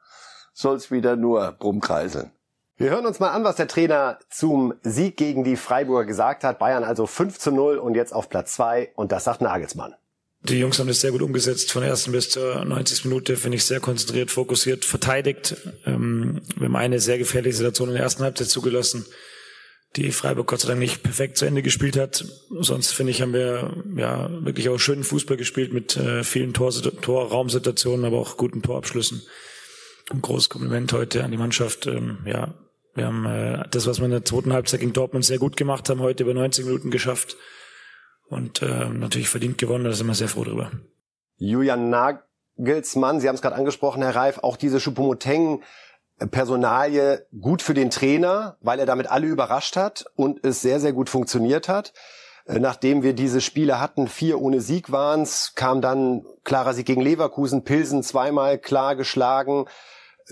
soll 0.54 0.76
es 0.76 0.92
wieder 0.92 1.16
nur 1.16 1.58
rumkreiseln? 1.62 2.32
Wir 2.80 2.92
hören 2.92 3.08
uns 3.08 3.20
mal 3.20 3.32
an, 3.32 3.44
was 3.44 3.56
der 3.56 3.68
Trainer 3.68 4.20
zum 4.30 4.76
Sieg 4.84 5.18
gegen 5.18 5.44
die 5.44 5.56
Freiburger 5.56 6.06
gesagt 6.06 6.44
hat. 6.44 6.60
Bayern 6.60 6.84
also 6.84 7.08
5 7.08 7.40
zu 7.40 7.50
0 7.50 7.78
und 7.78 7.96
jetzt 7.96 8.13
auf 8.13 8.30
Platz 8.30 8.54
2 8.54 8.92
und 8.96 9.12
das 9.12 9.24
sagt 9.24 9.42
Nagelsmann. 9.42 9.96
Die 10.44 10.60
Jungs 10.60 10.78
haben 10.78 10.88
das 10.88 11.02
sehr 11.02 11.12
gut 11.12 11.24
umgesetzt, 11.24 11.72
von 11.72 11.82
der 11.82 11.90
ersten 11.90 12.12
bis 12.12 12.30
zur 12.30 12.63
90. 12.63 13.06
Minute, 13.06 13.36
finde 13.36 13.58
ich, 13.58 13.66
sehr 13.66 13.80
konzentriert, 13.80 14.30
fokussiert, 14.30 14.86
verteidigt. 14.86 15.58
Ähm, 15.88 16.42
wir 16.56 16.66
haben 16.66 16.76
eine 16.76 17.00
sehr 17.00 17.18
gefährliche 17.18 17.58
Situation 17.58 17.90
in 17.90 17.96
der 17.96 18.04
ersten 18.04 18.22
Halbzeit 18.22 18.48
zugelassen. 18.48 19.08
die 19.96 20.12
Freiburg 20.12 20.46
Gott 20.46 20.60
sei 20.60 20.68
Dank 20.68 20.80
nicht 20.80 21.02
perfekt 21.02 21.38
zu 21.38 21.46
Ende 21.46 21.63
gespielt 21.63 21.98
hat. 21.98 22.26
Sonst 22.60 22.92
finde 22.92 23.10
ich, 23.10 23.24
haben 23.24 23.34
wir 23.34 23.74
ja 23.96 24.30
wirklich 24.46 24.70
auch 24.70 24.78
schönen 24.78 25.04
Fußball 25.04 25.38
gespielt 25.38 25.74
mit 25.74 25.98
äh, 25.98 26.24
vielen 26.24 26.54
Tor 26.54 26.72
Torraumsituationen, 26.72 28.06
aber 28.06 28.20
auch 28.20 28.38
guten 28.38 28.62
Torabschlüssen. 28.62 29.24
Ein 30.12 30.22
großes 30.22 30.50
Kompliment 30.50 30.94
heute 30.94 31.24
an 31.24 31.32
die 31.32 31.38
Mannschaft. 31.38 31.88
Ähm, 31.88 32.20
ja, 32.26 32.54
wir 32.98 33.06
haben 33.06 33.26
äh, 33.26 33.64
das, 33.70 33.88
was 33.88 34.00
wir 34.00 34.06
in 34.06 34.12
der 34.12 34.26
zweiten 34.26 34.54
Halbzeit 34.54 34.80
gegen 34.80 34.94
Dortmund 34.94 35.24
sehr 35.24 35.38
gut 35.38 35.56
gemacht 35.56 35.90
haben, 35.90 36.00
heute 36.00 36.24
über 36.24 36.34
90 36.34 36.66
Minuten 36.66 36.92
geschafft 36.92 37.38
und 38.28 38.62
äh, 38.62 38.90
natürlich 38.90 39.30
verdient 39.30 39.58
gewonnen. 39.58 39.86
Da 39.86 39.94
sind 39.94 40.08
wir 40.08 40.16
sehr 40.16 40.28
froh 40.28 40.44
drüber. 40.44 40.72
Julian 41.38 41.90
Nagelsmann, 41.90 43.20
Sie 43.20 43.28
haben 43.28 43.36
es 43.36 43.42
gerade 43.42 43.56
angesprochen, 43.56 44.02
Herr 44.02 44.16
Reif, 44.16 44.40
auch 44.40 44.58
diese 44.58 44.80
Schupomoteng 44.80 45.62
Personalie 46.32 47.28
gut 47.40 47.62
für 47.62 47.76
den 47.76 47.92
Trainer, 47.92 48.58
weil 48.62 48.80
er 48.80 48.88
damit 48.88 49.08
alle 49.08 49.28
überrascht 49.28 49.76
hat 49.76 50.06
und 50.16 50.44
es 50.44 50.62
sehr, 50.62 50.80
sehr 50.80 50.94
gut 50.94 51.10
funktioniert 51.10 51.70
hat. 51.70 51.94
Äh, 52.48 52.60
nachdem 52.60 53.04
wir 53.04 53.14
diese 53.14 53.42
Spiele 53.42 53.80
hatten, 53.80 54.08
vier 54.08 54.42
ohne 54.42 54.62
Sieg 54.62 54.92
waren's, 54.92 55.54
kam 55.56 55.82
dann 55.82 56.26
klarer 56.44 56.74
Sieg 56.74 56.88
gegen 56.88 57.02
Leverkusen, 57.02 57.64
Pilsen 57.64 58.02
zweimal 58.02 58.58
klar 58.58 58.96
geschlagen. 58.96 59.66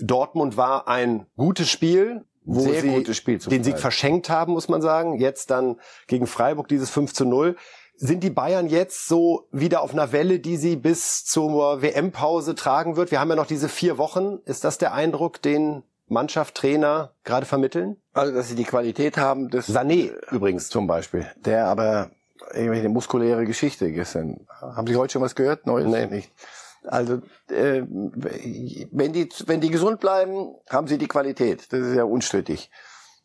Dortmund 0.00 0.56
war 0.56 0.88
ein 0.88 1.26
gutes 1.36 1.70
Spiel, 1.70 2.24
wo 2.46 2.60
Sehr 2.60 2.80
sie 2.80 2.88
gutes 2.88 3.16
Spiel 3.16 3.40
zum 3.40 3.50
den 3.50 3.64
Sieg 3.64 3.78
verschenkt 3.78 4.30
haben, 4.30 4.52
muss 4.52 4.68
man 4.68 4.80
sagen. 4.80 5.18
Jetzt 5.18 5.50
dann 5.50 5.78
gegen 6.06 6.26
Freiburg 6.26 6.68
dieses 6.68 6.88
5 6.90 7.12
zu 7.12 7.26
0. 7.26 7.56
Sind 7.96 8.22
die 8.22 8.30
Bayern 8.30 8.68
jetzt 8.68 9.08
so 9.08 9.48
wieder 9.52 9.82
auf 9.82 9.92
einer 9.92 10.12
Welle, 10.12 10.38
die 10.38 10.56
sie 10.56 10.76
bis 10.76 11.24
zur 11.24 11.82
WM-Pause 11.82 12.54
tragen 12.54 12.96
wird? 12.96 13.10
Wir 13.10 13.20
haben 13.20 13.30
ja 13.30 13.36
noch 13.36 13.46
diese 13.46 13.68
vier 13.68 13.98
Wochen. 13.98 14.38
Ist 14.44 14.64
das 14.64 14.78
der 14.78 14.94
Eindruck, 14.94 15.42
den 15.42 15.82
Mannschaft, 16.06 16.54
Trainer 16.54 17.12
gerade 17.24 17.46
vermitteln? 17.46 17.96
Also, 18.12 18.32
dass 18.32 18.48
sie 18.48 18.54
die 18.54 18.64
Qualität 18.64 19.16
haben, 19.16 19.50
das 19.50 19.68
Sané 19.68 20.12
übrigens. 20.30 20.68
zum 20.68 20.86
Beispiel, 20.86 21.26
der 21.36 21.66
aber 21.66 22.10
irgendwelche 22.52 22.88
muskuläre 22.88 23.44
Geschichte 23.44 23.90
gestern. 23.90 24.46
Haben 24.60 24.86
Sie 24.86 24.96
heute 24.96 25.14
schon 25.14 25.22
was 25.22 25.34
gehört? 25.34 25.66
Neues? 25.66 25.86
Nee, 25.86 26.06
nicht. 26.06 26.30
Also, 26.86 27.22
äh, 27.48 27.82
wenn 27.88 29.12
die, 29.12 29.28
wenn 29.46 29.60
die 29.60 29.70
gesund 29.70 30.00
bleiben, 30.00 30.54
haben 30.70 30.86
sie 30.86 30.98
die 30.98 31.08
Qualität. 31.08 31.72
Das 31.72 31.80
ist 31.80 31.96
ja 31.96 32.04
unstrittig. 32.04 32.70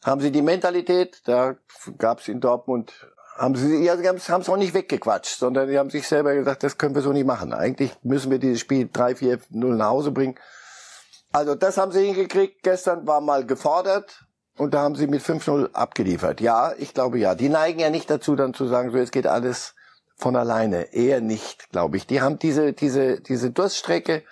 Haben 0.04 0.22
sie 0.22 0.32
die 0.32 0.42
Mentalität? 0.42 1.22
Da 1.26 1.56
gab 1.98 2.20
es 2.20 2.28
in 2.28 2.40
Dortmund, 2.40 2.94
haben 3.38 3.56
sie, 3.56 3.84
ja, 3.84 3.98
sie 3.98 4.08
haben 4.08 4.18
es 4.18 4.50
auch 4.50 4.58
nicht 4.58 4.74
weggequatscht, 4.74 5.38
sondern 5.38 5.70
die 5.70 5.78
haben 5.78 5.90
sich 5.90 6.08
selber 6.08 6.34
gesagt, 6.34 6.64
das 6.64 6.78
können 6.78 6.96
wir 6.96 7.02
so 7.02 7.14
nicht 7.14 7.26
machen. 7.26 7.54
Eigentlich 7.54 7.92
müssen 8.04 8.32
wir 8.32 8.40
dieses 8.40 8.60
Spiel 8.60 8.90
3, 8.92 9.16
4, 9.16 9.40
0 9.50 9.76
nach 9.76 9.90
Hause 9.90 10.12
bringen. 10.12 10.36
Also 11.32 11.56
das 11.56 11.78
haben 11.78 11.92
sie 11.92 12.06
hingekriegt. 12.06 12.64
Gestern 12.64 13.08
war 13.08 13.22
mal 13.22 13.46
gefordert 13.46 14.26
und 14.58 14.74
da 14.74 14.82
haben 14.82 14.96
sie 14.96 15.08
mit 15.08 15.22
5-0 15.22 15.72
abgeliefert. 15.74 16.42
Ja, 16.42 16.74
ich 16.78 16.94
glaube 16.94 17.20
ja. 17.20 17.36
Die 17.36 17.50
neigen 17.50 17.80
ja 17.80 17.90
nicht 17.90 18.10
dazu, 18.10 18.36
dann 18.36 18.54
zu 18.54 18.68
sagen, 18.68 18.92
so 18.92 18.98
jetzt 18.98 19.12
geht 19.12 19.28
alles 19.28 19.76
von 20.22 20.36
alleine. 20.36 20.94
Eher 20.94 21.22
nicht, 21.22 21.72
glaube 21.72 21.98
ich. 21.98 22.08
Die 22.08 22.22
haben 22.22 22.40
diese, 22.40 22.74
diese, 22.74 23.20
diese 23.20 23.52
Durststrecke 23.52 24.24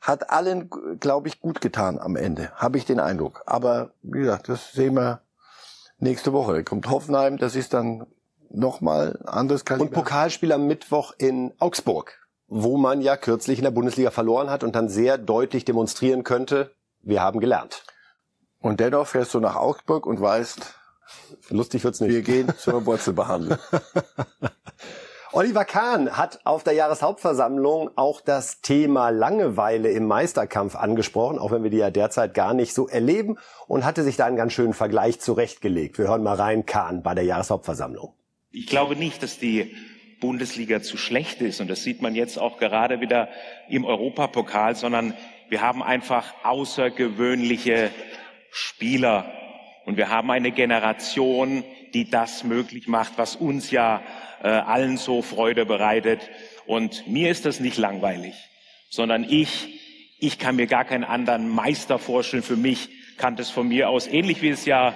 hat 0.00 0.30
allen, 0.30 0.70
glaube 1.00 1.28
ich, 1.28 1.40
gut 1.40 1.60
getan 1.60 1.98
am 1.98 2.16
Ende. 2.16 2.52
Habe 2.54 2.78
ich 2.78 2.84
den 2.84 3.00
Eindruck. 3.00 3.42
Aber 3.46 3.90
wie 4.02 4.20
gesagt, 4.20 4.48
das 4.48 4.72
sehen 4.72 4.94
wir 4.94 5.20
nächste 5.98 6.32
Woche. 6.32 6.62
Kommt 6.64 6.88
Hoffenheim, 6.88 7.36
das 7.36 7.56
ist 7.56 7.74
dann 7.74 8.06
nochmal 8.50 9.20
anderes 9.26 9.64
Kaliber. 9.64 9.84
Und 9.84 9.92
Pokalspiel 9.92 10.52
am 10.52 10.66
Mittwoch 10.66 11.12
in 11.18 11.52
Augsburg, 11.58 12.18
wo 12.46 12.76
man 12.76 13.00
ja 13.00 13.16
kürzlich 13.16 13.58
in 13.58 13.64
der 13.64 13.70
Bundesliga 13.70 14.10
verloren 14.10 14.50
hat 14.50 14.64
und 14.64 14.74
dann 14.74 14.88
sehr 14.88 15.18
deutlich 15.18 15.64
demonstrieren 15.64 16.24
könnte, 16.24 16.72
wir 17.02 17.22
haben 17.22 17.40
gelernt. 17.40 17.84
Und 18.60 18.80
dennoch 18.80 19.06
fährst 19.06 19.34
du 19.34 19.40
nach 19.40 19.56
Augsburg 19.56 20.06
und 20.06 20.20
weißt, 20.20 20.74
Lustig 21.50 21.84
wird's 21.84 22.00
nicht. 22.00 22.10
wir 22.10 22.22
gehen 22.22 22.52
zur 22.58 22.86
Wurzelbehandlung. 22.86 23.58
Oliver 25.32 25.64
Kahn 25.64 26.16
hat 26.16 26.40
auf 26.44 26.64
der 26.64 26.72
Jahreshauptversammlung 26.72 27.90
auch 27.96 28.20
das 28.22 28.60
Thema 28.62 29.10
Langeweile 29.10 29.90
im 29.90 30.06
Meisterkampf 30.06 30.74
angesprochen, 30.74 31.38
auch 31.38 31.50
wenn 31.50 31.62
wir 31.62 31.70
die 31.70 31.76
ja 31.76 31.90
derzeit 31.90 32.32
gar 32.32 32.54
nicht 32.54 32.72
so 32.72 32.88
erleben 32.88 33.36
und 33.66 33.84
hatte 33.84 34.04
sich 34.04 34.16
da 34.16 34.24
einen 34.24 34.36
ganz 34.36 34.54
schönen 34.54 34.72
Vergleich 34.72 35.20
zurechtgelegt. 35.20 35.98
Wir 35.98 36.08
hören 36.08 36.22
mal 36.22 36.36
rein, 36.36 36.64
Kahn 36.64 37.02
bei 37.02 37.14
der 37.14 37.24
Jahreshauptversammlung. 37.24 38.14
Ich 38.50 38.66
glaube 38.66 38.96
nicht, 38.96 39.22
dass 39.22 39.38
die 39.38 39.76
Bundesliga 40.20 40.82
zu 40.82 40.96
schlecht 40.96 41.42
ist. 41.42 41.60
Und 41.60 41.68
das 41.68 41.82
sieht 41.82 42.00
man 42.00 42.14
jetzt 42.14 42.38
auch 42.38 42.58
gerade 42.58 43.00
wieder 43.00 43.28
im 43.68 43.84
Europapokal, 43.84 44.74
sondern 44.76 45.14
wir 45.48 45.60
haben 45.60 45.82
einfach 45.82 46.32
außergewöhnliche 46.42 47.90
Spieler. 48.50 49.30
Und 49.84 49.96
wir 49.96 50.08
haben 50.08 50.30
eine 50.30 50.52
Generation, 50.52 51.64
die 51.94 52.10
das 52.10 52.44
möglich 52.44 52.88
macht, 52.88 53.14
was 53.16 53.36
uns 53.36 53.70
ja 53.70 54.02
äh, 54.42 54.48
allen 54.48 54.96
so 54.96 55.22
Freude 55.22 55.66
bereitet. 55.66 56.28
Und 56.66 57.06
mir 57.06 57.30
ist 57.30 57.44
das 57.44 57.60
nicht 57.60 57.78
langweilig, 57.78 58.34
sondern 58.90 59.24
ich, 59.24 59.80
ich 60.18 60.38
kann 60.38 60.56
mir 60.56 60.66
gar 60.66 60.84
keinen 60.84 61.04
anderen 61.04 61.48
Meister 61.48 61.98
vorstellen. 61.98 62.42
Für 62.42 62.56
mich 62.56 62.90
kann 63.16 63.36
das 63.36 63.50
von 63.50 63.68
mir 63.68 63.88
aus, 63.88 64.06
ähnlich 64.06 64.42
wie 64.42 64.50
es 64.50 64.64
ja 64.64 64.94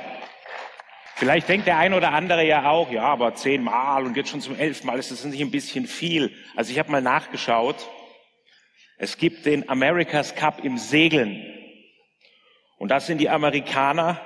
Vielleicht 1.23 1.49
denkt 1.49 1.69
der 1.69 1.79
eine 1.79 1.97
oder 1.97 2.13
andere 2.13 2.45
ja 2.45 2.69
auch, 2.69 2.91
ja, 2.91 3.05
aber 3.05 3.35
zehnmal 3.37 4.07
und 4.07 4.17
jetzt 4.17 4.31
schon 4.31 4.41
zum 4.41 4.59
elften 4.59 4.89
Mal 4.89 4.99
ist 4.99 5.13
das 5.13 5.25
nicht 5.25 5.41
ein 5.41 5.53
bisschen 5.53 5.87
viel. 5.87 6.35
Also 6.57 6.73
ich 6.73 6.81
habe 6.81 6.91
mal 6.91 7.01
nachgeschaut. 7.01 7.77
Es 8.99 9.19
gibt 9.19 9.47
den 9.47 9.69
America's 9.69 10.35
Cup 10.35 10.65
im 10.65 10.79
Segeln. 10.79 11.41
Und 12.77 12.89
das 12.89 13.07
sind 13.07 13.19
die 13.19 13.31
Amerikaner. 13.31 14.21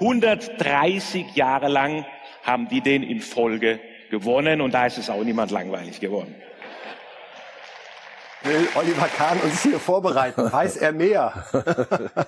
130 0.00 1.34
Jahre 1.34 1.68
lang 1.68 2.04
haben 2.42 2.68
die 2.68 2.80
den 2.80 3.02
in 3.02 3.20
Folge 3.20 3.80
gewonnen 4.10 4.60
und 4.60 4.72
da 4.72 4.86
ist 4.86 4.98
es 4.98 5.10
auch 5.10 5.22
niemand 5.22 5.50
langweilig 5.50 6.00
geworden. 6.00 6.34
Will 8.42 8.66
Oliver 8.74 9.06
Kahn 9.06 9.38
uns 9.40 9.62
hier 9.62 9.78
vorbereiten? 9.78 10.50
Weiß 10.50 10.78
er 10.78 10.92
mehr? 10.92 11.44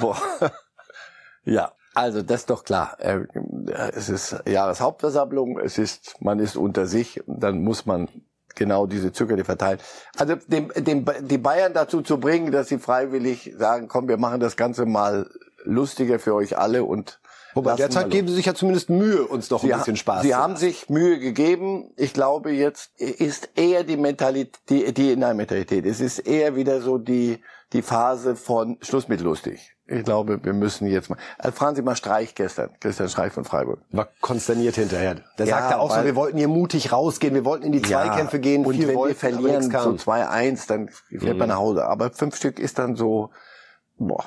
Boah. 0.00 0.20
Ja, 1.44 1.72
also 1.94 2.22
das 2.22 2.40
ist 2.40 2.50
doch 2.50 2.64
klar. 2.64 2.96
Äh, 3.00 3.20
Es 3.94 4.10
ist 4.10 4.36
Jahreshauptversammlung, 4.46 5.58
es 5.58 5.78
ist, 5.78 6.20
man 6.20 6.38
ist 6.38 6.56
unter 6.56 6.86
sich, 6.86 7.26
und 7.26 7.42
dann 7.42 7.62
muss 7.62 7.86
man 7.86 8.08
genau 8.54 8.86
diese 8.86 9.12
Zögerne 9.12 9.44
verteilen. 9.44 9.78
Also 10.18 10.36
dem, 10.46 10.70
dem, 10.76 11.06
die 11.22 11.38
Bayern 11.38 11.72
dazu 11.72 12.02
zu 12.02 12.20
bringen, 12.20 12.52
dass 12.52 12.68
sie 12.68 12.78
freiwillig 12.78 13.52
sagen, 13.56 13.88
komm, 13.88 14.08
wir 14.08 14.18
machen 14.18 14.40
das 14.40 14.56
Ganze 14.56 14.84
mal 14.84 15.28
lustiger 15.64 16.18
für 16.18 16.34
euch 16.34 16.56
alle 16.58 16.84
und 16.84 17.20
Wobei 17.56 17.76
derzeit 17.76 18.10
geben 18.10 18.26
sie 18.26 18.34
sich 18.34 18.46
ja 18.46 18.54
zumindest 18.54 18.90
Mühe, 18.90 19.24
uns 19.24 19.48
doch 19.48 19.62
ein 19.62 19.68
Sie, 19.68 19.72
bisschen 19.74 19.94
ha- 19.94 19.98
Spaß 19.98 20.22
Sie 20.22 20.30
zu 20.30 20.36
haben 20.36 20.56
sich 20.56 20.88
Mühe 20.90 21.20
gegeben. 21.20 21.92
Ich 21.96 22.12
glaube, 22.12 22.50
jetzt 22.50 22.98
ist 23.00 23.48
eher 23.54 23.84
die 23.84 23.96
Mentalität, 23.96 24.58
die, 24.70 24.92
die 24.92 25.14
nein, 25.14 25.36
Mentalität. 25.36 25.86
Es 25.86 26.00
ist 26.00 26.18
eher 26.18 26.56
wieder 26.56 26.80
so 26.80 26.98
die, 26.98 27.40
die 27.72 27.82
Phase 27.82 28.34
von 28.34 28.78
Schluss 28.82 29.06
mit 29.06 29.20
lustig. 29.20 29.70
Ich 29.86 30.02
glaube, 30.02 30.42
wir 30.42 30.52
müssen 30.52 30.88
jetzt 30.88 31.10
mal, 31.10 31.18
also 31.38 31.54
fragen 31.56 31.76
Sie 31.76 31.82
mal 31.82 31.94
Streich 31.94 32.34
gestern, 32.34 32.70
Christian 32.80 33.08
Streich 33.08 33.32
von 33.32 33.44
Freiburg. 33.44 33.78
war 33.92 34.08
konsterniert 34.20 34.74
hinterher. 34.74 35.16
Der 35.38 35.46
Ja, 35.46 35.58
sagte 35.60 35.78
auch 35.78 35.94
so, 35.94 36.04
wir 36.04 36.16
wollten 36.16 36.38
hier 36.38 36.48
mutig 36.48 36.90
rausgehen, 36.90 37.34
wir 37.34 37.44
wollten 37.44 37.66
in 37.66 37.72
die 37.72 37.82
Zweikämpfe 37.82 38.40
gehen, 38.40 38.64
und 38.66 38.76
wenn 38.80 38.88
wir 38.88 39.14
verlieren 39.14 39.62
so 39.62 39.68
kam. 39.68 39.94
2-1, 39.96 40.66
dann 40.66 40.88
fährt 40.88 41.36
man 41.36 41.50
nach 41.50 41.58
Hause. 41.58 41.84
Aber 41.84 42.10
fünf 42.10 42.34
Stück 42.34 42.58
ist 42.58 42.78
dann 42.80 42.96
so, 42.96 43.30
boah. 43.96 44.24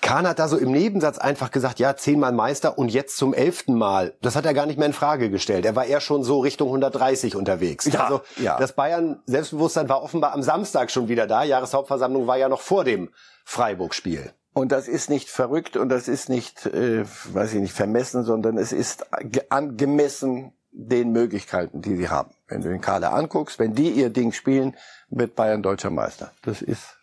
Kahn 0.00 0.26
hat 0.28 0.38
da 0.38 0.46
so 0.48 0.56
im 0.56 0.70
Nebensatz 0.70 1.18
einfach 1.18 1.50
gesagt, 1.50 1.78
ja, 1.80 1.96
zehnmal 1.96 2.32
Meister 2.32 2.78
und 2.78 2.88
jetzt 2.88 3.16
zum 3.16 3.34
elften 3.34 3.74
Mal. 3.74 4.14
Das 4.22 4.36
hat 4.36 4.46
er 4.46 4.54
gar 4.54 4.66
nicht 4.66 4.78
mehr 4.78 4.86
in 4.86 4.92
Frage 4.92 5.28
gestellt. 5.28 5.64
Er 5.66 5.74
war 5.76 5.86
eher 5.86 6.00
schon 6.00 6.22
so 6.22 6.38
Richtung 6.38 6.68
130 6.68 7.34
unterwegs. 7.36 7.86
Ja, 7.86 8.04
also 8.04 8.20
ja. 8.36 8.56
das 8.58 8.72
Bayern 8.72 9.20
Selbstbewusstsein 9.26 9.88
war 9.88 10.02
offenbar 10.02 10.32
am 10.34 10.42
Samstag 10.42 10.90
schon 10.92 11.08
wieder 11.08 11.26
da. 11.26 11.42
Jahreshauptversammlung 11.42 12.26
war 12.26 12.36
ja 12.38 12.48
noch 12.48 12.60
vor 12.60 12.84
dem 12.84 13.10
Freiburg-Spiel. 13.44 14.30
Und 14.52 14.72
das 14.72 14.88
ist 14.88 15.08
nicht 15.10 15.28
verrückt 15.30 15.76
und 15.76 15.88
das 15.88 16.06
ist 16.08 16.28
nicht, 16.28 16.66
äh, 16.66 17.04
weiß 17.32 17.54
ich 17.54 17.60
nicht, 17.60 17.72
vermessen, 17.72 18.24
sondern 18.24 18.56
es 18.58 18.72
ist 18.72 19.04
ge- 19.20 19.44
angemessen 19.50 20.52
den 20.72 21.10
Möglichkeiten, 21.12 21.80
die 21.80 21.96
sie 21.96 22.08
haben. 22.08 22.30
Wenn 22.46 22.60
du 22.62 22.68
den 22.68 22.80
Kader 22.80 23.12
anguckst, 23.14 23.58
wenn 23.58 23.74
die 23.74 23.90
ihr 23.90 24.10
Ding 24.10 24.32
spielen, 24.32 24.76
wird 25.10 25.34
Bayern 25.34 25.62
deutscher 25.62 25.90
Meister. 25.90 26.30
Das 26.42 26.60
ist, 26.62 26.97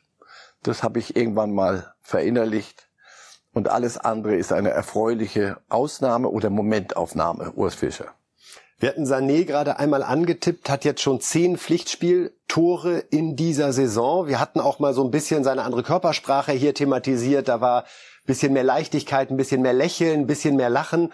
das 0.68 0.84
habe 0.84 1.00
ich 1.00 1.16
irgendwann 1.16 1.54
mal 1.54 1.94
verinnerlicht. 2.02 2.88
Und 3.54 3.70
alles 3.70 3.98
andere 3.98 4.36
ist 4.36 4.52
eine 4.52 4.72
erfreuliche 4.72 5.58
Ausnahme 5.70 6.30
oder 6.30 6.50
Momentaufnahme, 6.50 7.54
Urs 7.54 7.76
Fischer. 7.76 8.14
Wir 8.78 8.90
hatten 8.90 9.06
Sané 9.06 9.46
gerade 9.46 9.80
einmal 9.80 10.04
angetippt, 10.04 10.70
hat 10.70 10.84
jetzt 10.84 11.02
schon 11.02 11.22
zehn 11.22 11.58
Pflichtspieltore 11.58 12.98
in 12.98 13.38
dieser 13.38 13.72
Saison. 13.72 14.28
Wir 14.28 14.42
hatten 14.42 14.60
auch 14.60 14.80
mal 14.80 14.94
so 14.94 15.02
ein 15.06 15.12
bisschen 15.12 15.46
seine 15.46 15.64
andere 15.64 15.84
Körpersprache 15.84 16.52
hier 16.52 16.74
thematisiert. 16.74 17.48
Da 17.48 17.62
war 17.62 17.84
ein 17.84 18.26
bisschen 18.26 18.52
mehr 18.52 18.66
Leichtigkeit, 18.66 19.32
ein 19.32 19.38
bisschen 19.38 19.62
mehr 19.62 19.72
Lächeln, 19.72 20.22
ein 20.22 20.28
bisschen 20.28 20.58
mehr 20.58 20.70
Lachen. 20.70 21.14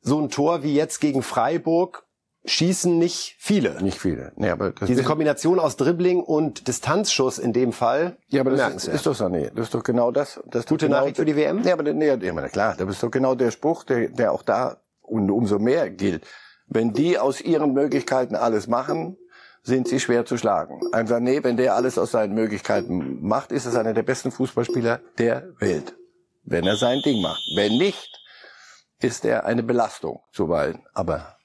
So 0.00 0.18
ein 0.18 0.30
Tor 0.30 0.62
wie 0.62 0.74
jetzt 0.74 1.00
gegen 1.00 1.22
Freiburg 1.22 2.06
schießen 2.44 2.98
nicht 2.98 3.36
viele. 3.38 3.82
Nicht 3.82 3.98
viele. 3.98 4.32
Nee, 4.36 4.50
aber 4.50 4.72
das 4.72 4.88
Diese 4.88 5.04
Kombination 5.04 5.60
aus 5.60 5.76
Dribbling 5.76 6.22
und 6.22 6.66
Distanzschuss 6.66 7.38
in 7.38 7.52
dem 7.52 7.72
Fall. 7.72 8.16
Ja, 8.28 8.40
aber 8.40 8.50
das 8.50 8.74
ist, 8.74 8.88
ist 8.88 9.06
doch 9.06 9.14
so, 9.14 9.28
nee, 9.28 9.50
das 9.54 9.66
ist 9.66 9.74
doch 9.74 9.84
genau 9.84 10.10
das. 10.10 10.40
das 10.46 10.66
Gute 10.66 10.86
genau, 10.86 10.98
Nachricht 10.98 11.16
für 11.16 11.24
die 11.24 11.36
WM? 11.36 11.62
Ja, 11.62 11.74
aber 11.74 11.84
nee, 11.92 12.06
ja, 12.06 12.16
na 12.16 12.48
klar, 12.48 12.74
das 12.76 12.88
ist 12.88 13.02
doch 13.02 13.10
genau 13.10 13.34
der 13.34 13.50
Spruch, 13.50 13.84
der, 13.84 14.08
der 14.08 14.32
auch 14.32 14.42
da 14.42 14.78
Und 15.02 15.30
umso 15.30 15.58
mehr 15.58 15.90
gilt, 15.90 16.26
wenn 16.66 16.92
die 16.92 17.18
aus 17.18 17.40
ihren 17.40 17.72
Möglichkeiten 17.74 18.34
alles 18.34 18.66
machen, 18.66 19.16
sind 19.62 19.86
sie 19.86 20.00
schwer 20.00 20.24
zu 20.24 20.36
schlagen. 20.36 20.80
Ein 20.92 21.06
Sané, 21.06 21.44
wenn 21.44 21.56
der 21.56 21.76
alles 21.76 21.98
aus 21.98 22.10
seinen 22.10 22.34
Möglichkeiten 22.34 23.24
macht, 23.24 23.52
ist 23.52 23.66
es 23.66 23.76
einer 23.76 23.94
der 23.94 24.02
besten 24.02 24.32
Fußballspieler 24.32 25.00
der 25.18 25.48
Welt. 25.60 25.94
Wenn 26.44 26.66
er 26.66 26.76
sein 26.76 27.00
Ding 27.02 27.22
macht. 27.22 27.42
Wenn 27.54 27.78
nicht, 27.78 28.18
ist 29.00 29.24
er 29.24 29.44
eine 29.44 29.62
Belastung 29.62 30.20
zuweilen. 30.32 30.82
Aber 30.94 31.36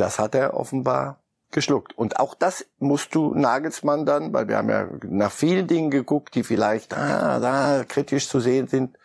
das 0.00 0.18
hat 0.18 0.34
er 0.34 0.54
offenbar 0.54 1.22
geschluckt. 1.50 1.96
Und 1.96 2.18
auch 2.18 2.34
das 2.34 2.66
musst 2.78 3.14
du 3.14 3.34
Nagelsmann 3.34 4.04
dann, 4.06 4.32
weil 4.32 4.48
wir 4.48 4.58
haben 4.58 4.68
ja 4.68 4.88
nach 5.04 5.32
vielen 5.32 5.66
Dingen 5.66 5.90
geguckt, 5.90 6.34
die 6.34 6.42
vielleicht 6.42 6.96
ah, 6.96 7.40
da 7.40 7.84
kritisch 7.84 8.28
zu 8.28 8.40
sehen 8.40 8.68
sind, 8.68 8.98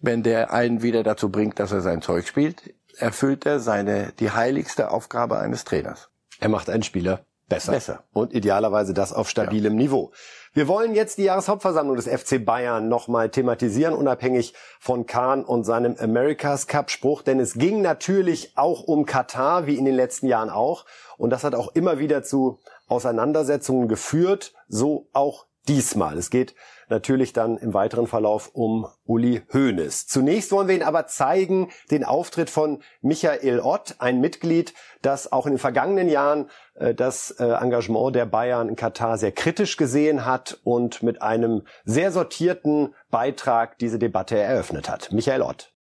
wenn 0.00 0.22
der 0.22 0.52
einen 0.52 0.82
wieder 0.82 1.02
dazu 1.02 1.30
bringt, 1.30 1.58
dass 1.58 1.72
er 1.72 1.80
sein 1.80 2.02
Zeug 2.02 2.26
spielt, 2.26 2.74
erfüllt 2.96 3.46
er 3.46 3.60
seine 3.60 4.12
die 4.18 4.30
heiligste 4.30 4.90
Aufgabe 4.90 5.38
eines 5.38 5.64
Trainers. 5.64 6.10
Er 6.40 6.48
macht 6.48 6.68
einen 6.68 6.82
Spieler 6.82 7.24
besser. 7.48 7.72
besser. 7.72 8.04
Und 8.12 8.32
idealerweise 8.34 8.94
das 8.94 9.12
auf 9.12 9.28
stabilem 9.28 9.74
ja. 9.74 9.78
Niveau. 9.78 10.12
Wir 10.54 10.68
wollen 10.68 10.94
jetzt 10.94 11.16
die 11.16 11.24
Jahreshauptversammlung 11.24 11.96
des 11.96 12.06
FC 12.06 12.44
Bayern 12.44 12.88
nochmal 12.88 13.30
thematisieren, 13.30 13.94
unabhängig 13.94 14.52
von 14.80 15.06
Kahn 15.06 15.44
und 15.44 15.64
seinem 15.64 15.96
America's 15.98 16.66
Cup 16.66 16.90
Spruch, 16.90 17.22
denn 17.22 17.40
es 17.40 17.54
ging 17.54 17.80
natürlich 17.80 18.52
auch 18.56 18.82
um 18.82 19.06
Katar, 19.06 19.66
wie 19.66 19.76
in 19.76 19.86
den 19.86 19.94
letzten 19.94 20.26
Jahren 20.26 20.50
auch. 20.50 20.84
Und 21.16 21.30
das 21.30 21.42
hat 21.42 21.54
auch 21.54 21.74
immer 21.74 21.98
wieder 21.98 22.22
zu 22.22 22.58
Auseinandersetzungen 22.86 23.88
geführt, 23.88 24.52
so 24.68 25.08
auch 25.14 25.46
diesmal. 25.68 26.18
Es 26.18 26.30
geht 26.30 26.54
natürlich 26.88 27.32
dann 27.32 27.56
im 27.56 27.74
weiteren 27.74 28.06
Verlauf 28.06 28.50
um 28.52 28.86
Uli 29.04 29.42
Hoeneß. 29.52 30.06
Zunächst 30.06 30.52
wollen 30.52 30.68
wir 30.68 30.74
Ihnen 30.74 30.84
aber 30.84 31.06
zeigen 31.06 31.70
den 31.90 32.04
Auftritt 32.04 32.50
von 32.50 32.82
Michael 33.00 33.60
Ott, 33.60 33.96
ein 33.98 34.20
Mitglied, 34.20 34.74
das 35.00 35.32
auch 35.32 35.46
in 35.46 35.52
den 35.52 35.58
vergangenen 35.58 36.08
Jahren 36.08 36.50
äh, 36.74 36.94
das 36.94 37.32
äh, 37.32 37.44
Engagement 37.44 38.14
der 38.14 38.26
Bayern 38.26 38.68
in 38.68 38.76
Katar 38.76 39.18
sehr 39.18 39.32
kritisch 39.32 39.76
gesehen 39.76 40.24
hat 40.24 40.58
und 40.64 41.02
mit 41.02 41.22
einem 41.22 41.62
sehr 41.84 42.12
sortierten 42.12 42.94
Beitrag 43.10 43.78
diese 43.78 43.98
Debatte 43.98 44.38
eröffnet 44.38 44.88
hat. 44.88 45.12
Michael 45.12 45.42
Ott. 45.42 45.72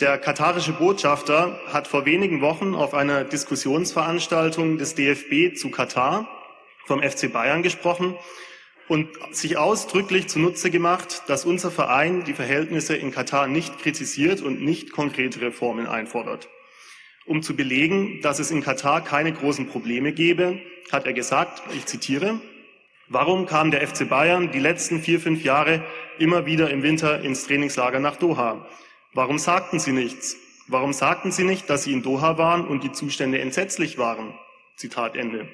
Der 0.00 0.16
katarische 0.18 0.72
Botschafter 0.72 1.58
hat 1.66 1.86
vor 1.86 2.06
wenigen 2.06 2.40
Wochen 2.40 2.74
auf 2.74 2.94
einer 2.94 3.24
Diskussionsveranstaltung 3.24 4.78
des 4.78 4.94
DFB 4.94 5.56
zu 5.58 5.70
Katar 5.70 6.26
vom 6.86 7.02
FC 7.02 7.30
Bayern 7.30 7.62
gesprochen 7.62 8.16
und 8.90 9.08
sich 9.30 9.56
ausdrücklich 9.56 10.26
zunutze 10.26 10.68
gemacht, 10.68 11.22
dass 11.28 11.44
unser 11.44 11.70
Verein 11.70 12.24
die 12.24 12.34
Verhältnisse 12.34 12.96
in 12.96 13.12
Katar 13.12 13.46
nicht 13.46 13.78
kritisiert 13.78 14.42
und 14.42 14.62
nicht 14.62 14.90
konkrete 14.90 15.40
Reformen 15.40 15.86
einfordert. 15.86 16.48
Um 17.24 17.40
zu 17.40 17.54
belegen, 17.54 18.20
dass 18.20 18.40
es 18.40 18.50
in 18.50 18.64
Katar 18.64 19.04
keine 19.04 19.32
großen 19.32 19.68
Probleme 19.68 20.12
gebe, 20.12 20.60
hat 20.90 21.06
er 21.06 21.12
gesagt, 21.12 21.62
ich 21.76 21.86
zitiere, 21.86 22.40
Warum 23.12 23.46
kam 23.46 23.72
der 23.72 23.86
FC 23.86 24.08
Bayern 24.08 24.52
die 24.52 24.60
letzten 24.60 25.00
vier, 25.00 25.18
fünf 25.18 25.42
Jahre 25.42 25.84
immer 26.18 26.46
wieder 26.46 26.70
im 26.70 26.84
Winter 26.84 27.22
ins 27.22 27.44
Trainingslager 27.44 27.98
nach 27.98 28.14
Doha? 28.16 28.66
Warum 29.14 29.38
sagten 29.38 29.80
Sie 29.80 29.90
nichts? 29.90 30.36
Warum 30.68 30.92
sagten 30.92 31.32
Sie 31.32 31.42
nicht, 31.42 31.68
dass 31.70 31.82
Sie 31.84 31.92
in 31.92 32.02
Doha 32.02 32.38
waren 32.38 32.66
und 32.66 32.84
die 32.84 32.92
Zustände 32.92 33.40
entsetzlich 33.40 33.98
waren? 33.98 34.34
Zitat 34.76 35.16
Ende. 35.16 35.48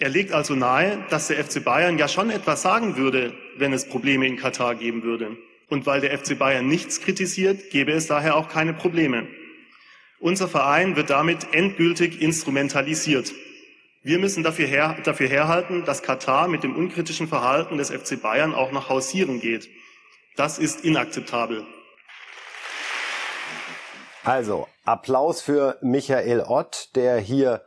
Er 0.00 0.10
legt 0.10 0.30
also 0.30 0.54
nahe, 0.54 1.04
dass 1.10 1.26
der 1.26 1.44
FC 1.44 1.64
Bayern 1.64 1.98
ja 1.98 2.06
schon 2.06 2.30
etwas 2.30 2.62
sagen 2.62 2.96
würde, 2.96 3.34
wenn 3.56 3.72
es 3.72 3.88
Probleme 3.88 4.28
in 4.28 4.36
Katar 4.36 4.76
geben 4.76 5.02
würde. 5.02 5.36
Und 5.68 5.86
weil 5.86 6.00
der 6.00 6.16
FC 6.16 6.38
Bayern 6.38 6.68
nichts 6.68 7.00
kritisiert, 7.00 7.70
gäbe 7.70 7.90
es 7.92 8.06
daher 8.06 8.36
auch 8.36 8.48
keine 8.48 8.74
Probleme. 8.74 9.26
Unser 10.20 10.46
Verein 10.46 10.94
wird 10.94 11.10
damit 11.10 11.52
endgültig 11.52 12.22
instrumentalisiert. 12.22 13.32
Wir 14.04 14.20
müssen 14.20 14.44
dafür, 14.44 14.68
her, 14.68 14.96
dafür 15.02 15.28
herhalten, 15.28 15.84
dass 15.84 16.04
Katar 16.04 16.46
mit 16.46 16.62
dem 16.62 16.76
unkritischen 16.76 17.26
Verhalten 17.26 17.76
des 17.76 17.90
FC 17.90 18.22
Bayern 18.22 18.54
auch 18.54 18.70
nach 18.70 18.88
Hausieren 18.88 19.40
geht. 19.40 19.68
Das 20.36 20.58
ist 20.58 20.84
inakzeptabel. 20.84 21.66
Also, 24.22 24.68
Applaus 24.84 25.42
für 25.42 25.76
Michael 25.80 26.40
Ott, 26.46 26.90
der 26.94 27.18
hier 27.18 27.62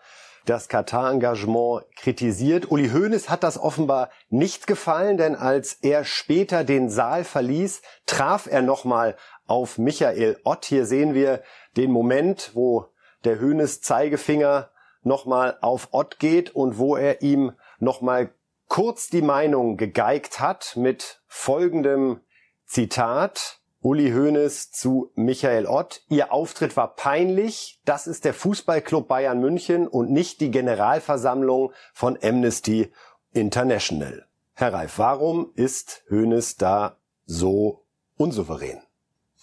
das 0.46 0.68
Katar-Engagement 0.70 1.86
kritisiert. 1.96 2.72
Uli 2.72 2.90
Hoeneß 2.90 3.30
hat 3.30 3.44
das 3.44 3.58
offenbar 3.58 4.10
nicht 4.30 4.68
gefallen, 4.68 5.18
denn 5.18 5.36
als 5.36 5.74
er 5.82 6.04
später 6.04 6.64
den 6.64 6.90
Saal 6.90 7.24
verließ, 7.24 7.82
traf 8.06 8.48
er 8.48 8.62
nochmal 8.62 9.16
auf 9.46 9.78
Michael 9.78 10.40
Ott. 10.44 10.66
Hier 10.66 10.86
sehen 10.86 11.14
wir 11.14 11.44
den 11.78 11.92
Moment, 11.92 12.52
wo 12.54 12.88
der 13.24 13.40
Hoeneß 13.40 13.82
Zeigefinger 13.82 14.72
nochmal 15.04 15.58
auf 15.62 15.90
Ott 15.92 16.20
geht 16.20 16.56
und 16.56 16.78
wo 16.78 16.96
er 16.96 17.22
ihm 17.22 17.54
nochmal 17.80 18.34
kurz 18.68 19.10
die 19.10 19.22
Meinung 19.22 19.78
gegeigt 19.78 20.40
hat 20.40 20.76
mit 20.76 21.22
folgendem 21.28 22.22
Zitat. 22.66 23.61
Uli 23.84 24.12
Hoeneß 24.12 24.72
zu 24.72 25.12
Michael 25.15 25.65
Ott. 25.65 26.04
Ihr 26.08 26.32
Auftritt 26.32 26.78
war 26.78 26.96
peinlich. 26.96 27.82
Das 27.84 28.06
ist 28.06 28.26
der 28.26 28.36
Fußballclub 28.36 29.08
Bayern 29.08 29.39
München 29.39 29.88
und 29.88 30.12
nicht 30.12 30.39
die 30.39 30.52
Generalversammlung 30.52 31.74
von 31.91 32.17
Amnesty 32.22 32.91
International. 33.34 34.28
Herr 34.54 34.74
Reif, 34.74 35.00
warum 35.00 35.52
ist 35.56 36.04
Hoeneß 36.12 36.58
da 36.58 36.98
so 37.26 37.84
unsouverän? 38.17 38.82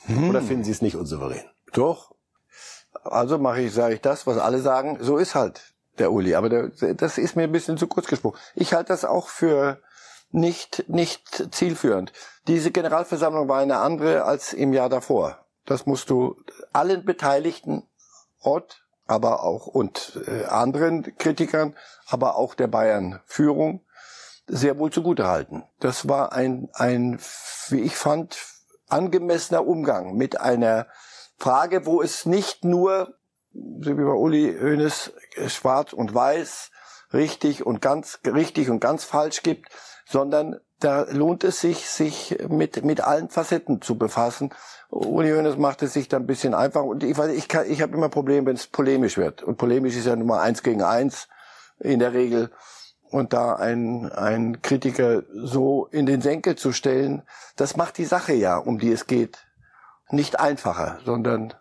Hm. 0.07 0.31
Oder 0.31 0.41
finden 0.41 0.63
Sie 0.63 0.71
es 0.71 0.83
nicht 0.83 0.95
unsouverän? 0.95 1.45
Doch. 1.73 2.15
Also 3.03 3.39
mache 3.39 3.63
ich, 3.63 3.73
sage 3.73 3.95
ich 3.95 4.01
das, 4.01 4.29
was 4.29 4.39
alle 4.39 4.61
sagen. 4.61 4.99
So 5.01 5.17
ist 5.17 5.35
halt 5.35 5.75
der 5.99 6.13
Uli. 6.13 6.37
Aber 6.37 6.49
der, 6.49 6.69
das 6.95 7.19
ist 7.19 7.35
mir 7.35 7.43
ein 7.43 7.53
bisschen 7.53 7.77
zu 7.77 7.89
kurz 7.89 8.07
gesprochen. 8.07 8.39
Ich 8.55 8.73
halte 8.73 8.93
das 8.93 9.05
auch 9.05 9.29
für 9.29 9.81
nicht, 10.31 10.89
nicht 10.89 11.55
zielführend. 11.55 12.13
Diese 12.47 12.71
Generalversammlung 12.71 13.49
war 13.49 13.59
eine 13.59 13.79
andere 13.79 14.25
als 14.25 14.53
im 14.53 14.73
Jahr 14.73 14.89
davor. 14.89 15.45
Das 15.65 15.87
musst 15.87 16.11
du 16.11 16.37
allen 16.73 17.05
Beteiligten, 17.05 17.85
Ort, 18.41 18.85
aber 19.07 19.43
auch 19.43 19.67
und 19.67 20.21
äh, 20.27 20.45
anderen 20.45 21.17
Kritikern, 21.17 21.75
aber 22.07 22.37
auch 22.37 22.55
der 22.55 22.69
Bayern-Führung 22.69 23.85
sehr 24.47 24.79
wohl 24.79 24.91
zugutehalten. 24.91 25.65
Das 25.81 26.09
war 26.09 26.33
ein, 26.33 26.69
ein, 26.73 27.19
wie 27.69 27.81
ich 27.81 27.97
fand, 27.97 28.39
angemessener 28.89 29.67
Umgang 29.67 30.15
mit 30.15 30.41
einer 30.41 30.87
Frage, 31.39 31.85
wo 31.85 32.01
es 32.03 32.27
nicht 32.27 32.65
nur, 32.65 33.15
so 33.53 33.99
wie 33.99 34.05
bei 34.05 34.13
Uli 34.13 34.57
Hoeneß, 34.59 35.13
schwarz 35.49 35.93
und 35.93 36.15
weiß, 36.15 36.71
richtig 37.13 37.65
und 37.65 37.81
ganz 37.81 38.21
richtig 38.25 38.71
und 38.71 38.81
ganz 38.81 39.05
falsch 39.05 39.43
gibt, 39.43 39.69
sondern 40.09 40.59
da 40.81 41.03
lohnt 41.11 41.45
es 41.45 41.61
sich, 41.61 41.87
sich 41.87 42.39
mit, 42.49 42.85
mit 42.85 43.03
allen 43.03 43.29
Facetten 43.29 43.83
zu 43.83 43.99
befassen. 43.99 44.55
Uli 44.91 45.31
Hoeneß 45.31 45.59
macht 45.59 45.83
es 45.83 45.93
sich 45.93 46.09
da 46.09 46.17
ein 46.17 46.27
bisschen 46.27 46.55
einfach. 46.55 46.83
Und 46.83 47.03
ich 47.03 47.17
weiß, 47.17 47.33
ich, 47.33 47.49
kann, 47.49 47.71
ich 47.71 47.83
habe 47.83 47.95
immer 47.95 48.09
Probleme, 48.09 48.47
wenn 48.47 48.57
es 48.57 48.69
polemisch 48.69 49.19
wird. 49.19 49.43
Und 49.43 49.59
polemisch 49.59 49.97
ist 49.97 50.07
ja 50.07 50.17
Nummer 50.17 50.41
eins 50.41 50.63
gegen 50.63 50.83
eins 50.83 51.29
in 51.79 51.99
der 51.99 52.15
Regel. 52.15 52.51
Und 53.11 53.33
da 53.33 53.57
ein, 53.57 54.11
ein 54.13 54.63
Kritiker 54.63 55.25
so 55.33 55.87
in 55.91 56.07
den 56.07 56.23
Senkel 56.23 56.57
zu 56.57 56.73
stellen, 56.73 57.23
das 57.57 57.77
macht 57.77 57.99
die 57.99 58.05
Sache 58.05 58.33
ja, 58.33 58.57
um 58.57 58.79
die 58.79 58.93
es 58.93 59.07
geht, 59.07 59.47
nicht 60.11 60.41
einfacher, 60.41 61.01
sondern 61.05 61.55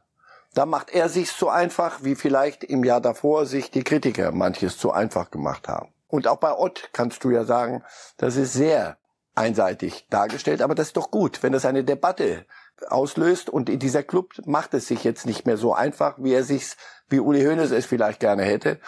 da 0.54 0.66
macht 0.66 0.90
er 0.92 1.10
sich 1.10 1.32
so 1.32 1.50
einfach, 1.50 2.04
wie 2.04 2.16
vielleicht 2.16 2.64
im 2.64 2.84
Jahr 2.84 3.02
davor 3.02 3.46
sich 3.46 3.72
die 3.72 3.84
Kritiker 3.84 4.32
manches 4.32 4.78
zu 4.78 4.92
einfach 4.92 5.32
gemacht 5.32 5.68
haben. 5.68 5.90
Und 6.08 6.28
auch 6.28 6.38
bei 6.38 6.54
Ott 6.54 6.90
kannst 6.94 7.24
du 7.24 7.30
ja 7.30 7.44
sagen, 7.44 7.84
das 8.18 8.36
ist 8.36 8.54
sehr 8.54 8.98
einseitig 9.36 10.08
dargestellt, 10.10 10.62
aber 10.62 10.74
das 10.74 10.88
ist 10.88 10.98
doch 10.98 11.12
gut, 11.12 11.44
wenn 11.44 11.54
das 11.54 11.66
eine 11.66 11.84
Debatte 11.84 12.46
auslöst 12.90 13.50
und 13.50 13.70
dieser 13.82 14.04
Club 14.04 14.34
macht 14.46 14.74
es 14.74 14.88
sich 14.88 15.04
jetzt 15.04 15.26
nicht 15.26 15.46
mehr 15.46 15.58
so 15.58 15.74
einfach, 15.74 16.16
wie 16.18 16.34
er 16.34 16.44
sich's, 16.44 16.78
wie 17.10 17.20
Uli 17.20 17.44
Hoeneß 17.44 17.72
es 17.72 17.86
vielleicht 17.86 18.20
gerne 18.20 18.44
hätte. 18.44 18.80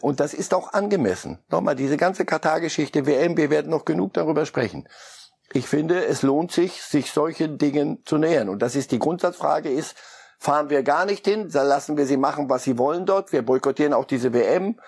Und 0.00 0.20
das 0.20 0.34
ist 0.34 0.54
auch 0.54 0.72
angemessen. 0.72 1.38
Nochmal, 1.50 1.76
diese 1.76 1.96
ganze 1.96 2.24
Katar-Geschichte, 2.24 3.06
WM, 3.06 3.36
wir 3.36 3.50
werden 3.50 3.70
noch 3.70 3.84
genug 3.84 4.14
darüber 4.14 4.46
sprechen. 4.46 4.88
Ich 5.52 5.66
finde, 5.66 6.04
es 6.04 6.22
lohnt 6.22 6.52
sich, 6.52 6.82
sich 6.82 7.12
solchen 7.12 7.58
Dingen 7.58 8.02
zu 8.04 8.18
nähern. 8.18 8.48
Und 8.48 8.60
das 8.60 8.76
ist 8.76 8.92
die 8.92 8.98
Grundsatzfrage 8.98 9.70
ist, 9.70 9.96
fahren 10.38 10.70
wir 10.70 10.82
gar 10.82 11.04
nicht 11.04 11.26
hin, 11.26 11.48
lassen 11.50 11.96
wir 11.96 12.06
sie 12.06 12.16
machen, 12.16 12.48
was 12.48 12.64
sie 12.64 12.78
wollen 12.78 13.06
dort. 13.06 13.32
Wir 13.32 13.42
boykottieren 13.42 13.92
auch 13.92 14.04
diese 14.04 14.32
WM 14.32 14.78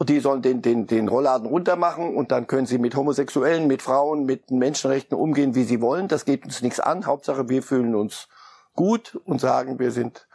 und 0.00 0.08
die 0.08 0.20
sollen 0.20 0.40
den, 0.40 0.62
den, 0.62 0.86
den 0.86 1.08
Rollladen 1.08 1.46
runtermachen 1.46 2.16
und 2.16 2.32
dann 2.32 2.46
können 2.46 2.64
sie 2.64 2.78
mit 2.78 2.96
Homosexuellen, 2.96 3.66
mit 3.66 3.82
Frauen, 3.82 4.24
mit 4.24 4.50
Menschenrechten 4.50 5.14
umgehen, 5.14 5.54
wie 5.54 5.64
sie 5.64 5.82
wollen. 5.82 6.08
Das 6.08 6.24
geht 6.24 6.46
uns 6.46 6.62
nichts 6.62 6.80
an. 6.80 7.04
Hauptsache, 7.04 7.50
wir 7.50 7.62
fühlen 7.62 7.94
uns 7.94 8.26
gut 8.74 9.20
und 9.26 9.42
sagen, 9.42 9.78
wir 9.78 9.90
sind 9.90 10.26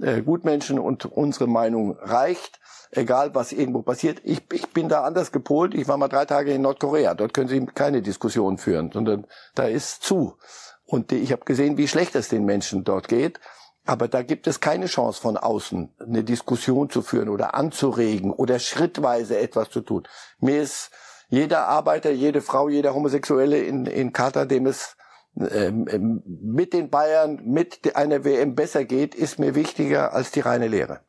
äh, 0.00 0.22
Gutmenschen 0.22 0.80
und 0.80 1.06
unsere 1.06 1.46
Meinung 1.46 1.96
reicht. 2.00 2.58
Egal, 2.90 3.32
was 3.32 3.52
irgendwo 3.52 3.82
passiert. 3.82 4.20
Ich, 4.24 4.42
ich 4.52 4.70
bin 4.70 4.88
da 4.88 5.04
anders 5.04 5.30
gepolt. 5.30 5.72
Ich 5.74 5.86
war 5.86 5.98
mal 5.98 6.08
drei 6.08 6.24
Tage 6.24 6.52
in 6.52 6.62
Nordkorea. 6.62 7.14
Dort 7.14 7.32
können 7.32 7.48
Sie 7.48 7.64
keine 7.64 8.02
Diskussion 8.02 8.58
führen, 8.58 8.90
sondern 8.92 9.28
da 9.54 9.68
ist 9.68 10.02
zu. 10.02 10.36
Und 10.84 11.12
ich 11.12 11.30
habe 11.30 11.44
gesehen, 11.44 11.76
wie 11.76 11.86
schlecht 11.86 12.16
es 12.16 12.28
den 12.28 12.44
Menschen 12.44 12.82
dort 12.82 13.06
geht. 13.06 13.38
Aber 13.84 14.06
da 14.06 14.22
gibt 14.22 14.46
es 14.46 14.60
keine 14.60 14.86
Chance 14.86 15.20
von 15.20 15.36
außen, 15.36 15.92
eine 15.98 16.22
Diskussion 16.22 16.88
zu 16.88 17.02
führen 17.02 17.28
oder 17.28 17.54
anzuregen 17.54 18.32
oder 18.32 18.58
schrittweise 18.58 19.38
etwas 19.38 19.70
zu 19.70 19.80
tun. 19.80 20.06
Mir 20.38 20.62
ist 20.62 20.90
jeder 21.28 21.66
Arbeiter, 21.66 22.10
jede 22.10 22.42
Frau, 22.42 22.68
jeder 22.68 22.94
Homosexuelle 22.94 23.58
in, 23.58 23.86
in 23.86 24.12
Katar, 24.12 24.46
dem 24.46 24.66
es 24.66 24.96
ähm, 25.36 26.22
mit 26.26 26.74
den 26.74 26.90
Bayern, 26.90 27.40
mit 27.44 27.96
einer 27.96 28.24
WM 28.24 28.54
besser 28.54 28.84
geht, 28.84 29.14
ist 29.14 29.38
mir 29.38 29.54
wichtiger 29.54 30.12
als 30.12 30.30
die 30.30 30.40
reine 30.40 30.68
Lehre. 30.68 31.00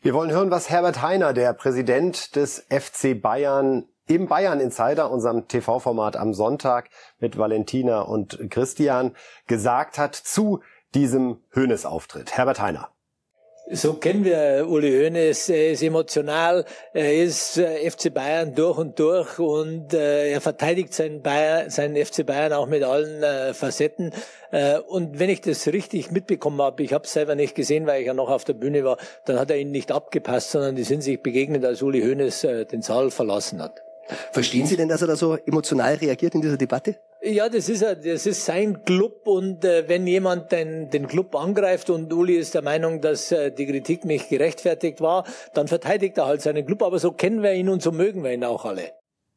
Wir 0.00 0.14
wollen 0.14 0.30
hören, 0.30 0.50
was 0.50 0.70
Herbert 0.70 1.02
Heiner, 1.02 1.34
der 1.34 1.52
Präsident 1.52 2.34
des 2.36 2.64
FC 2.70 3.20
Bayern, 3.20 3.84
im 4.06 4.26
Bayern 4.26 4.58
Insider, 4.58 5.10
unserem 5.10 5.46
TV-Format 5.46 6.16
am 6.16 6.32
Sonntag 6.32 6.88
mit 7.18 7.36
Valentina 7.36 8.00
und 8.00 8.50
Christian, 8.50 9.14
gesagt 9.46 9.98
hat 9.98 10.16
zu 10.16 10.60
diesem 10.94 11.42
Hönes-Auftritt. 11.54 12.36
Herbert 12.36 12.60
Heiner. 12.60 12.90
So 13.72 13.94
kennen 13.94 14.24
wir 14.24 14.66
Uli 14.68 14.90
Hoeneß. 14.90 15.48
Er 15.50 15.70
ist 15.70 15.82
emotional, 15.84 16.64
er 16.92 17.14
ist 17.14 17.56
äh, 17.56 17.88
FC 17.88 18.12
Bayern 18.12 18.52
durch 18.56 18.76
und 18.78 18.98
durch 18.98 19.38
und 19.38 19.94
äh, 19.94 20.32
er 20.32 20.40
verteidigt 20.40 20.92
seinen, 20.92 21.22
Bayern, 21.22 21.70
seinen 21.70 21.94
FC 21.94 22.26
Bayern 22.26 22.52
auch 22.52 22.66
mit 22.66 22.82
allen 22.82 23.22
äh, 23.22 23.54
Facetten. 23.54 24.12
Und 24.88 25.20
wenn 25.20 25.30
ich 25.30 25.42
das 25.42 25.68
richtig 25.68 26.10
mitbekommen 26.10 26.60
habe, 26.60 26.82
ich 26.82 26.92
habe 26.92 27.04
es 27.04 27.12
selber 27.12 27.36
nicht 27.36 27.54
gesehen, 27.54 27.86
weil 27.86 28.00
ich 28.00 28.08
ja 28.08 28.14
noch 28.14 28.28
auf 28.28 28.42
der 28.42 28.54
Bühne 28.54 28.82
war, 28.82 28.96
dann 29.24 29.38
hat 29.38 29.48
er 29.48 29.58
ihn 29.58 29.70
nicht 29.70 29.92
abgepasst, 29.92 30.50
sondern 30.50 30.74
die 30.74 30.82
sind 30.82 31.02
sich 31.02 31.22
begegnet, 31.22 31.64
als 31.64 31.82
Uli 31.82 32.00
Hoeneß 32.00 32.40
den 32.68 32.82
Saal 32.82 33.12
verlassen 33.12 33.62
hat. 33.62 33.80
Verstehen 34.32 34.66
Sie 34.66 34.76
denn, 34.76 34.88
dass 34.88 35.02
er 35.02 35.08
da 35.08 35.16
so 35.16 35.36
emotional 35.36 35.94
reagiert 35.94 36.34
in 36.34 36.40
dieser 36.40 36.56
Debatte? 36.56 36.96
Ja, 37.22 37.48
das 37.50 37.68
ist, 37.68 37.82
das 37.82 38.26
ist 38.26 38.44
sein 38.46 38.82
Club 38.84 39.26
und 39.26 39.64
äh, 39.64 39.88
wenn 39.88 40.06
jemand 40.06 40.52
den, 40.52 40.88
den 40.88 41.06
Club 41.06 41.36
angreift 41.36 41.90
und 41.90 42.10
Uli 42.12 42.36
ist 42.36 42.54
der 42.54 42.62
Meinung, 42.62 43.02
dass 43.02 43.30
äh, 43.30 43.50
die 43.52 43.66
Kritik 43.66 44.06
nicht 44.06 44.30
gerechtfertigt 44.30 45.02
war, 45.02 45.24
dann 45.52 45.68
verteidigt 45.68 46.16
er 46.16 46.26
halt 46.26 46.40
seinen 46.40 46.64
Club. 46.64 46.82
Aber 46.82 46.98
so 46.98 47.12
kennen 47.12 47.42
wir 47.42 47.52
ihn 47.52 47.68
und 47.68 47.82
so 47.82 47.92
mögen 47.92 48.24
wir 48.24 48.32
ihn 48.32 48.44
auch 48.44 48.64
alle. 48.64 48.92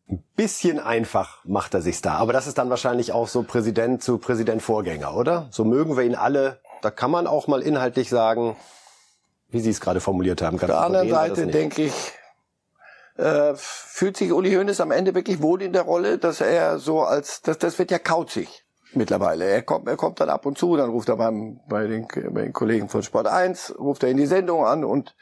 Ein 0.09 0.23
bisschen 0.35 0.79
einfach 0.79 1.43
macht 1.45 1.73
er 1.73 1.81
sich's 1.81 2.01
da. 2.01 2.13
Aber 2.15 2.31
das 2.31 2.47
ist 2.47 2.57
dann 2.57 2.69
wahrscheinlich 2.69 3.11
auch 3.11 3.27
so 3.27 3.43
Präsident 3.43 4.01
zu 4.01 4.17
Präsident 4.17 4.61
Vorgänger, 4.61 5.15
oder? 5.15 5.47
So 5.51 5.65
mögen 5.65 5.97
wir 5.97 6.03
ihn 6.03 6.15
alle. 6.15 6.59
Da 6.81 6.89
kann 6.89 7.11
man 7.11 7.27
auch 7.27 7.47
mal 7.47 7.61
inhaltlich 7.61 8.09
sagen, 8.09 8.55
wie 9.49 9.59
Sie 9.59 9.69
es 9.69 9.81
gerade 9.81 9.99
formuliert 9.99 10.41
haben. 10.41 10.55
Auf 10.55 10.65
der 10.65 10.81
anderen 10.81 11.09
Seite 11.09 11.47
denke 11.47 11.83
ich, 11.83 11.93
äh, 13.17 13.53
fühlt 13.55 14.17
sich 14.17 14.31
Uli 14.31 14.53
Hoeneß 14.53 14.81
am 14.81 14.91
Ende 14.91 15.13
wirklich 15.15 15.41
wohl 15.41 15.61
in 15.61 15.73
der 15.73 15.83
Rolle, 15.83 16.17
dass 16.17 16.41
er 16.41 16.79
so 16.79 17.01
als, 17.01 17.41
das, 17.41 17.57
das 17.57 17.77
wird 17.79 17.91
ja 17.91 17.99
kauzig 17.99 18.65
mittlerweile. 18.95 19.45
Er 19.45 19.61
kommt, 19.61 19.87
er 19.87 19.97
kommt 19.97 20.19
dann 20.19 20.29
ab 20.29 20.45
und 20.45 20.57
zu, 20.57 20.75
dann 20.77 20.89
ruft 20.89 21.09
er 21.09 21.17
beim, 21.17 21.59
bei, 21.67 21.87
den, 21.87 22.07
bei 22.07 22.43
den 22.43 22.53
Kollegen 22.53 22.89
von 22.89 23.03
Sport 23.03 23.27
1, 23.27 23.75
ruft 23.79 24.03
er 24.03 24.09
in 24.09 24.17
die 24.17 24.25
Sendung 24.25 24.65
an 24.65 24.83
und 24.83 25.15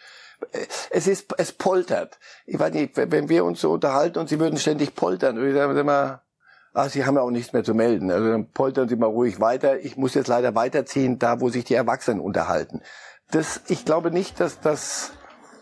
äh, 0.51 0.65
es 0.89 1.08
ist, 1.08 1.34
es 1.38 1.51
poltert. 1.51 2.19
Ich 2.45 2.60
weiß 2.60 2.73
nicht, 2.73 2.95
wenn 2.95 3.30
wir 3.30 3.45
uns 3.45 3.62
so 3.62 3.71
unterhalten 3.71 4.19
und 4.19 4.30
sie 4.30 4.39
würden 4.39 4.58
ständig 4.58 4.95
poltern, 4.95 5.36
würde 5.38 5.49
ich 5.49 5.56
sagen 5.56 5.77
immer, 5.77 6.21
ah, 6.73 6.89
sie 6.89 7.06
haben 7.06 7.15
ja 7.15 7.21
auch 7.21 7.32
nichts 7.32 7.54
mehr 7.54 7.63
zu 7.63 7.73
melden. 7.73 8.12
Also 8.12 8.30
dann 8.30 8.49
poltern 8.51 8.88
sie 8.88 8.95
mal 8.95 9.08
ruhig 9.08 9.39
weiter. 9.39 9.80
Ich 9.80 9.97
muss 9.97 10.13
jetzt 10.13 10.27
leider 10.27 10.56
weiterziehen, 10.56 11.19
da 11.19 11.41
wo 11.41 11.49
sich 11.49 11.65
die 11.65 11.75
Erwachsenen 11.75 12.21
unterhalten. 12.21 12.82
Das, 13.32 13.62
ich 13.67 13.86
glaube 13.86 14.12
nicht, 14.12 14.39
dass 14.39 14.60
das 14.60 15.13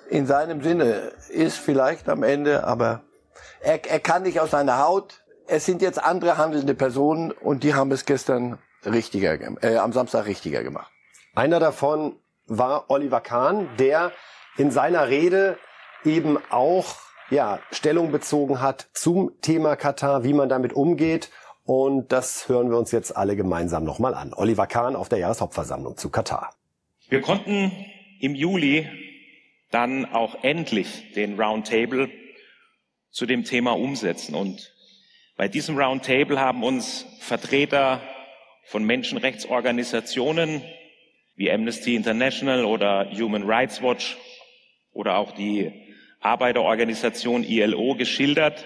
in 0.09 0.25
seinem 0.25 0.61
Sinne 0.61 1.11
ist 1.29 1.57
vielleicht 1.57 2.09
am 2.09 2.23
Ende, 2.23 2.63
aber 2.63 3.01
er, 3.61 3.85
er 3.85 3.99
kann 3.99 4.23
nicht 4.23 4.39
aus 4.39 4.51
seiner 4.51 4.79
Haut. 4.79 5.23
Es 5.47 5.65
sind 5.65 5.81
jetzt 5.81 6.03
andere 6.03 6.37
handelnde 6.37 6.73
Personen 6.73 7.31
und 7.31 7.63
die 7.63 7.73
haben 7.73 7.91
es 7.91 8.05
gestern 8.05 8.59
richtiger, 8.85 9.37
äh, 9.63 9.77
am 9.77 9.93
Samstag 9.93 10.25
richtiger 10.25 10.63
gemacht. 10.63 10.91
Einer 11.35 11.59
davon 11.59 12.15
war 12.47 12.89
Oliver 12.89 13.21
Kahn, 13.21 13.69
der 13.77 14.11
in 14.57 14.71
seiner 14.71 15.09
Rede 15.09 15.57
eben 16.03 16.37
auch 16.49 16.95
ja, 17.29 17.59
Stellung 17.71 18.11
bezogen 18.11 18.61
hat 18.61 18.89
zum 18.93 19.39
Thema 19.41 19.75
Katar, 19.75 20.23
wie 20.23 20.33
man 20.33 20.49
damit 20.49 20.73
umgeht. 20.73 21.29
Und 21.65 22.11
das 22.11 22.49
hören 22.49 22.71
wir 22.71 22.77
uns 22.77 22.91
jetzt 22.91 23.15
alle 23.15 23.35
gemeinsam 23.35 23.83
nochmal 23.83 24.15
an. 24.15 24.33
Oliver 24.33 24.65
Kahn 24.65 24.95
auf 24.95 25.07
der 25.07 25.19
Jahreshauptversammlung 25.19 25.97
zu 25.97 26.09
Katar. 26.09 26.51
Wir 27.09 27.21
konnten 27.21 27.71
im 28.19 28.33
Juli 28.33 28.87
dann 29.71 30.05
auch 30.05 30.43
endlich 30.43 31.13
den 31.13 31.39
Roundtable 31.39 32.09
zu 33.11 33.25
dem 33.25 33.43
Thema 33.43 33.71
umsetzen. 33.71 34.35
Und 34.35 34.73
bei 35.35 35.47
diesem 35.47 35.77
Roundtable 35.77 36.39
haben 36.39 36.63
uns 36.63 37.05
Vertreter 37.19 38.01
von 38.65 38.83
Menschenrechtsorganisationen 38.83 40.61
wie 41.35 41.51
Amnesty 41.51 41.95
International 41.95 42.65
oder 42.65 43.09
Human 43.11 43.43
Rights 43.43 43.81
Watch 43.81 44.17
oder 44.91 45.17
auch 45.17 45.31
die 45.31 45.71
Arbeiterorganisation 46.19 47.43
ILO 47.43 47.95
geschildert, 47.95 48.65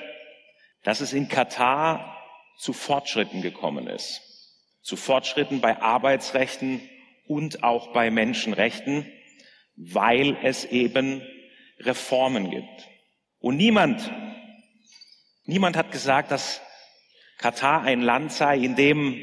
dass 0.83 1.01
es 1.01 1.13
in 1.13 1.27
Katar 1.27 2.17
zu 2.57 2.73
Fortschritten 2.73 3.41
gekommen 3.41 3.87
ist. 3.87 4.21
Zu 4.81 4.95
Fortschritten 4.95 5.61
bei 5.61 5.81
Arbeitsrechten 5.81 6.81
und 7.27 7.63
auch 7.63 7.93
bei 7.93 8.09
Menschenrechten 8.11 9.05
weil 9.75 10.38
es 10.43 10.65
eben 10.65 11.21
Reformen 11.79 12.49
gibt. 12.49 12.89
Und 13.39 13.57
niemand, 13.57 14.12
niemand 15.45 15.75
hat 15.75 15.91
gesagt, 15.91 16.31
dass 16.31 16.62
Katar 17.38 17.83
ein 17.83 18.01
Land 18.01 18.31
sei, 18.31 18.57
in 18.57 18.75
dem 18.75 19.19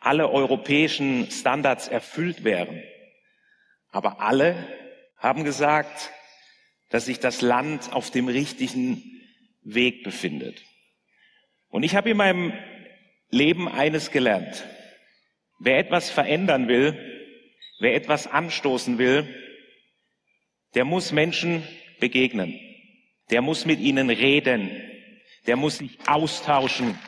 alle 0.00 0.30
europäischen 0.30 1.30
Standards 1.30 1.88
erfüllt 1.88 2.44
wären. 2.44 2.82
Aber 3.90 4.20
alle 4.20 4.66
haben 5.18 5.44
gesagt, 5.44 6.10
dass 6.88 7.06
sich 7.06 7.20
das 7.20 7.40
Land 7.40 7.92
auf 7.92 8.10
dem 8.10 8.28
richtigen 8.28 9.02
Weg 9.62 10.02
befindet. 10.02 10.62
Und 11.68 11.84
ich 11.84 11.94
habe 11.94 12.10
in 12.10 12.16
meinem 12.16 12.52
Leben 13.30 13.68
eines 13.68 14.10
gelernt. 14.10 14.66
Wer 15.58 15.78
etwas 15.78 16.10
verändern 16.10 16.68
will, 16.68 16.98
wer 17.78 17.94
etwas 17.94 18.26
anstoßen 18.26 18.98
will, 18.98 19.41
der 20.74 20.84
muss 20.84 21.12
Menschen 21.12 21.66
begegnen. 22.00 22.58
Der 23.30 23.42
muss 23.42 23.64
mit 23.64 23.80
ihnen 23.80 24.10
reden. 24.10 24.70
Der 25.46 25.56
muss 25.56 25.78
sich 25.78 25.98
austauschen, 26.06 26.98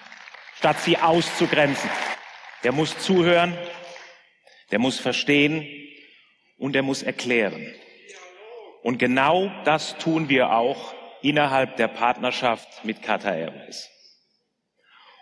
statt 0.57 0.81
sie 0.81 0.99
auszugrenzen. 0.99 1.91
Der 2.63 2.73
muss 2.73 2.99
zuhören. 2.99 3.57
Der 4.71 4.79
muss 4.79 4.99
verstehen 4.99 5.67
und 6.59 6.75
er 6.75 6.83
muss 6.83 7.03
erklären. 7.03 7.73
Und 8.83 8.99
genau 8.99 9.51
das 9.65 9.97
tun 9.99 10.29
wir 10.29 10.53
auch 10.53 10.95
innerhalb 11.23 11.77
der 11.77 11.89
Partnerschaft 11.89 12.85
mit 12.85 13.03
Qatar 13.03 13.37
Airways. 13.37 13.91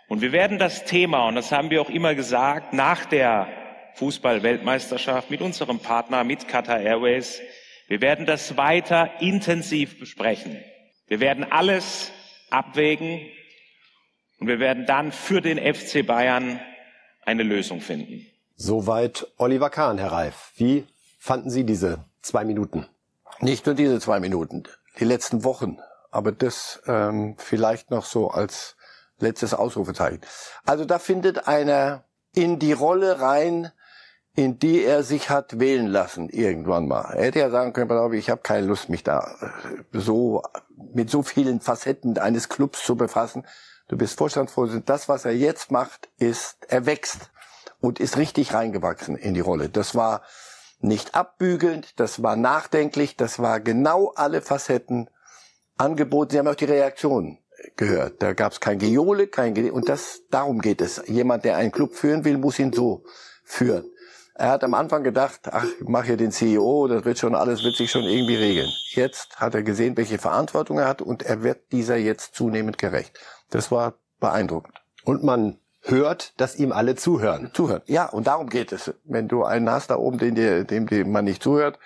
Und 0.07 0.21
wir 0.21 0.31
werden 0.31 0.59
das 0.59 0.85
Thema, 0.85 1.27
und 1.27 1.35
das 1.35 1.51
haben 1.51 1.69
wir 1.69 1.81
auch 1.81 1.89
immer 1.89 2.13
gesagt, 2.13 2.73
nach 2.73 3.05
der 3.05 3.47
Fußball-Weltmeisterschaft 3.95 5.29
mit 5.29 5.41
unserem 5.41 5.79
Partner, 5.79 6.23
mit 6.23 6.47
Qatar 6.47 6.81
Airways, 6.81 7.41
wir 7.93 8.01
werden 8.01 8.25
das 8.25 8.57
weiter 8.57 9.21
intensiv 9.21 9.99
besprechen. 9.99 10.57
Wir 11.05 11.19
werden 11.19 11.45
alles 11.51 12.09
abwägen 12.49 13.21
und 14.39 14.47
wir 14.47 14.59
werden 14.59 14.87
dann 14.87 15.11
für 15.11 15.41
den 15.41 15.59
FC 15.59 16.03
Bayern 16.03 16.59
eine 17.23 17.43
Lösung 17.43 17.81
finden. 17.81 18.25
Soweit 18.55 19.27
Oliver 19.37 19.69
Kahn, 19.69 19.99
Herr 19.99 20.11
Reif. 20.11 20.53
Wie 20.55 20.87
fanden 21.19 21.51
Sie 21.51 21.65
diese 21.65 22.03
zwei 22.23 22.45
Minuten? 22.45 22.87
Nicht 23.41 23.67
nur 23.67 23.75
diese 23.75 23.99
zwei 23.99 24.19
Minuten, 24.19 24.63
die 24.99 25.05
letzten 25.05 25.43
Wochen, 25.43 25.77
aber 26.09 26.31
das 26.31 26.81
ähm, 26.87 27.35
vielleicht 27.37 27.91
noch 27.91 28.05
so 28.05 28.31
als 28.31 28.75
letztes 29.19 29.53
Ausrufezeichen. 29.53 30.21
Also 30.65 30.85
da 30.85 30.97
findet 30.97 31.47
einer 31.47 32.05
in 32.33 32.57
die 32.57 32.73
Rolle 32.73 33.21
rein, 33.21 33.71
in 34.35 34.57
die 34.57 34.83
er 34.83 35.03
sich 35.03 35.29
hat 35.29 35.59
wählen 35.59 35.87
lassen 35.87 36.29
irgendwann 36.29 36.87
mal. 36.87 37.13
Er 37.13 37.25
hätte 37.25 37.39
ja 37.39 37.49
sagen 37.49 37.73
können, 37.73 37.87
pass 37.87 38.11
ich 38.13 38.29
habe 38.29 38.41
keine 38.41 38.65
Lust, 38.65 38.89
mich 38.89 39.03
da 39.03 39.19
äh, 39.41 39.99
so 39.99 40.41
mit 40.93 41.09
so 41.09 41.21
vielen 41.21 41.59
Facetten 41.59 42.17
eines 42.17 42.49
Clubs 42.49 42.83
zu 42.83 42.95
befassen. 42.95 43.45
Du 43.87 43.97
bist 43.97 44.17
Vorstandsvorsitzender. 44.17 44.85
Das, 44.85 45.07
was 45.07 45.25
er 45.25 45.35
jetzt 45.35 45.71
macht, 45.71 46.09
ist, 46.17 46.57
er 46.67 46.85
wächst 46.85 47.31
und 47.79 47.99
ist 47.99 48.17
richtig 48.17 48.53
reingewachsen 48.53 49.15
in 49.17 49.33
die 49.33 49.39
Rolle. 49.39 49.69
Das 49.69 49.93
war 49.93 50.23
nicht 50.79 51.15
abbügelnd, 51.15 51.99
das 51.99 52.23
war 52.23 52.35
nachdenklich, 52.35 53.15
das 53.15 53.39
war 53.39 53.59
genau 53.59 54.13
alle 54.15 54.41
Facetten 54.41 55.09
angeboten. 55.77 56.31
Sie 56.31 56.39
haben 56.39 56.47
auch 56.47 56.55
die 56.55 56.65
Reaktion 56.65 57.37
gehört. 57.77 58.21
Da 58.21 58.33
gab 58.33 58.51
es 58.51 58.59
kein 58.59 58.79
Geole, 58.79 59.27
kein 59.27 59.53
Ge 59.53 59.69
und 59.69 59.89
das 59.89 60.23
darum 60.29 60.59
geht 60.59 60.81
es. 60.81 61.03
Jemand, 61.07 61.45
der 61.45 61.57
einen 61.57 61.71
Club 61.71 61.93
führen 61.93 62.25
will, 62.25 62.37
muss 62.37 62.59
ihn 62.59 62.73
so 62.73 63.03
führen. 63.43 63.85
Er 64.35 64.49
hat 64.49 64.63
am 64.63 64.73
Anfang 64.73 65.03
gedacht, 65.03 65.41
ach, 65.51 65.65
ich 65.79 65.87
mache 65.87 66.07
hier 66.07 66.17
den 66.17 66.31
CEO, 66.31 66.87
das 66.87 67.05
wird 67.05 67.19
schon 67.19 67.35
alles, 67.35 67.63
wird 67.63 67.75
sich 67.75 67.91
schon 67.91 68.03
irgendwie 68.03 68.35
regeln. 68.35 68.69
Jetzt 68.89 69.39
hat 69.39 69.53
er 69.53 69.61
gesehen, 69.61 69.95
welche 69.95 70.17
Verantwortung 70.17 70.79
er 70.79 70.87
hat 70.87 71.01
und 71.01 71.21
er 71.23 71.43
wird 71.43 71.71
dieser 71.71 71.97
jetzt 71.97 72.33
zunehmend 72.33 72.77
gerecht. 72.79 73.19
Das 73.51 73.71
war 73.71 73.93
beeindruckend. 74.19 74.81
Und 75.03 75.23
man 75.23 75.59
hört, 75.81 76.39
dass 76.39 76.55
ihm 76.55 76.71
alle 76.71 76.95
zuhören. 76.95 77.51
Zuhören. 77.53 77.81
Ja, 77.85 78.05
und 78.07 78.27
darum 78.27 78.49
geht 78.49 78.71
es. 78.71 78.93
Wenn 79.03 79.27
du 79.27 79.43
einen 79.43 79.69
hast 79.69 79.89
da 79.89 79.97
oben, 79.97 80.17
den 80.17 80.35
dir, 80.35 80.63
dem, 80.63 80.87
dem 80.87 81.11
man 81.11 81.25
nicht 81.25 81.43
zuhört, 81.43 81.77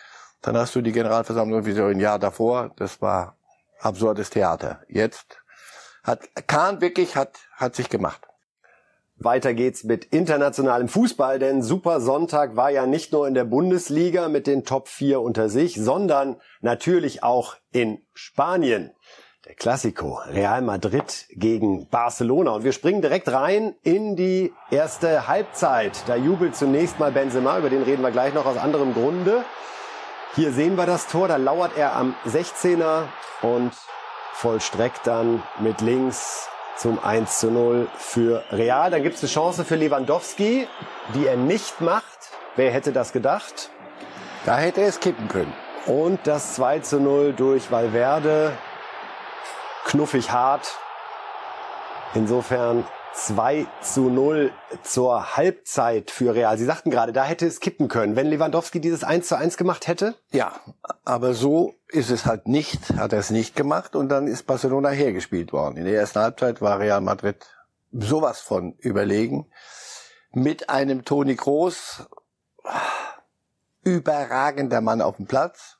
dann 0.41 0.55
hast 0.55 0.75
du 0.75 0.81
die 0.81 0.91
Generalversammlung 0.91 1.65
wie 1.65 1.73
so 1.73 1.85
ein 1.85 1.99
Jahr 1.99 2.19
davor. 2.19 2.71
Das 2.77 3.01
war 3.01 3.35
absurdes 3.79 4.29
Theater. 4.29 4.81
Jetzt 4.87 5.39
hat 6.03 6.21
Kahn 6.47 6.79
wirklich 6.79 7.15
hat, 7.15 7.39
hat 7.53 7.75
sich 7.75 7.89
gemacht. 7.89 8.26
Weiter 9.19 9.55
geht's 9.55 9.83
mit 9.83 10.05
internationalem 10.05 10.87
Fußball, 10.87 11.39
denn 11.39 11.63
Super 11.63 12.01
Sonntag 12.01 12.55
war 12.55 12.69
ja 12.69 12.85
nicht 12.85 13.11
nur 13.11 13.27
in 13.27 13.33
der 13.33 13.45
Bundesliga 13.45 14.29
mit 14.29 14.45
den 14.45 14.63
Top 14.63 14.87
4 14.87 15.21
unter 15.21 15.49
sich, 15.49 15.75
sondern 15.75 16.39
natürlich 16.61 17.23
auch 17.23 17.55
in 17.71 17.99
Spanien. 18.13 18.91
Der 19.47 19.55
Klassiko 19.55 20.19
Real 20.27 20.61
Madrid 20.61 21.25
gegen 21.31 21.87
Barcelona. 21.89 22.51
Und 22.51 22.63
wir 22.63 22.73
springen 22.73 23.01
direkt 23.01 23.31
rein 23.31 23.75
in 23.81 24.15
die 24.15 24.53
erste 24.69 25.27
Halbzeit. 25.27 26.03
Da 26.07 26.15
jubelt 26.15 26.55
zunächst 26.55 26.99
mal 26.99 27.11
Benzema, 27.11 27.57
über 27.57 27.69
den 27.71 27.81
reden 27.81 28.03
wir 28.03 28.11
gleich 28.11 28.35
noch 28.35 28.45
aus 28.45 28.57
anderem 28.57 28.93
Grunde. 28.93 29.43
Hier 30.35 30.51
sehen 30.51 30.75
wir 30.75 30.85
das 30.85 31.07
Tor, 31.07 31.27
da 31.27 31.37
lauert 31.37 31.75
er 31.75 31.95
am 31.95 32.13
16er 32.27 33.05
und 33.41 33.71
vollstreckt 34.33 35.07
dann 35.07 35.41
mit 35.59 35.81
links 35.81 36.49
zum 36.77 37.03
1 37.03 37.39
zu 37.39 37.51
0 37.51 37.87
für 37.97 38.43
Real. 38.51 38.91
Dann 38.91 39.03
gibt 39.03 39.15
es 39.15 39.23
eine 39.23 39.31
Chance 39.31 39.65
für 39.65 39.75
Lewandowski, 39.75 40.67
die 41.13 41.27
er 41.27 41.35
nicht 41.35 41.81
macht. 41.81 42.05
Wer 42.55 42.71
hätte 42.71 42.91
das 42.91 43.11
gedacht? 43.11 43.69
Da 44.45 44.57
hätte 44.57 44.81
er 44.81 44.87
es 44.87 44.99
kippen 44.99 45.27
können. 45.27 45.53
Und 45.85 46.19
das 46.25 46.55
2 46.55 46.79
zu 46.79 46.99
0 46.99 47.33
durch 47.33 47.71
Valverde. 47.71 48.53
Knuffig 49.85 50.31
hart. 50.31 50.77
Insofern 52.13 52.85
2 53.17 53.65
zu 53.81 54.09
0 54.09 54.51
zur 54.83 55.35
Halbzeit 55.35 56.11
für 56.11 56.35
Real. 56.35 56.55
Sie 56.57 56.65
sagten 56.65 56.91
gerade, 56.91 57.13
da 57.13 57.23
hätte 57.23 57.47
es 57.47 57.59
kippen 57.59 57.87
können, 57.87 58.15
wenn 58.15 58.27
Lewandowski 58.27 58.79
dieses 58.79 59.03
1 59.03 59.27
zu 59.27 59.35
1 59.35 59.57
gemacht 59.57 59.87
hätte? 59.87 60.15
Ja, 60.31 60.53
aber 61.03 61.33
so 61.33 61.73
ist 61.87 62.11
es 62.11 62.27
halt 62.27 62.47
nicht, 62.47 62.93
hat 62.95 63.13
er 63.13 63.19
es 63.19 63.31
nicht 63.31 63.55
gemacht 63.55 63.95
und 63.95 64.09
dann 64.09 64.27
ist 64.27 64.45
Barcelona 64.45 64.89
hergespielt 64.89 65.51
worden. 65.51 65.77
In 65.77 65.85
der 65.85 65.95
ersten 65.95 66.19
Halbzeit 66.19 66.61
war 66.61 66.79
Real 66.79 67.01
Madrid 67.01 67.47
sowas 67.91 68.39
von 68.39 68.73
überlegen. 68.77 69.49
Mit 70.31 70.69
einem 70.69 71.03
Toni 71.03 71.35
Kroos, 71.35 72.07
überragender 73.81 74.81
Mann 74.81 75.01
auf 75.01 75.17
dem 75.17 75.25
Platz 75.25 75.79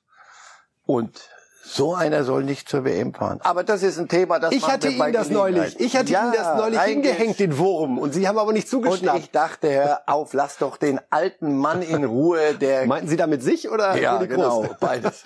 und 0.85 1.29
so 1.69 1.93
einer 1.93 2.23
soll 2.23 2.43
nicht 2.43 2.69
zur 2.69 2.85
WM 2.85 3.13
fahren. 3.13 3.39
Aber 3.43 3.63
das 3.63 3.83
ist 3.83 3.99
ein 3.99 4.07
Thema, 4.07 4.39
das 4.39 4.53
ich 4.53 4.67
hatte 4.67 4.89
ihm 4.89 5.11
das 5.11 5.29
neulich. 5.29 5.79
Ich 5.79 5.97
hatte 5.97 6.11
ja, 6.11 6.27
ihm 6.27 6.33
das 6.33 6.57
neulich 6.57 6.79
hingehängt, 6.79 7.39
den 7.39 7.57
Wurm, 7.57 7.97
und 7.97 8.13
Sie 8.13 8.27
haben 8.27 8.37
aber 8.37 8.53
nicht 8.53 8.69
zugeschnappt. 8.69 9.15
Und 9.15 9.23
ich 9.23 9.31
dachte, 9.31 9.69
hör 9.69 10.01
auf, 10.07 10.33
lass 10.33 10.57
doch 10.57 10.77
den 10.77 10.99
alten 11.09 11.57
Mann 11.57 11.81
in 11.81 12.05
Ruhe. 12.05 12.55
Der 12.55 12.85
meinten 12.87 13.09
Sie 13.09 13.17
damit 13.17 13.43
sich 13.43 13.69
oder 13.69 13.97
ja, 13.97 14.17
genau, 14.23 14.65
beides. 14.79 15.23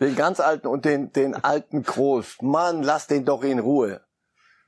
Den 0.00 0.14
ganz 0.16 0.38
alten 0.40 0.66
und 0.66 0.84
den 0.84 1.12
den 1.12 1.34
alten 1.34 1.82
Groß. 1.82 2.42
Mann, 2.42 2.82
lass 2.82 3.06
den 3.06 3.24
doch 3.24 3.42
in 3.42 3.58
Ruhe. 3.58 4.02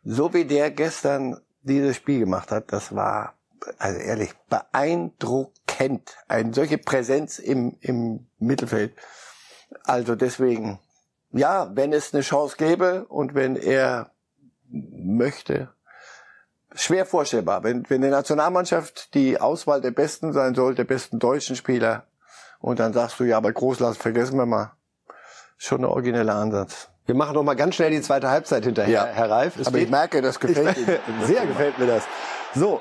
So 0.04 0.32
wie 0.32 0.44
der 0.44 0.70
gestern 0.70 1.40
dieses 1.62 1.96
Spiel 1.96 2.20
gemacht 2.20 2.50
hat, 2.50 2.72
das 2.72 2.94
war 2.94 3.34
also 3.78 3.98
ehrlich 3.98 4.32
beeindruckend. 4.48 6.16
Eine 6.26 6.54
solche 6.54 6.78
Präsenz 6.78 7.38
im 7.38 7.76
im 7.80 8.26
Mittelfeld. 8.38 8.94
Also 9.84 10.14
deswegen 10.14 10.78
ja, 11.32 11.70
wenn 11.74 11.92
es 11.92 12.12
eine 12.12 12.22
Chance 12.22 12.56
gäbe 12.56 13.06
und 13.06 13.34
wenn 13.34 13.56
er 13.56 14.10
möchte, 14.68 15.68
schwer 16.74 17.06
vorstellbar. 17.06 17.62
Wenn, 17.64 17.88
wenn 17.88 18.02
die 18.02 18.08
Nationalmannschaft 18.08 19.14
die 19.14 19.40
Auswahl 19.40 19.80
der 19.80 19.90
Besten 19.90 20.32
sein 20.32 20.54
soll, 20.54 20.74
der 20.74 20.84
besten 20.84 21.18
deutschen 21.18 21.56
Spieler, 21.56 22.04
und 22.60 22.78
dann 22.78 22.92
sagst 22.92 23.18
du, 23.18 23.24
ja, 23.24 23.36
aber 23.36 23.52
Großlass 23.52 23.96
vergessen 23.96 24.36
wir 24.36 24.46
mal. 24.46 24.72
Schon 25.58 25.82
ein 25.82 25.84
origineller 25.84 26.36
Ansatz. 26.36 26.88
Wir 27.06 27.16
machen 27.16 27.34
noch 27.34 27.42
mal 27.42 27.54
ganz 27.54 27.74
schnell 27.74 27.90
die 27.90 28.00
zweite 28.00 28.30
Halbzeit 28.30 28.64
hinterher, 28.64 28.92
ja. 28.92 29.04
Herr 29.04 29.30
Reif. 29.30 29.58
Es 29.58 29.66
aber 29.66 29.78
ich 29.78 29.90
merke, 29.90 30.22
das 30.22 30.38
gefällt 30.38 30.76
Ihnen. 30.76 30.98
Sehr 31.26 31.44
gefällt 31.46 31.78
mir 31.78 31.86
das. 31.86 32.04
So, 32.54 32.80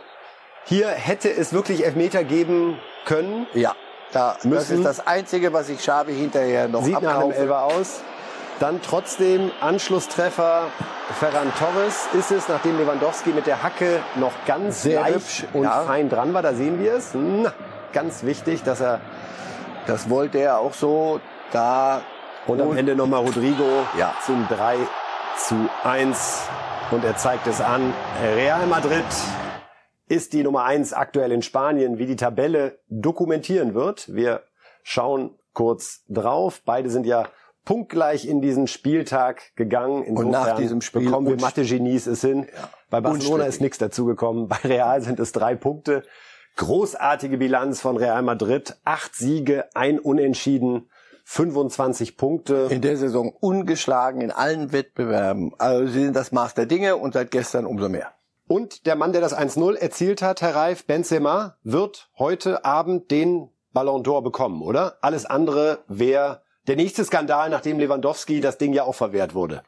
hier 0.66 0.90
hätte 0.90 1.32
es 1.32 1.54
wirklich 1.54 1.84
Elfmeter 1.84 2.24
geben 2.24 2.78
können. 3.06 3.48
Ja, 3.54 3.76
da, 4.12 4.38
das 4.44 4.70
ist 4.70 4.86
das 4.86 5.06
Einzige, 5.06 5.54
was 5.54 5.70
ich 5.70 5.84
Schabi 5.84 6.14
hinterher 6.14 6.68
noch 6.68 6.84
Sieht 6.84 6.96
abkaufe. 6.96 7.16
nach 7.16 7.24
einem 7.24 7.32
Elfer 7.32 7.64
aus. 7.64 8.02
Dann 8.62 8.80
trotzdem 8.84 9.50
Anschlusstreffer 9.60 10.68
Ferran 11.20 11.52
Torres 11.58 12.08
ist 12.14 12.32
es, 12.32 12.48
nachdem 12.48 12.78
Lewandowski 12.78 13.32
mit 13.32 13.48
der 13.48 13.64
Hacke 13.64 14.04
noch 14.18 14.34
ganz 14.46 14.84
Sehr 14.84 15.02
leicht 15.02 15.16
hübsch, 15.16 15.46
und 15.54 15.64
ja. 15.64 15.82
fein 15.82 16.10
dran 16.10 16.36
war. 16.36 16.44
Da 16.44 16.54
sehen 16.54 16.80
wir 16.80 16.94
es. 16.94 17.16
Na, 17.16 17.54
ganz 17.92 18.24
wichtig, 18.24 18.62
dass 18.62 18.80
er... 18.80 19.02
Das 19.88 20.12
wollte 20.12 20.38
er 20.38 20.60
auch 20.60 20.76
so. 20.76 21.20
Da 21.52 22.04
und 22.46 22.62
am 22.62 22.78
Ende 22.78 22.96
nochmal 22.96 23.22
Rodrigo 23.22 23.66
ja. 23.98 24.14
zum 24.24 24.48
3 24.48 24.78
zu 25.38 25.68
1. 25.84 26.48
Und 26.92 27.04
er 27.04 27.18
zeigt 27.18 27.48
es 27.48 27.62
an. 27.62 27.96
Real 28.36 28.68
Madrid 28.68 29.06
ist 30.08 30.34
die 30.34 30.44
Nummer 30.44 30.66
1 30.66 30.94
aktuell 30.94 31.32
in 31.32 31.42
Spanien, 31.42 31.98
wie 31.98 32.06
die 32.06 32.16
Tabelle 32.16 32.78
dokumentieren 32.90 33.74
wird. 33.74 34.14
Wir 34.14 34.44
schauen 34.84 35.36
kurz 35.54 36.04
drauf. 36.10 36.62
Beide 36.64 36.92
sind 36.92 37.08
ja 37.08 37.26
punktgleich 37.66 38.26
in 38.26 38.42
diesen 38.42 38.68
Spieltag 38.68 39.56
gegangen. 39.56 40.04
Insofern 40.04 40.26
und 40.26 40.32
nach 40.32 40.56
diesem 40.56 40.82
Spiel 40.82 41.06
bekommen 41.06 41.28
wir 41.28 41.40
Mathe-Genies 41.40 42.08
es 42.08 42.22
hin. 42.22 42.48
Ja, 42.54 42.70
Bei 42.90 43.02
Barcelona 43.02 43.46
ist 43.46 43.62
nichts 43.62 43.78
dazugekommen. 43.78 44.48
Bei 44.48 44.58
Real 44.64 45.02
sind 45.02 45.20
es 45.20 45.32
drei 45.32 45.56
Punkte. 45.56 46.04
Großartige 46.58 47.38
Bilanz 47.38 47.82
von 47.82 47.98
Real 47.98 48.22
Madrid. 48.24 48.78
Acht 48.84 49.16
Siege, 49.16 49.70
ein 49.74 50.00
Unentschieden. 50.00 50.90
25 51.24 52.18
Punkte. 52.18 52.68
In 52.70 52.82
der 52.82 52.98
Saison 52.98 53.32
ungeschlagen 53.40 54.22
in 54.22 54.32
allen 54.32 54.72
Wettbewerben. 54.72 55.54
Also 55.60 55.92
sie 55.92 56.04
sind 56.04 56.16
das 56.16 56.32
Maß 56.32 56.56
der 56.56 56.66
Dinge 56.66 56.98
und 56.98 57.14
seit 57.14 57.32
gestern 57.32 57.66
umso 57.66 57.90
mehr. 57.90 58.12
Und 58.48 58.86
der 58.86 58.98
Mann, 58.98 59.14
der 59.14 59.22
das 59.22 59.38
1-0 59.38 59.76
erzielt 59.76 60.22
hat, 60.22 60.42
Herr 60.42 60.56
Reif, 60.56 60.86
Benzema, 60.86 61.56
wird 61.64 62.10
heute 62.18 62.66
Abend 62.66 63.10
den 63.12 63.50
Ballon 63.72 64.04
d'Or 64.04 64.22
bekommen, 64.24 64.62
oder? 64.62 64.98
Alles 65.02 65.26
andere 65.26 65.86
wäre 65.88 66.42
der 66.68 66.76
nächste 66.76 67.04
Skandal, 67.06 67.50
nachdem 67.50 67.80
Lewandowski 67.80 68.42
das 68.42 68.58
Ding 68.58 68.74
ja 68.74 68.84
auch 68.84 68.96
verwehrt 68.96 69.34
wurde. 69.34 69.64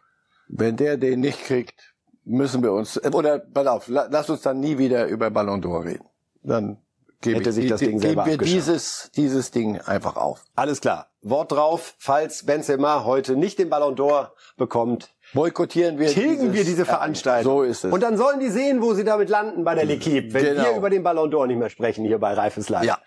Wenn 0.48 0.78
der 0.78 0.98
den 0.98 1.22
nicht 1.22 1.44
kriegt, 1.46 1.94
müssen 2.26 2.64
wir 2.64 2.72
uns, 2.74 3.04
oder, 3.04 3.39
pass 3.39 3.68
auf, 3.68 3.88
lass 3.88 4.30
uns 4.30 4.41
dann 4.41 4.60
nie 4.60 4.78
wieder 4.78 5.08
über 5.08 5.30
Ballon 5.32 5.64
d'Or 5.64 5.84
reden. 5.84 6.06
Dann 6.44 6.78
gebe 7.22 7.39
Hätte 7.39 7.52
sich 7.52 7.70
das 7.70 7.80
Ding 7.80 8.00
selber 8.00 8.26
geben 8.26 8.39
wir 8.41 8.48
dieses, 8.48 9.10
dieses 9.16 9.52
Ding 9.52 9.80
einfach 9.82 10.16
auf. 10.16 10.44
Alles 10.56 10.82
klar. 10.82 11.08
Wort 11.22 11.54
drauf, 11.54 11.96
falls 11.98 12.46
Benzema 12.46 13.06
heute 13.06 13.36
nicht 13.36 13.58
den 13.58 13.70
Ballon 13.70 13.96
d'Or 13.96 14.32
bekommt, 14.58 15.10
boykottieren 15.34 15.98
wir 15.98 16.10
tilgen 16.10 16.52
dieses, 16.52 16.54
wir 16.54 16.64
diese 16.66 16.86
Veranstaltung. 16.86 17.52
So 17.52 17.64
ist 17.64 17.86
es. 17.86 17.94
Und 17.94 18.04
dann 18.04 18.18
sollen 18.18 18.39
die 18.39 18.50
sehen, 18.50 18.82
wo 18.82 18.94
sie 18.94 19.06
damit 19.06 19.30
landen 19.30 19.64
bei 19.64 19.74
der 19.74 19.86
L'Equipe, 19.86 20.34
wenn 20.34 20.44
genau. 20.44 20.64
wir 20.64 20.78
über 20.78 20.89
den 20.89 21.04
Ballon 21.04 21.32
d'Or 21.32 21.48
nicht 21.48 21.58
mehr 21.58 21.70
sprechen 21.70 22.06
hier 22.06 22.20
bei 22.20 22.34
Reifes 22.34 22.70
Live. 22.70 22.84
Ja. 22.84 23.00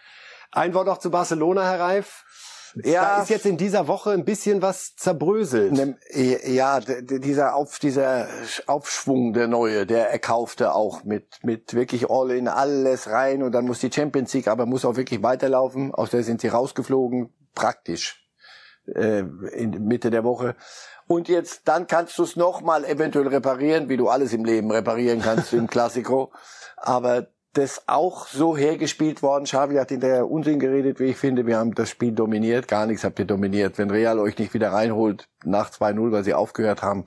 Ein 0.50 0.72
Wort 0.74 0.86
noch 0.86 0.98
zu 0.98 1.10
Barcelona, 1.10 1.64
Herr 1.64 1.80
Reif. 1.80 2.24
Ja, 2.84 3.16
da 3.16 3.22
ist 3.22 3.30
jetzt 3.30 3.46
in 3.46 3.56
dieser 3.56 3.88
Woche 3.88 4.10
ein 4.10 4.24
bisschen 4.24 4.60
was 4.60 4.94
zerbröselt. 4.96 5.72
Ne, 5.72 5.96
ja, 6.12 6.80
dieser 6.80 7.54
Auf, 7.54 7.78
dieser 7.78 8.28
Aufschwung, 8.66 9.32
der 9.32 9.48
neue, 9.48 9.86
der 9.86 10.10
erkaufte 10.10 10.74
auch 10.74 11.02
mit, 11.04 11.38
mit 11.42 11.72
wirklich 11.72 12.10
all 12.10 12.30
in 12.32 12.48
alles 12.48 13.08
rein 13.08 13.42
und 13.42 13.52
dann 13.52 13.64
muss 13.66 13.80
die 13.80 13.90
Champions 13.90 14.34
League, 14.34 14.48
aber 14.48 14.66
muss 14.66 14.84
auch 14.84 14.96
wirklich 14.96 15.22
weiterlaufen. 15.22 15.94
Aus 15.94 16.10
der 16.10 16.22
sind 16.22 16.42
sie 16.42 16.48
rausgeflogen, 16.48 17.32
praktisch, 17.54 18.28
äh, 18.94 19.20
in 19.20 19.86
Mitte 19.86 20.10
der 20.10 20.24
Woche. 20.24 20.54
Und 21.06 21.28
jetzt, 21.28 21.62
dann 21.66 21.86
kannst 21.86 22.18
du 22.18 22.24
es 22.24 22.36
nochmal 22.36 22.84
eventuell 22.84 23.28
reparieren, 23.28 23.88
wie 23.88 23.96
du 23.96 24.08
alles 24.08 24.32
im 24.32 24.44
Leben 24.44 24.70
reparieren 24.70 25.22
kannst 25.22 25.52
im 25.54 25.66
Klassiko. 25.68 26.32
Aber 26.76 27.28
das 27.56 27.82
auch 27.86 28.26
so 28.26 28.56
hergespielt 28.56 29.22
worden. 29.22 29.44
Xavi 29.44 29.76
hat 29.76 29.90
in 29.90 30.00
der 30.00 30.30
Unsinn 30.30 30.58
geredet, 30.58 31.00
wie 31.00 31.06
ich 31.06 31.16
finde. 31.16 31.46
Wir 31.46 31.58
haben 31.58 31.74
das 31.74 31.90
Spiel 31.90 32.12
dominiert. 32.12 32.68
Gar 32.68 32.86
nichts 32.86 33.04
habt 33.04 33.18
ihr 33.18 33.24
dominiert. 33.24 33.78
Wenn 33.78 33.90
Real 33.90 34.18
euch 34.18 34.38
nicht 34.38 34.52
wieder 34.52 34.72
reinholt 34.72 35.28
nach 35.44 35.70
2-0, 35.70 36.12
weil 36.12 36.24
sie 36.24 36.34
aufgehört 36.34 36.82
haben, 36.82 37.06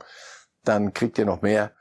dann 0.64 0.94
kriegt 0.94 1.18
ihr 1.18 1.26
noch 1.26 1.42
mehr. 1.42 1.72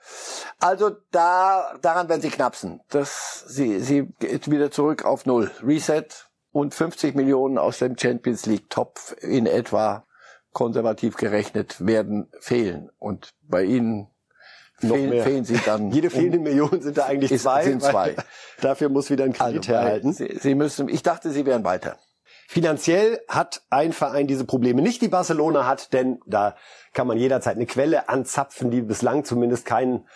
Also 0.61 0.91
da, 1.11 1.75
daran 1.81 2.09
werden 2.09 2.21
sie 2.21 2.31
knapsen. 2.31 2.81
Das, 2.91 3.45
sie, 3.47 3.81
sie 3.81 4.09
geht 4.19 4.51
wieder 4.51 4.71
zurück 4.71 5.05
auf 5.05 5.25
Null. 5.25 5.51
Reset 5.63 6.07
und 6.53 6.75
50 6.75 7.15
Millionen 7.15 7.59
aus 7.59 7.79
dem 7.79 7.97
Champions 7.97 8.47
League 8.47 8.69
Topf 8.69 9.17
in 9.21 9.47
etwa 9.47 10.05
konservativ 10.53 11.17
gerechnet 11.17 11.87
werden 11.87 12.31
fehlen. 12.41 12.91
Und 12.99 13.35
bei 13.43 13.65
ihnen 13.65 14.09
noch 14.83 14.97
fehlen, 14.97 15.11
mehr. 15.11 15.25
fehlen 15.25 15.45
sie 15.45 15.59
dann. 15.65 15.91
Jede 15.93 16.11
fehlende 16.11 16.39
um, 16.39 16.45
Million 16.45 16.81
sind 16.81 16.99
da 16.99 17.07
eigentlich 17.07 17.33
ist, 17.33 17.43
zwei. 17.43 17.65
Sind 17.65 17.83
zwei. 17.83 18.15
Dafür 18.61 18.89
muss 18.89 19.11
wieder 19.11 19.25
ein 19.25 19.33
Kredit 19.33 19.69
also, 19.69 19.73
herhalten. 19.73 20.13
Sie, 20.13 20.39
sie 20.41 20.55
müssen, 20.55 20.89
ich 20.89 21.03
dachte, 21.03 21.31
sie 21.31 21.47
wären 21.47 21.65
weiter. 21.65 21.97
Finanziell 22.51 23.21
hat 23.29 23.63
ein 23.69 23.93
Verein 23.93 24.27
diese 24.27 24.47
Probleme 24.47 24.81
nicht, 24.81 25.03
die 25.03 25.09
Barcelona 25.09 25.67
hat, 25.67 25.93
denn 25.93 26.21
da 26.27 26.57
kann 26.95 27.07
man 27.07 27.19
jederzeit 27.19 27.57
eine 27.57 27.67
Quelle 27.67 28.09
anzapfen, 28.09 28.71
die 28.71 28.81
bislang 28.81 29.25
zumindest 29.25 29.67
keinen 29.67 30.07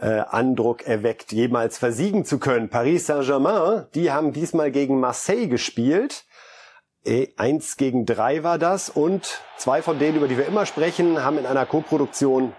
äh, 0.00 0.20
Andruck 0.20 0.86
erweckt, 0.86 1.32
jemals 1.32 1.76
versiegen 1.76 2.24
zu 2.24 2.38
können. 2.38 2.70
Paris 2.70 3.06
Saint-Germain, 3.06 3.86
die 3.94 4.10
haben 4.10 4.32
diesmal 4.32 4.70
gegen 4.70 4.98
Marseille 4.98 5.46
gespielt. 5.46 6.24
E 7.06 7.34
eins 7.36 7.76
gegen 7.76 8.06
drei 8.06 8.42
war 8.44 8.58
das 8.58 8.88
und 8.88 9.42
zwei 9.58 9.82
von 9.82 9.98
denen, 9.98 10.16
über 10.16 10.26
die 10.26 10.38
wir 10.38 10.46
immer 10.46 10.64
sprechen, 10.64 11.22
haben 11.22 11.36
in 11.36 11.44
einer 11.44 11.66
Koproduktion 11.66 12.54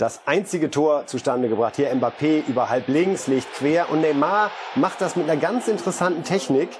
das 0.00 0.20
einzige 0.26 0.70
Tor 0.70 1.06
zustande 1.06 1.48
gebracht. 1.48 1.76
Hier 1.76 1.94
Mbappé 1.94 2.42
über 2.48 2.70
halb 2.70 2.88
links, 2.88 3.26
legt 3.26 3.52
quer 3.54 3.90
und 3.90 4.00
Neymar 4.00 4.50
macht 4.74 5.00
das 5.00 5.14
mit 5.16 5.28
einer 5.28 5.40
ganz 5.40 5.68
interessanten 5.68 6.24
Technik. 6.24 6.70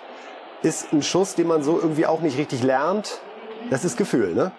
Ist 0.62 0.92
ein 0.92 1.02
Schuss, 1.02 1.34
den 1.34 1.46
man 1.46 1.62
so 1.62 1.78
irgendwie 1.78 2.06
auch 2.06 2.20
nicht 2.20 2.38
richtig 2.38 2.62
lernt. 2.62 3.20
Das 3.70 3.84
ist 3.84 3.96
Gefühl, 3.96 4.34
ne? 4.34 4.52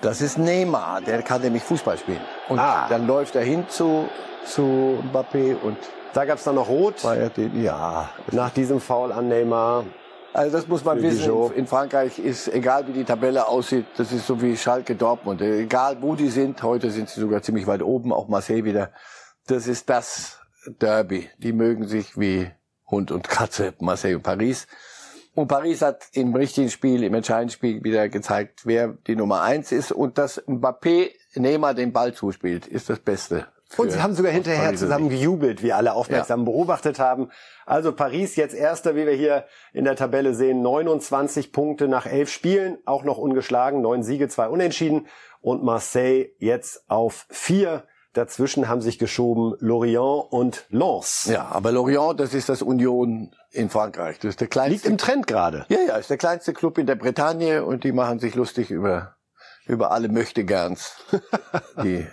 Das 0.00 0.20
ist 0.20 0.38
Neymar, 0.38 1.00
der 1.00 1.22
kann 1.22 1.42
nämlich 1.42 1.62
Fußball 1.64 1.98
spielen. 1.98 2.20
Und 2.48 2.58
Ah. 2.58 2.86
dann 2.88 3.06
läuft 3.06 3.34
er 3.36 3.42
hin 3.42 3.66
zu, 3.68 4.08
zu 4.44 4.98
Mbappé 5.12 5.56
und 5.62 5.76
Da 6.14 6.24
gab's 6.24 6.42
dann 6.44 6.54
noch 6.54 6.68
Rot 6.68 6.94
den. 7.36 7.62
Ja, 7.62 8.08
nach 8.32 8.50
diesem 8.50 8.80
Foul 8.80 9.12
an 9.12 9.28
Neymar. 9.28 9.84
Also 10.38 10.56
das 10.56 10.68
muss 10.68 10.84
man 10.84 11.02
wissen. 11.02 11.52
In 11.56 11.66
Frankreich 11.66 12.20
ist, 12.20 12.46
egal 12.46 12.86
wie 12.86 12.92
die 12.92 13.02
Tabelle 13.02 13.48
aussieht, 13.48 13.86
das 13.96 14.12
ist 14.12 14.24
so 14.24 14.40
wie 14.40 14.56
Schalke 14.56 14.94
Dortmund. 14.94 15.42
Egal 15.42 16.00
wo 16.00 16.14
die 16.14 16.28
sind, 16.28 16.62
heute 16.62 16.92
sind 16.92 17.08
sie 17.08 17.20
sogar 17.20 17.42
ziemlich 17.42 17.66
weit 17.66 17.82
oben, 17.82 18.12
auch 18.12 18.28
Marseille 18.28 18.62
wieder. 18.62 18.92
Das 19.48 19.66
ist 19.66 19.90
das 19.90 20.38
Derby. 20.80 21.28
Die 21.38 21.52
mögen 21.52 21.88
sich 21.88 22.16
wie 22.16 22.48
Hund 22.88 23.10
und 23.10 23.28
Katze, 23.28 23.74
Marseille 23.80 24.14
und 24.14 24.22
Paris. 24.22 24.68
Und 25.34 25.48
Paris 25.48 25.82
hat 25.82 26.06
im 26.12 26.32
richtigen 26.36 26.70
Spiel, 26.70 27.02
im 27.02 27.14
entscheidenden 27.14 27.50
Spiel 27.50 27.82
wieder 27.82 28.08
gezeigt, 28.08 28.60
wer 28.64 28.96
die 29.08 29.16
Nummer 29.16 29.42
eins 29.42 29.72
ist. 29.72 29.90
Und 29.90 30.18
dass 30.18 30.40
Mbappé 30.46 31.10
Neymar 31.34 31.74
den 31.74 31.92
Ball 31.92 32.14
zuspielt, 32.14 32.68
ist 32.68 32.88
das 32.88 33.00
Beste. 33.00 33.48
Und 33.76 33.92
sie 33.92 34.02
haben 34.02 34.14
sogar 34.14 34.32
hinterher 34.32 34.74
zusammen 34.74 35.10
gejubelt, 35.10 35.62
wie 35.62 35.72
alle 35.72 35.92
aufmerksam 35.92 36.44
beobachtet 36.44 36.98
haben. 36.98 37.30
Also 37.66 37.92
Paris 37.92 38.36
jetzt 38.36 38.54
erster, 38.54 38.96
wie 38.96 39.06
wir 39.06 39.12
hier 39.12 39.44
in 39.72 39.84
der 39.84 39.94
Tabelle 39.94 40.34
sehen, 40.34 40.62
29 40.62 41.52
Punkte 41.52 41.86
nach 41.86 42.06
elf 42.06 42.30
Spielen, 42.30 42.78
auch 42.86 43.04
noch 43.04 43.18
ungeschlagen, 43.18 43.82
neun 43.82 44.02
Siege, 44.02 44.28
zwei 44.28 44.48
Unentschieden. 44.48 45.06
Und 45.40 45.62
Marseille 45.62 46.30
jetzt 46.38 46.88
auf 46.88 47.26
vier. 47.28 47.84
Dazwischen 48.14 48.68
haben 48.68 48.80
sich 48.80 48.98
geschoben 48.98 49.54
Lorient 49.60 50.32
und 50.32 50.64
Lens. 50.70 51.28
Ja, 51.30 51.46
aber 51.52 51.70
Lorient, 51.70 52.18
das 52.18 52.34
ist 52.34 52.48
das 52.48 52.62
Union 52.62 53.32
in 53.50 53.68
Frankreich. 53.68 54.18
Das 54.18 54.30
ist 54.30 54.40
der 54.40 54.48
kleinste. 54.48 54.72
Liegt 54.72 54.86
im 54.86 54.98
Trend 54.98 55.26
gerade. 55.26 55.66
Ja, 55.68 55.78
ja, 55.86 55.96
ist 55.96 56.10
der 56.10 56.16
kleinste 56.16 56.54
Club 56.54 56.78
in 56.78 56.86
der 56.86 56.96
Bretagne 56.96 57.64
und 57.64 57.84
die 57.84 57.92
machen 57.92 58.18
sich 58.18 58.34
lustig 58.34 58.70
über, 58.70 59.16
über 59.66 59.92
alle 59.92 60.08
Möchtegerns, 60.08 60.96
die 61.84 62.06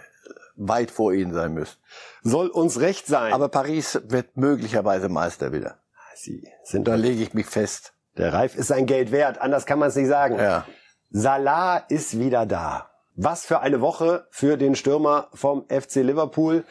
weit 0.56 0.92
vor 0.92 1.14
ihnen 1.14 1.34
sein 1.34 1.54
müssen. 1.54 1.78
Soll 2.24 2.48
uns 2.48 2.80
recht 2.80 3.08
sein. 3.08 3.34
Aber 3.34 3.50
Paris 3.50 4.00
wird 4.06 4.38
möglicherweise 4.38 5.10
Meister 5.10 5.52
wieder. 5.52 5.80
sie 6.16 6.48
sind 6.64 6.88
Da 6.88 6.96
lege 6.96 7.22
ich 7.22 7.34
mich 7.34 7.46
fest. 7.46 7.94
Der 8.18 8.34
Reif 8.34 8.56
ist 8.56 8.68
sein 8.68 8.86
Geld 8.86 9.12
wert, 9.12 9.40
anders 9.40 9.66
kann 9.66 9.80
man 9.80 9.90
es 9.90 9.96
nicht 9.96 10.08
sagen. 10.08 10.38
Ja. 10.38 10.66
Salah 11.10 11.78
ist 11.90 12.18
wieder 12.18 12.46
da. 12.46 12.90
Was 13.16 13.46
für 13.46 13.60
eine 13.60 13.82
Woche 13.82 14.28
für 14.30 14.58
den 14.58 14.76
Stürmer 14.76 15.30
vom 15.34 15.66
FC 15.70 15.96
Liverpool 15.98 16.66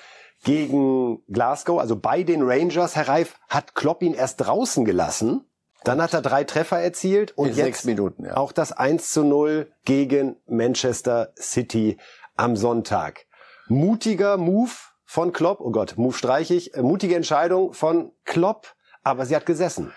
gegen 0.44 1.22
Glasgow, 1.28 1.80
also 1.80 1.96
bei 1.96 2.22
den 2.22 2.42
Rangers. 2.42 2.96
Herr 2.96 3.08
Reif, 3.08 3.38
hat 3.48 3.74
Klopp 3.74 4.02
ihn 4.02 4.14
erst 4.14 4.42
draußen 4.42 4.84
gelassen. 4.84 5.46
Dann 5.84 6.00
hat 6.00 6.14
er 6.14 6.22
drei 6.22 6.44
Treffer 6.44 6.80
erzielt 6.80 7.36
und 7.36 7.48
In 7.48 7.56
jetzt 7.56 7.84
Minuten, 7.84 8.24
ja. 8.24 8.36
auch 8.38 8.52
das 8.52 8.72
1 8.72 9.12
zu 9.12 9.22
0 9.22 9.70
gegen 9.84 10.36
Manchester 10.46 11.32
City 11.38 11.98
am 12.36 12.56
Sonntag. 12.56 13.26
Mutiger 13.68 14.36
Move 14.36 14.72
von 15.04 15.32
Klopp, 15.32 15.60
oh 15.60 15.70
Gott, 15.70 15.96
Move 15.96 16.14
streiche 16.14 16.54
ich, 16.54 16.74
äh, 16.74 16.82
mutige 16.82 17.16
Entscheidung 17.16 17.72
von 17.72 18.12
Klopp, 18.24 18.74
aber 19.02 19.26
sie 19.26 19.36
hat 19.36 19.46
gesessen. 19.46 19.92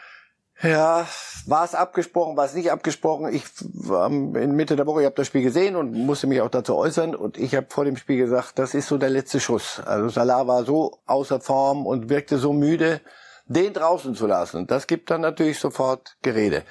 Ja, 0.62 1.06
war 1.46 1.66
es 1.66 1.76
abgesprochen, 1.76 2.36
war 2.36 2.46
es 2.46 2.56
nicht 2.56 2.72
abgesprochen. 2.72 3.32
Ich 3.32 3.44
war 3.62 4.10
in 4.10 4.56
Mitte 4.56 4.76
der 4.76 4.88
Woche, 4.88 5.02
ich 5.02 5.06
habe 5.06 5.16
das 5.16 5.28
Spiel 5.28 5.44
gesehen 5.44 5.76
und 5.76 5.94
musste 5.94 6.26
mich 6.26 6.42
auch 6.42 6.50
dazu 6.50 6.76
äußern. 6.76 7.16
Und 7.16 7.38
ich 7.38 7.56
habe 7.56 7.68
vor 7.70 7.86
dem 7.86 7.96
Spiel 7.96 8.18
gesagt, 8.18 8.58
das 8.58 8.74
ist 8.74 8.88
so 8.88 8.98
der 8.98 9.12
letzte 9.12 9.40
Schuss. 9.40 9.80
Also 9.86 10.10
Salah 10.10 10.48
war 10.48 10.64
so 10.64 11.00
außer 11.06 11.42
Form 11.42 11.86
und 11.86 12.10
wirkte 12.10 12.40
so 12.40 12.54
müde, 12.54 13.02
den 13.46 13.74
draußen 13.74 14.16
zu 14.16 14.26
lassen. 14.26 14.66
Das 14.66 14.88
gibt 14.88 15.12
dann 15.12 15.22
natürlich 15.22 15.60
sofort 15.60 16.18
Gerede. 16.24 16.64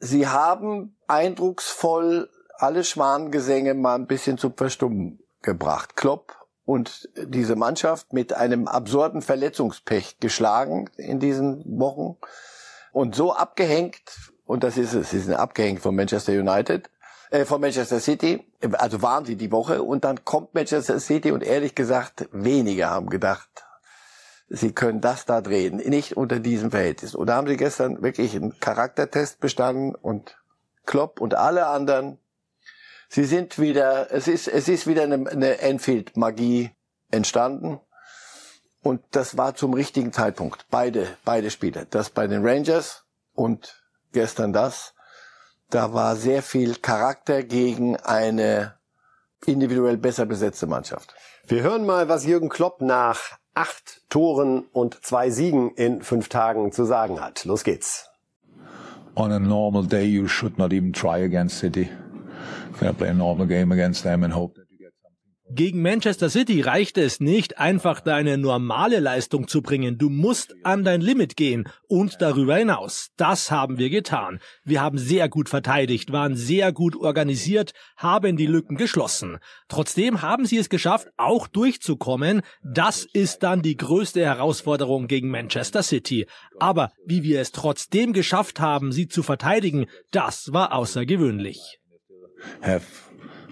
Sie 0.00 0.26
haben 0.26 0.96
eindrucksvoll 1.06 2.28
alle 2.56 2.82
Schwanengesänge 2.82 3.74
mal 3.74 3.94
ein 3.94 4.08
bisschen 4.08 4.36
zum 4.36 4.54
Verstummen 4.56 5.20
gebracht. 5.42 5.94
Klopp 5.94 6.34
und 6.68 7.08
diese 7.16 7.56
Mannschaft 7.56 8.12
mit 8.12 8.34
einem 8.34 8.68
absurden 8.68 9.22
Verletzungspech 9.22 10.18
geschlagen 10.20 10.90
in 10.98 11.18
diesen 11.18 11.64
Wochen 11.80 12.18
und 12.92 13.14
so 13.14 13.32
abgehängt, 13.32 14.02
und 14.44 14.64
das 14.64 14.76
ist 14.76 14.92
es, 14.92 15.08
sie 15.08 15.20
sind 15.20 15.32
abgehängt 15.32 15.80
von 15.80 15.96
Manchester 15.96 16.34
United, 16.34 16.90
äh, 17.30 17.46
von 17.46 17.62
Manchester 17.62 18.00
City, 18.00 18.46
also 18.72 19.00
waren 19.00 19.24
sie 19.24 19.36
die 19.36 19.50
Woche, 19.50 19.82
und 19.82 20.04
dann 20.04 20.26
kommt 20.26 20.52
Manchester 20.52 21.00
City 21.00 21.32
und 21.32 21.42
ehrlich 21.42 21.74
gesagt, 21.74 22.28
wenige 22.32 22.90
haben 22.90 23.08
gedacht, 23.08 23.48
sie 24.50 24.72
können 24.72 25.00
das 25.00 25.24
da 25.24 25.40
drehen, 25.40 25.76
nicht 25.76 26.18
unter 26.18 26.38
diesem 26.38 26.70
Verhältnis. 26.70 27.14
Und 27.14 27.28
da 27.28 27.36
haben 27.36 27.48
sie 27.48 27.56
gestern 27.56 28.02
wirklich 28.02 28.36
einen 28.36 28.60
Charaktertest 28.60 29.40
bestanden 29.40 29.94
und 29.94 30.36
Klopp 30.84 31.22
und 31.22 31.34
alle 31.34 31.68
anderen, 31.68 32.18
sie 33.08 33.24
sind 33.24 33.58
wieder, 33.58 34.12
es 34.12 34.28
ist, 34.28 34.48
es 34.48 34.68
ist 34.68 34.86
wieder 34.86 35.02
eine, 35.02 35.28
eine 35.28 35.58
Enfield-Magie 35.58 36.70
entstanden. 37.10 37.80
Und 38.80 39.02
das 39.10 39.36
war 39.36 39.54
zum 39.54 39.74
richtigen 39.74 40.12
Zeitpunkt. 40.12 40.66
Beide, 40.70 41.08
beide 41.24 41.50
Spiele. 41.50 41.86
Das 41.90 42.10
bei 42.10 42.26
den 42.26 42.46
Rangers 42.46 43.04
und 43.34 43.82
gestern 44.12 44.52
das. 44.52 44.94
Da 45.70 45.92
war 45.92 46.16
sehr 46.16 46.42
viel 46.42 46.76
Charakter 46.76 47.42
gegen 47.42 47.96
eine 47.96 48.78
individuell 49.44 49.98
besser 49.98 50.24
besetzte 50.24 50.66
Mannschaft. 50.66 51.14
Wir 51.46 51.62
hören 51.62 51.84
mal, 51.84 52.08
was 52.08 52.24
Jürgen 52.24 52.48
Klopp 52.48 52.80
nach 52.80 53.38
acht 53.54 54.02
Toren 54.08 54.66
und 54.72 55.04
zwei 55.04 55.30
Siegen 55.30 55.74
in 55.74 56.02
fünf 56.02 56.28
Tagen 56.28 56.72
zu 56.72 56.84
sagen 56.84 57.20
hat. 57.20 57.44
Los 57.44 57.64
geht's. 57.64 58.08
on 59.18 59.32
a 59.32 59.38
normal 59.40 59.82
day, 59.82 60.04
you 60.04 60.28
should 60.28 60.56
not 60.58 60.72
even 60.72 60.92
try 60.92 61.18
against 61.18 61.58
City. 61.58 61.90
Gegen 65.50 65.80
Manchester 65.80 66.28
City 66.28 66.60
reicht 66.60 66.98
es 66.98 67.20
nicht, 67.20 67.58
einfach 67.58 68.00
deine 68.00 68.36
normale 68.36 69.00
Leistung 69.00 69.48
zu 69.48 69.62
bringen. 69.62 69.96
Du 69.96 70.10
musst 70.10 70.54
an 70.62 70.84
dein 70.84 71.00
Limit 71.00 71.36
gehen 71.36 71.66
und 71.88 72.20
darüber 72.20 72.56
hinaus. 72.56 73.12
Das 73.16 73.50
haben 73.50 73.78
wir 73.78 73.88
getan. 73.88 74.40
Wir 74.64 74.82
haben 74.82 74.98
sehr 74.98 75.30
gut 75.30 75.48
verteidigt, 75.48 76.12
waren 76.12 76.36
sehr 76.36 76.70
gut 76.72 76.96
organisiert, 76.96 77.72
haben 77.96 78.36
die 78.36 78.44
Lücken 78.44 78.76
geschlossen. 78.76 79.38
Trotzdem 79.68 80.20
haben 80.20 80.44
sie 80.44 80.58
es 80.58 80.68
geschafft, 80.68 81.08
auch 81.16 81.46
durchzukommen. 81.46 82.42
Das 82.62 83.06
ist 83.10 83.42
dann 83.42 83.62
die 83.62 83.78
größte 83.78 84.22
Herausforderung 84.22 85.06
gegen 85.06 85.30
Manchester 85.30 85.82
City. 85.82 86.26
Aber 86.58 86.92
wie 87.06 87.22
wir 87.22 87.40
es 87.40 87.52
trotzdem 87.52 88.12
geschafft 88.12 88.60
haben, 88.60 88.92
sie 88.92 89.08
zu 89.08 89.22
verteidigen, 89.22 89.86
das 90.10 90.52
war 90.52 90.74
außergewöhnlich. 90.74 91.78
Have 92.62 92.84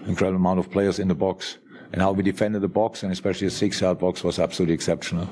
incredible 0.07 0.37
amount 0.37 0.59
of 0.59 0.69
players 0.69 0.99
in 0.99 1.09
the 1.09 1.15
box. 1.15 1.59
And 1.91 2.01
how 2.01 2.15
we 2.15 2.23
defended 2.23 2.61
the 2.61 2.67
box 2.67 3.03
and 3.03 3.11
especially 3.11 3.49
the 3.49 3.55
six-yard 3.55 3.99
box 3.99 4.23
was 4.23 4.39
absolutely 4.39 4.75
exceptional. 4.75 5.27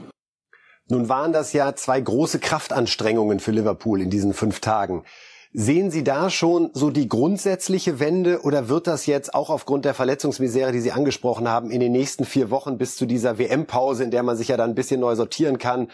Nun 0.88 1.10
waren 1.10 1.34
das 1.34 1.52
ja 1.54 1.76
zwei 1.76 2.00
große 2.00 2.40
Kraftanstrengungen 2.40 3.40
für 3.40 3.52
Liverpool 3.52 4.02
in 4.02 4.12
diesen 4.12 4.34
fünf 4.34 4.60
Tagen. 4.60 5.04
Sehen 5.52 5.90
Sie 5.90 6.04
da 6.04 6.30
schon 6.30 6.70
so 6.74 6.92
die 6.92 7.08
grundsätzliche 7.08 8.00
Wende 8.00 8.42
oder 8.42 8.70
wird 8.70 8.88
das 8.88 9.06
jetzt 9.06 9.34
auch 9.34 9.50
aufgrund 9.50 9.86
der 9.86 9.94
Verletzungsmisere, 9.94 10.72
die 10.72 10.82
Sie 10.82 10.92
angesprochen 10.92 11.48
haben, 11.48 11.72
in 11.72 11.80
den 11.80 11.94
nächsten 11.94 12.26
vier 12.26 12.52
Wochen 12.52 12.78
bis 12.78 12.98
zu 12.98 13.06
dieser 13.06 13.40
WM-Pause, 13.40 14.04
in 14.04 14.12
der 14.12 14.22
man 14.22 14.38
sich 14.38 14.50
ja 14.50 14.58
dann 14.58 14.72
ein 14.72 14.76
bisschen 14.76 15.00
neu 15.00 15.16
sortieren 15.16 15.58
kann, 15.58 15.90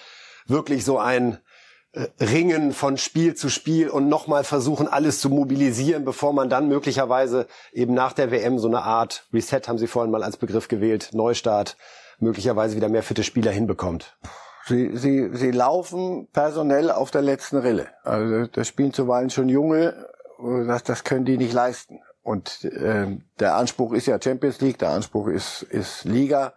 wirklich 0.48 0.84
so 0.84 0.98
ein 0.98 1.38
Ringen 1.94 2.72
von 2.72 2.98
Spiel 2.98 3.36
zu 3.36 3.50
Spiel 3.50 3.90
und 3.90 4.08
nochmal 4.08 4.46
versuchen, 4.46 4.88
alles 4.88 5.20
zu 5.20 5.30
mobilisieren, 5.30 6.06
bevor 6.06 6.32
man 6.32 6.50
dann 6.50 6.70
möglicherweise 6.70 7.48
eben 7.74 7.94
nach 7.94 8.14
der 8.14 8.32
WM 8.32 8.60
so 8.60 8.70
eine 8.70 8.84
Art 8.84 9.28
Reset, 9.34 9.62
haben 9.68 9.78
Sie 9.78 9.88
vorhin 9.88 10.12
mal 10.12 10.24
als 10.24 10.38
Begriff 10.38 10.70
gewählt, 10.70 11.10
Neustart, 11.12 11.76
möglicherweise 12.20 12.78
wieder 12.78 12.88
mehr 12.88 13.04
fitte 13.04 13.24
Spieler 13.24 13.52
hinbekommt? 13.52 14.16
Sie, 14.68 14.96
sie, 14.96 15.32
sie 15.34 15.52
laufen 15.52 16.28
personell 16.32 16.92
auf 16.92 17.12
der 17.12 17.24
letzten 17.24 17.58
Rille. 17.58 17.88
Also 18.04 18.46
da 18.46 18.64
spielen 18.64 18.94
zuweilen 18.94 19.30
schon 19.30 19.50
Junge, 19.50 20.08
das, 20.68 20.84
das 20.84 21.04
können 21.04 21.26
die 21.26 21.38
nicht 21.38 21.52
leisten. 21.52 22.00
Und 22.24 22.70
ähm, 22.78 23.24
der 23.40 23.56
Anspruch 23.56 23.94
ist 23.94 24.06
ja 24.06 24.22
Champions 24.22 24.62
League, 24.62 24.78
der 24.78 24.90
Anspruch 24.90 25.28
ist, 25.28 25.64
ist 25.64 26.06
Liga. 26.06 26.54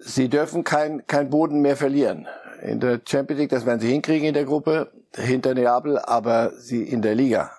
Sie 0.00 0.28
dürfen 0.28 0.64
kein, 0.64 1.06
kein 1.06 1.30
Boden 1.30 1.60
mehr 1.62 1.76
verlieren. 1.76 2.26
In 2.62 2.80
der 2.80 3.00
Champions 3.06 3.40
League, 3.40 3.50
das 3.50 3.66
werden 3.66 3.80
sie 3.80 3.90
hinkriegen 3.90 4.28
in 4.28 4.34
der 4.34 4.44
Gruppe, 4.44 4.92
hinter 5.14 5.54
Neapel, 5.54 5.98
aber 5.98 6.52
sie 6.58 6.82
in 6.82 7.02
der 7.02 7.14
Liga. 7.14 7.52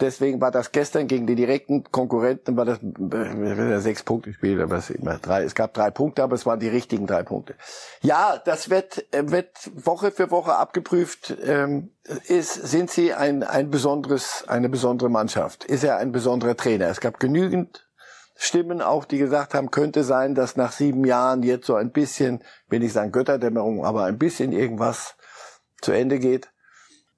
Deswegen 0.00 0.40
war 0.40 0.50
das 0.50 0.70
gestern 0.70 1.08
gegen 1.08 1.26
die 1.26 1.34
direkten 1.34 1.82
Konkurrenten 1.90 2.56
war 2.56 2.64
das 2.64 2.78
äh, 2.80 3.80
sechs 3.80 4.02
Punkte 4.04 4.32
Spiel, 4.32 4.60
aber 4.62 4.76
es 4.76 4.90
immer 4.90 5.18
drei. 5.18 5.42
Es 5.42 5.54
gab 5.54 5.74
drei 5.74 5.90
Punkte, 5.90 6.22
aber 6.22 6.36
es 6.36 6.46
waren 6.46 6.60
die 6.60 6.68
richtigen 6.68 7.06
drei 7.06 7.24
Punkte. 7.24 7.56
Ja, 8.00 8.40
das 8.44 8.70
wird 8.70 9.12
äh, 9.12 9.30
wird 9.30 9.50
Woche 9.74 10.12
für 10.12 10.30
Woche 10.30 10.54
abgeprüft. 10.54 11.36
Ähm, 11.44 11.90
ist 12.26 12.54
sind 12.54 12.90
sie 12.90 13.12
ein 13.12 13.42
ein 13.42 13.70
besonderes 13.70 14.44
eine 14.46 14.68
besondere 14.68 15.08
Mannschaft? 15.08 15.64
Ist 15.64 15.82
er 15.82 15.96
ein 15.96 16.12
besonderer 16.12 16.56
Trainer? 16.56 16.86
Es 16.86 17.00
gab 17.00 17.18
genügend 17.18 17.87
Stimmen 18.40 18.80
auch, 18.80 19.04
die 19.04 19.18
gesagt 19.18 19.52
haben, 19.52 19.72
könnte 19.72 20.04
sein, 20.04 20.36
dass 20.36 20.56
nach 20.56 20.70
sieben 20.70 21.04
Jahren 21.04 21.42
jetzt 21.42 21.66
so 21.66 21.74
ein 21.74 21.90
bisschen, 21.90 22.44
will 22.68 22.84
ich 22.84 22.92
sagen 22.92 23.10
Götterdämmerung, 23.10 23.84
aber 23.84 24.04
ein 24.04 24.16
bisschen 24.16 24.52
irgendwas 24.52 25.16
zu 25.80 25.90
Ende 25.90 26.20
geht 26.20 26.48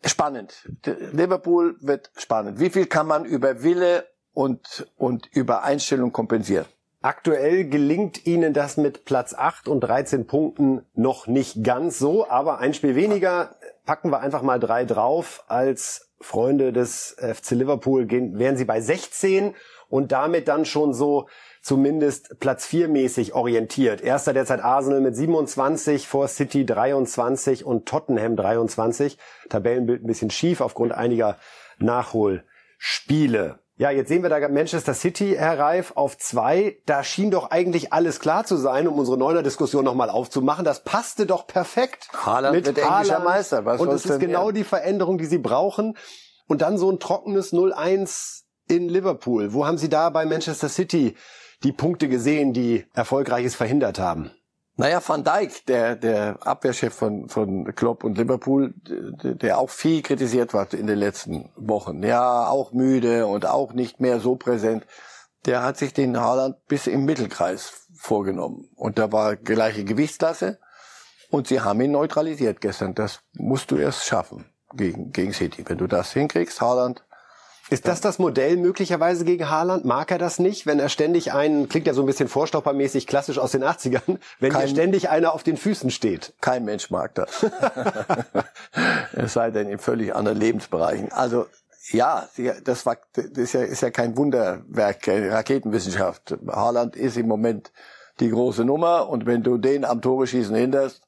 spannend. 0.03 0.67
Liverpool 1.13 1.77
wird 1.81 2.11
spannend. 2.17 2.59
Wie 2.59 2.71
viel 2.71 2.87
kann 2.87 3.07
man 3.07 3.27
über 3.27 3.63
Wille 3.63 4.07
und, 4.33 4.91
und 4.97 5.27
über 5.35 5.63
Einstellung 5.63 6.11
kompensieren? 6.11 6.65
Aktuell 7.03 7.69
gelingt 7.69 8.27
ihnen 8.27 8.55
das 8.55 8.79
mit 8.79 9.05
Platz 9.05 9.35
8 9.35 9.69
und 9.69 9.81
13 9.81 10.27
Punkten 10.27 10.87
noch 10.95 11.27
nicht 11.27 11.63
ganz 11.63 11.99
so, 11.99 12.29
aber 12.31 12.61
ein 12.61 12.73
Spiel 12.73 12.95
weniger 12.95 13.57
packen 13.85 14.11
wir 14.11 14.21
einfach 14.21 14.41
mal 14.41 14.59
drei 14.59 14.87
drauf. 14.87 15.45
Als 15.49 16.11
Freunde 16.19 16.73
des 16.73 17.15
FC 17.19 17.51
Liverpool 17.51 18.07
gehen, 18.07 18.39
wären 18.39 18.57
sie 18.57 18.65
bei 18.65 18.81
16 18.81 19.55
und 19.91 20.13
damit 20.13 20.49
dann 20.49 20.65
schon 20.65 20.95
so 20.95 21.27
zumindest 21.61 22.41
Platz 22.41 22.65
4 22.65 22.89
mäßig 22.89 23.35
orientiert. 23.35 24.01
Erster 24.01 24.33
derzeit 24.33 24.65
Arsenal 24.65 25.01
mit 25.01 25.15
27, 25.15 26.09
vor 26.09 26.29
City 26.29 26.65
23 26.65 27.67
und 27.67 27.87
Tottenham 27.87 28.37
23. 28.37 29.19
Tabellenbild 29.51 30.03
ein 30.03 30.07
bisschen 30.07 30.31
schief 30.31 30.63
aufgrund 30.63 30.93
einiger 30.93 31.37
Nachholspiele. 31.79 33.59
Ja, 33.77 33.91
jetzt 33.91 34.09
sehen 34.09 34.23
wir 34.23 34.29
da 34.29 34.47
Manchester 34.47 34.93
City, 34.93 35.37
Herr 35.39 35.59
Reif, 35.59 35.93
auf 35.95 36.19
zwei. 36.19 36.77
Da 36.85 37.03
schien 37.03 37.31
doch 37.31 37.51
eigentlich 37.51 37.95
alles 37.95 38.21
klar 38.21 38.45
zu 38.45 38.57
sein, 38.57 38.87
um 38.87 38.99
unsere 38.99 39.17
Neuner-Diskussion 39.17 39.87
nochmal 39.87 40.11
aufzumachen. 40.11 40.67
Das 40.67 40.85
passte 40.85 41.25
doch 41.25 41.47
perfekt. 41.47 42.09
Haaland 42.13 42.57
mit 42.57 42.67
wird 42.67 42.77
englischer 42.77 43.21
Meister. 43.21 43.65
Was 43.65 43.81
und 43.81 43.89
es 43.89 44.05
ist 44.05 44.21
genau 44.21 44.45
mehr? 44.45 44.53
die 44.53 44.65
Veränderung, 44.65 45.17
die 45.17 45.25
Sie 45.25 45.39
brauchen. 45.39 45.97
Und 46.47 46.61
dann 46.61 46.77
so 46.77 46.91
ein 46.91 46.99
trockenes 46.99 47.55
0-1 47.55 48.40
in 48.71 48.89
Liverpool. 48.89 49.53
Wo 49.53 49.67
haben 49.67 49.79
Sie 49.79 49.89
da 49.89 50.11
bei 50.11 50.25
Manchester 50.25 50.69
City 50.69 51.17
die 51.63 51.73
Punkte 51.73 52.09
gesehen, 52.09 52.53
die 52.53 52.87
Erfolgreiches 52.95 53.55
verhindert 53.55 53.99
haben? 53.99 54.31
Naja, 54.77 55.03
Van 55.07 55.25
Dijk, 55.25 55.67
der, 55.67 55.95
der 55.95 56.39
Abwehrchef 56.41 56.95
von, 56.95 57.29
von 57.29 57.75
Klopp 57.75 58.03
und 58.03 58.17
Liverpool, 58.17 58.73
der, 58.83 59.59
auch 59.59 59.69
viel 59.69 60.01
kritisiert 60.01 60.55
wird 60.55 60.73
in 60.73 60.87
den 60.87 60.99
letzten 60.99 61.51
Wochen. 61.55 62.03
Ja, 62.03 62.49
auch 62.49 62.73
müde 62.73 63.27
und 63.27 63.45
auch 63.45 63.75
nicht 63.75 64.01
mehr 64.01 64.21
so 64.21 64.37
präsent. 64.37 64.87
Der 65.45 65.63
hat 65.63 65.77
sich 65.77 65.93
den 65.93 66.19
Haaland 66.19 66.57
bis 66.67 66.87
im 66.87 67.05
Mittelkreis 67.05 67.89
vorgenommen. 67.95 68.71
Und 68.75 68.99
da 68.99 69.13
war 69.13 69.37
gleiche 69.37 69.85
Gewichtsklasse. 69.85 70.59
Und 71.29 71.47
sie 71.47 71.61
haben 71.61 71.81
ihn 71.83 71.93
neutralisiert 71.93 72.63
gestern. 72.63 72.95
Das 72.95 73.21
musst 73.35 73.71
du 73.71 73.77
erst 73.77 74.07
schaffen 74.07 74.47
gegen, 74.73 75.13
gegen 75.13 75.35
City. 75.35 75.63
Wenn 75.67 75.77
du 75.77 75.89
das 75.89 76.13
hinkriegst, 76.13 76.61
Haaland, 76.61 77.05
ist 77.71 77.87
das 77.87 78.01
das 78.01 78.19
Modell 78.19 78.57
möglicherweise 78.57 79.25
gegen 79.25 79.49
Haaland? 79.49 79.85
Mag 79.85 80.11
er 80.11 80.19
das 80.19 80.39
nicht, 80.39 80.67
wenn 80.67 80.79
er 80.79 80.89
ständig 80.89 81.33
einen, 81.33 81.69
klingt 81.69 81.87
ja 81.87 81.95
so 81.95 82.03
ein 82.03 82.07
bisschen 82.07 82.29
vorstoppermäßig 82.29 83.07
klassisch 83.07 83.39
aus 83.39 83.53
den 83.53 83.65
80ern, 83.65 84.19
wenn 84.41 84.53
kein, 84.53 84.69
ständig 84.69 85.09
einer 85.09 85.33
auf 85.33 85.43
den 85.43 85.57
Füßen 85.57 85.91
steht? 85.91 86.33
Kein 86.41 86.65
Mensch 86.65 86.91
mag 86.91 87.15
das. 87.15 87.47
es 89.13 89.33
sei 89.33 89.51
denn 89.51 89.69
in 89.69 89.79
völlig 89.79 90.15
anderen 90.15 90.39
Lebensbereichen. 90.39 91.13
Also 91.13 91.47
ja, 91.93 92.29
das, 92.65 92.87
war, 92.87 92.97
das 93.15 93.27
ist, 93.27 93.55
ja, 93.55 93.63
ist 93.63 93.83
ja 93.83 93.91
kein 93.91 94.17
Wunderwerk, 94.17 95.03
keine 95.03 95.31
Raketenwissenschaft. 95.31 96.37
Haaland 96.49 96.97
ist 96.97 97.17
im 97.17 97.29
Moment 97.29 97.73
die 98.21 98.31
große 98.31 98.65
Nummer 98.65 99.09
und 99.09 99.27
wenn 99.27 99.43
du 99.43 99.59
den 99.59 99.85
am 99.85 100.03
Tore 100.03 100.27
schießen 100.27 100.55
hinderst, 100.55 101.03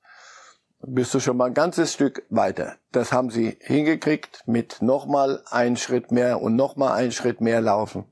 bist 0.84 1.14
du 1.14 1.20
schon 1.20 1.36
mal 1.36 1.46
ein 1.46 1.54
ganzes 1.54 1.92
Stück 1.92 2.24
weiter. 2.30 2.76
Das 2.90 3.12
haben 3.12 3.30
sie 3.30 3.56
hingekriegt 3.60 4.42
mit 4.46 4.82
nochmal 4.82 5.42
einen 5.50 5.76
Schritt 5.76 6.10
mehr 6.10 6.40
und 6.40 6.56
nochmal 6.56 6.92
einen 6.92 7.12
Schritt 7.12 7.40
mehr 7.40 7.60
laufen. 7.60 8.04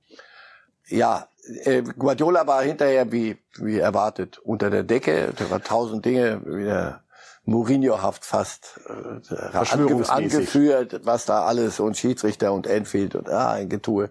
Ja, 0.87 1.29
äh, 1.65 1.83
Guardiola 1.83 2.47
war 2.47 2.63
hinterher 2.63 3.11
wie, 3.13 3.39
wie 3.57 3.79
erwartet 3.79 4.39
unter 4.39 4.71
der 4.71 4.85
Decke. 4.85 5.33
Da 5.37 5.51
war 5.51 5.63
tausend 5.63 6.05
Dinge 6.05 6.43
wieder 6.45 7.03
Mourinho-haft 7.45 8.25
fast 8.25 8.81
äh, 8.89 9.57
angeführt, 9.57 11.01
was 11.05 11.27
da 11.27 11.45
alles 11.45 11.81
und 11.81 11.97
Schiedsrichter 11.97 12.53
und 12.53 12.67
Enfield 12.67 13.15
und 13.15 13.29
ah, 13.29 13.53
ein 13.53 13.69
Getue. 13.69 14.11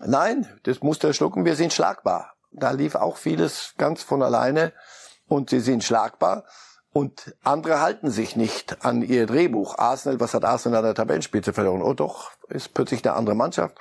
Nein, 0.00 0.46
das 0.64 0.82
muss 0.82 0.98
der 0.98 1.12
schlucken. 1.12 1.44
Wir 1.44 1.56
sind 1.56 1.72
schlagbar. 1.72 2.34
Da 2.52 2.70
lief 2.70 2.94
auch 2.94 3.16
vieles 3.16 3.74
ganz 3.78 4.02
von 4.02 4.22
alleine 4.22 4.72
und 5.28 5.50
sie 5.50 5.60
sind 5.60 5.84
schlagbar. 5.84 6.44
Und 6.96 7.36
andere 7.44 7.82
halten 7.82 8.10
sich 8.10 8.36
nicht 8.36 8.82
an 8.82 9.02
ihr 9.02 9.26
Drehbuch. 9.26 9.76
Arsenal, 9.76 10.18
was 10.18 10.32
hat 10.32 10.46
Arsenal 10.46 10.78
an 10.78 10.84
der 10.86 10.94
Tabellenspitze 10.94 11.52
verloren? 11.52 11.82
Oh 11.82 11.92
doch, 11.92 12.30
ist 12.48 12.72
plötzlich 12.72 13.04
eine 13.04 13.14
andere 13.14 13.36
Mannschaft. 13.36 13.76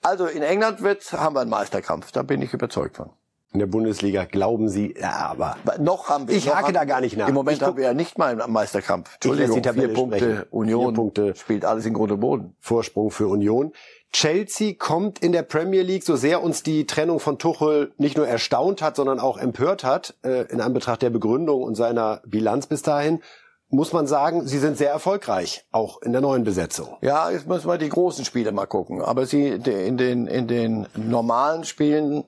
Also 0.00 0.24
in 0.24 0.40
England 0.40 0.82
wird, 0.82 1.12
haben 1.12 1.36
wir 1.36 1.40
einen 1.40 1.50
Meisterkampf. 1.50 2.12
Da 2.12 2.22
bin 2.22 2.40
ich 2.40 2.54
überzeugt 2.54 2.96
von. 2.96 3.10
In 3.52 3.58
der 3.58 3.66
Bundesliga 3.66 4.24
glauben 4.24 4.70
Sie, 4.70 4.94
ja, 4.98 5.28
aber 5.28 5.58
noch 5.78 6.08
haben 6.08 6.28
wir. 6.28 6.34
Ich 6.34 6.48
hake 6.48 6.72
da 6.72 6.84
gar 6.84 7.02
nicht 7.02 7.18
nach. 7.18 7.28
Im 7.28 7.34
Moment 7.34 7.60
haben 7.60 7.76
wir 7.76 7.84
ja 7.84 7.92
nicht 7.92 8.16
mal 8.16 8.40
einen 8.40 8.50
Meisterkampf. 8.50 9.12
Entschuldigung, 9.16 9.62
vier 9.62 9.92
Punkte 9.92 10.18
sprechen. 10.18 10.42
Union 10.50 10.86
vier 10.86 10.94
Punkte 10.94 11.36
spielt 11.36 11.64
alles 11.66 11.84
in 11.84 11.92
Grund 11.92 12.12
und 12.12 12.20
Boden. 12.20 12.56
Vorsprung 12.60 13.10
für 13.10 13.28
Union. 13.28 13.74
Chelsea 14.12 14.74
kommt 14.78 15.18
in 15.18 15.32
der 15.32 15.42
Premier 15.42 15.82
League, 15.82 16.04
so 16.04 16.16
sehr 16.16 16.42
uns 16.42 16.62
die 16.62 16.86
Trennung 16.86 17.20
von 17.20 17.38
Tuchel 17.38 17.92
nicht 17.98 18.16
nur 18.16 18.26
erstaunt 18.26 18.80
hat, 18.80 18.96
sondern 18.96 19.20
auch 19.20 19.36
empört 19.36 19.84
hat, 19.84 20.14
äh, 20.22 20.50
in 20.50 20.60
Anbetracht 20.60 21.02
der 21.02 21.10
Begründung 21.10 21.62
und 21.62 21.74
seiner 21.74 22.22
Bilanz 22.24 22.66
bis 22.66 22.82
dahin, 22.82 23.20
muss 23.68 23.92
man 23.92 24.06
sagen, 24.06 24.46
sie 24.46 24.58
sind 24.58 24.78
sehr 24.78 24.90
erfolgreich, 24.90 25.66
auch 25.72 26.00
in 26.02 26.12
der 26.12 26.20
neuen 26.20 26.44
Besetzung. 26.44 26.96
Ja, 27.02 27.30
jetzt 27.30 27.48
müssen 27.48 27.68
wir 27.68 27.78
die 27.78 27.88
großen 27.88 28.24
Spiele 28.24 28.52
mal 28.52 28.66
gucken. 28.66 29.02
Aber 29.02 29.26
sie 29.26 29.48
in 29.48 29.96
den, 29.96 30.26
in 30.28 30.46
den 30.46 30.86
normalen 30.94 31.64
Spielen 31.64 32.24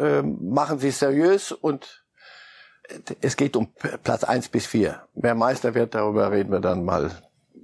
äh, 0.00 0.22
machen 0.22 0.78
sie 0.78 0.90
seriös 0.90 1.50
und 1.50 2.04
es 3.20 3.36
geht 3.36 3.56
um 3.56 3.68
Platz 4.04 4.22
eins 4.22 4.48
bis 4.48 4.66
vier. 4.66 5.02
Wer 5.14 5.34
Meister 5.34 5.74
wird, 5.74 5.94
darüber 5.94 6.30
reden 6.30 6.52
wir 6.52 6.60
dann 6.60 6.84
mal 6.84 7.10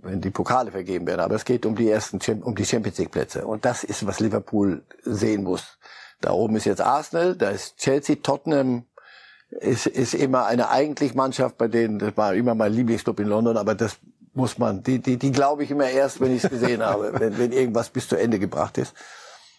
wenn 0.00 0.20
die 0.20 0.30
Pokale 0.30 0.70
vergeben 0.70 1.06
werden. 1.06 1.20
Aber 1.20 1.34
es 1.34 1.44
geht 1.44 1.66
um 1.66 1.76
die 1.76 1.88
ersten, 1.88 2.20
um 2.42 2.54
die 2.54 2.64
Champions 2.64 2.98
League 2.98 3.10
Plätze. 3.10 3.46
Und 3.46 3.64
das 3.64 3.84
ist, 3.84 4.06
was 4.06 4.20
Liverpool 4.20 4.82
sehen 5.02 5.44
muss. 5.44 5.78
Da 6.20 6.32
oben 6.32 6.56
ist 6.56 6.64
jetzt 6.64 6.80
Arsenal, 6.80 7.36
da 7.36 7.50
ist 7.50 7.78
Chelsea, 7.78 8.16
Tottenham 8.22 8.84
ist, 9.50 9.86
ist 9.86 10.14
immer 10.14 10.46
eine 10.46 10.70
eigentlich 10.70 11.14
Mannschaft, 11.14 11.58
bei 11.58 11.68
denen, 11.68 11.98
das 11.98 12.16
war 12.16 12.34
immer 12.34 12.54
mein 12.54 12.72
Lieblingsclub 12.72 13.20
in 13.20 13.28
London, 13.28 13.56
aber 13.56 13.74
das 13.74 13.98
muss 14.34 14.56
man, 14.56 14.82
die, 14.82 14.98
die, 14.98 15.18
die 15.18 15.32
glaube 15.32 15.64
ich 15.64 15.70
immer 15.70 15.88
erst, 15.88 16.20
wenn 16.20 16.34
ich 16.34 16.44
es 16.44 16.50
gesehen 16.50 16.82
habe, 16.84 17.12
wenn, 17.18 17.38
wenn 17.38 17.52
irgendwas 17.52 17.90
bis 17.90 18.08
zu 18.08 18.16
Ende 18.16 18.38
gebracht 18.38 18.78
ist. 18.78 18.94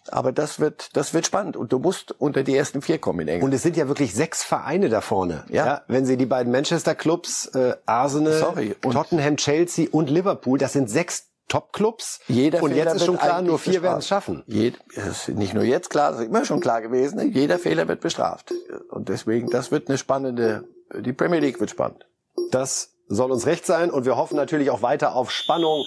Aber 0.10 0.32
das 0.32 0.60
wird, 0.60 0.96
das 0.96 1.14
wird 1.14 1.26
spannend. 1.26 1.58
Und 1.58 1.72
du 1.72 1.80
musst 1.80 2.14
unter 2.20 2.44
die 2.44 2.56
ersten 2.56 2.82
vier 2.82 2.98
kommen 2.98 3.22
in 3.22 3.28
England. 3.28 3.44
Und 3.46 3.54
es 3.54 3.64
sind 3.64 3.78
ja 3.78 3.88
wirklich 3.88 4.14
sechs 4.14 4.44
Vereine 4.44 4.90
da 4.90 5.02
vorne. 5.02 5.46
Ja. 5.50 5.66
ja 5.66 5.82
wenn 5.88 6.06
Sie 6.06 6.18
die 6.18 6.26
beiden 6.26 6.52
Manchester 6.52 6.96
Clubs, 6.96 7.48
äh, 7.48 7.76
Arsenal, 7.86 8.40
Sorry. 8.40 8.76
Tottenham, 8.82 9.38
Chelsea 9.38 9.88
und 9.92 10.10
Liverpool, 10.10 10.58
das 10.58 10.74
sind 10.74 10.90
sechs 10.90 11.30
Top-Clubs. 11.48 12.22
Jeder 12.28 12.64
und 12.64 12.72
Fehler 12.72 12.86
jetzt 12.86 12.96
ist 12.96 13.06
schon 13.06 13.18
klar, 13.18 13.42
nur 13.42 13.60
vier 13.60 13.84
werden 13.84 14.00
es 14.00 14.08
schaffen. 14.08 14.44
Jed, 14.48 14.80
ist 14.96 15.30
nicht 15.30 15.54
nur 15.54 15.64
jetzt 15.64 15.90
klar, 15.90 16.12
das 16.12 16.22
ist 16.22 16.28
immer 16.28 16.46
schon 16.46 16.60
klar 16.60 16.82
gewesen. 16.82 17.32
Jeder 17.32 17.60
Fehler 17.60 17.88
wird 17.88 18.02
bestraft. 18.02 18.54
Und 18.90 19.10
deswegen, 19.10 19.50
das 19.50 19.72
wird 19.72 19.88
eine 19.88 19.98
spannende, 19.98 20.64
die 20.96 21.14
Premier 21.14 21.40
League 21.40 21.60
wird 21.60 21.70
spannend. 21.70 22.08
Das 22.50 22.93
soll 23.08 23.32
uns 23.32 23.46
recht 23.46 23.66
sein 23.66 23.92
und 23.92 24.06
wir 24.06 24.18
hoffen 24.18 24.36
natürlich 24.36 24.70
auch 24.70 24.82
weiter 24.82 25.16
auf 25.16 25.32
Spannung 25.32 25.86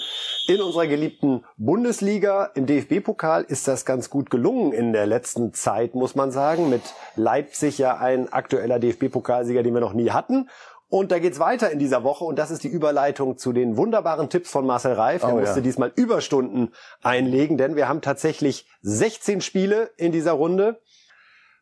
in 0.49 0.61
unserer 0.61 0.87
geliebten 0.87 1.45
Bundesliga. 1.57 2.51
Im 2.55 2.67
DFB-Pokal 2.67 3.45
ist 3.45 3.67
das 3.69 3.85
ganz 3.85 4.11
gut 4.11 4.31
gelungen 4.31 4.73
in 4.73 4.93
der 4.93 5.07
letzten 5.07 5.53
Zeit, 5.55 5.95
muss 5.95 6.15
man 6.15 6.31
sagen. 6.31 6.71
Mit 6.71 6.83
Leipzig 7.17 7.79
ja 7.79 7.97
ein 7.97 8.33
aktueller 8.33 8.79
DFB-Pokalsieger, 8.79 9.63
den 9.63 9.75
wir 9.75 9.81
noch 9.81 9.95
nie 9.95 10.11
hatten. 10.11 10.49
Und 10.89 11.11
da 11.11 11.19
geht's 11.19 11.41
weiter 11.41 11.71
in 11.73 11.81
dieser 11.81 12.05
Woche 12.05 12.25
und 12.25 12.39
das 12.39 12.53
ist 12.53 12.63
die 12.63 12.69
Überleitung 12.69 13.39
zu 13.39 13.53
den 13.53 13.77
wunderbaren 13.77 14.31
Tipps 14.31 14.51
von 14.51 14.65
Marcel 14.65 14.93
Reif. 14.93 15.25
Er 15.25 15.35
oh, 15.35 15.41
musste 15.41 15.57
ja. 15.57 15.63
diesmal 15.63 15.93
Überstunden 15.97 16.73
einlegen, 17.03 17.59
denn 17.59 17.75
wir 17.75 17.89
haben 17.89 18.03
tatsächlich 18.03 18.69
16 18.83 19.41
Spiele 19.41 19.91
in 19.97 20.13
dieser 20.13 20.33
Runde 20.33 20.81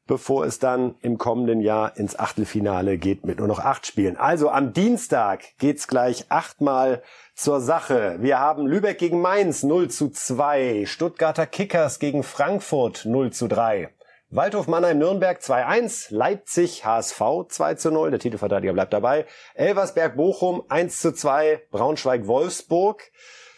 bevor 0.07 0.45
es 0.45 0.59
dann 0.59 0.97
im 1.01 1.19
kommenden 1.19 1.61
Jahr 1.61 1.97
ins 1.97 2.19
Achtelfinale 2.19 2.99
geht 2.99 3.25
mit 3.25 3.39
nur 3.39 3.49
noch 3.49 3.61
acht 3.61 3.87
Spielen. 3.87 4.17
Also 4.17 4.51
am 4.51 4.73
Dienstag 4.73 5.57
geht's 5.59 5.89
gleich 5.89 6.27
achtmal 6.29 7.03
zur 7.35 7.61
Sache. 7.61 8.19
Wir 8.21 8.39
haben 8.39 8.67
Lübeck 8.67 8.99
gegen 8.99 9.21
Mainz 9.21 9.63
0 9.63 9.89
zu 9.89 10.11
2, 10.11 10.85
Stuttgarter 10.87 11.47
Kickers 11.47 11.99
gegen 11.99 12.23
Frankfurt 12.23 13.05
0 13.07 13.33
zu 13.33 13.49
3. 13.49 13.91
Waldhof 14.31 14.67
Mannheim 14.67 14.99
Nürnberg 14.99 15.39
2-1, 15.39 16.13
Leipzig 16.13 16.85
HSV 16.85 17.21
2 17.49 17.75
zu 17.75 17.91
0, 17.93 18.11
der 18.11 18.19
Titelverteidiger 18.19 18.73
bleibt 18.73 18.93
dabei. 18.93 19.27
Elversberg 19.55 20.17
Bochum 20.17 20.65
1 20.69 21.01
zu 21.01 21.13
2, 21.13 21.63
Braunschweig 21.71 22.27
Wolfsburg. 22.27 23.13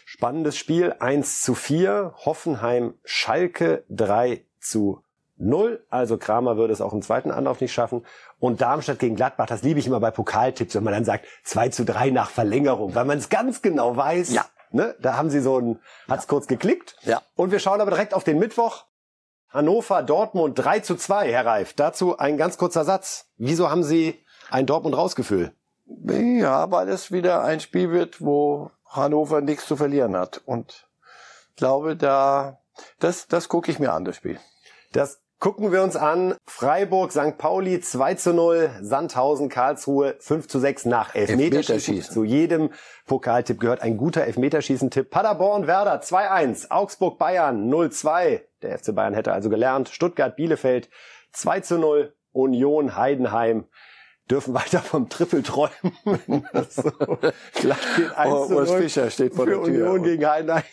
Spannendes 0.05 0.55
Spiel, 0.55 0.93
1 0.99 1.41
zu 1.41 1.55
4. 1.55 2.13
Hoffenheim, 2.25 2.93
Schalke 3.03 3.85
3 3.89 4.45
zu 4.59 5.01
0. 5.37 5.85
Also 5.89 6.17
Kramer 6.17 6.57
würde 6.57 6.73
es 6.73 6.81
auch 6.81 6.93
im 6.93 7.01
zweiten 7.01 7.31
Anlauf 7.31 7.61
nicht 7.61 7.73
schaffen. 7.73 8.05
Und 8.39 8.61
Darmstadt 8.61 8.99
gegen 8.99 9.15
Gladbach, 9.15 9.47
das 9.47 9.63
liebe 9.63 9.79
ich 9.79 9.87
immer 9.87 9.99
bei 9.99 10.11
Pokaltipps, 10.11 10.75
wenn 10.75 10.83
man 10.83 10.93
dann 10.93 11.05
sagt 11.05 11.25
2 11.43 11.69
zu 11.69 11.85
3 11.85 12.09
nach 12.11 12.29
Verlängerung, 12.29 12.95
weil 12.95 13.05
man 13.05 13.17
es 13.17 13.29
ganz 13.29 13.61
genau 13.61 13.95
weiß. 13.95 14.33
Ja. 14.33 14.45
Ne? 14.71 14.95
Da 14.99 15.15
haben 15.15 15.29
sie 15.29 15.39
so 15.39 15.59
ein, 15.59 15.79
hat's 16.09 16.23
ja. 16.23 16.29
kurz 16.29 16.47
geklickt. 16.47 16.95
Ja. 17.03 17.21
Und 17.35 17.51
wir 17.51 17.59
schauen 17.59 17.81
aber 17.81 17.91
direkt 17.91 18.13
auf 18.13 18.23
den 18.23 18.39
Mittwoch. 18.39 18.85
Hannover, 19.49 20.03
Dortmund 20.03 20.59
3 20.59 20.81
zu 20.81 20.95
2, 20.95 21.31
Herr 21.31 21.45
Reif. 21.45 21.73
Dazu 21.73 22.17
ein 22.17 22.37
ganz 22.37 22.57
kurzer 22.57 22.83
Satz. 22.83 23.29
Wieso 23.37 23.69
haben 23.71 23.83
Sie 23.83 24.23
ein 24.49 24.65
Dortmund-Rausgefühl? 24.65 25.53
Ja, 26.05 26.69
weil 26.69 26.89
es 26.89 27.11
wieder 27.11 27.43
ein 27.43 27.61
Spiel 27.61 27.91
wird, 27.91 28.21
wo 28.21 28.71
Hannover 28.85 29.41
nichts 29.41 29.65
zu 29.65 29.77
verlieren 29.77 30.17
hat. 30.17 30.41
Und 30.45 30.87
glaube, 31.55 31.95
da, 31.95 32.59
das, 32.99 33.27
das 33.27 33.47
gucke 33.47 33.71
ich 33.71 33.79
mir 33.79 33.93
an, 33.93 34.05
das 34.05 34.17
Spiel. 34.17 34.39
Das 34.91 35.21
gucken 35.39 35.71
wir 35.71 35.83
uns 35.83 35.95
an. 35.95 36.35
Freiburg, 36.45 37.11
St. 37.11 37.37
Pauli 37.37 37.79
2 37.79 38.13
zu 38.15 38.33
0, 38.33 38.69
Sandhausen, 38.81 39.49
Karlsruhe 39.49 40.15
5 40.19 40.47
zu 40.47 40.59
6 40.59 40.85
nach 40.85 41.15
Elfmeterschießen. 41.15 41.73
Elfmeterschießen. 41.73 42.13
Zu 42.13 42.23
jedem 42.23 42.69
Pokaltipp 43.05 43.59
gehört 43.59 43.81
ein 43.81 43.97
guter 43.97 44.23
Elfmeterschießen-Tipp. 44.23 45.09
Paderborn, 45.09 45.67
Werder 45.67 46.01
2-1, 46.01 46.71
Augsburg, 46.71 47.17
Bayern 47.17 47.69
0-2. 47.71 48.41
Der 48.61 48.77
FC 48.77 48.95
Bayern 48.95 49.13
hätte 49.13 49.33
also 49.33 49.49
gelernt. 49.49 49.89
Stuttgart, 49.89 50.35
Bielefeld 50.35 50.89
2 51.33 51.59
zu 51.61 51.77
0, 51.77 52.13
Union, 52.31 52.95
Heidenheim 52.95 53.65
dürfen 54.29 54.53
weiter 54.53 54.79
vom 54.79 55.09
Triple 55.09 55.43
träumen. 55.43 55.71
so. 56.69 56.91
Gleich 57.53 57.95
geht 57.95 58.17
1 58.17 58.33
oh, 58.33 58.53
Urs 58.53 58.71
Fischer 58.71 59.09
steht 59.09 59.35
vor 59.35 59.45
der 59.45 59.55
Tür. 59.55 59.91
Union 59.91 60.03
gegen 60.03 60.25
Heidenheim. 60.25 60.63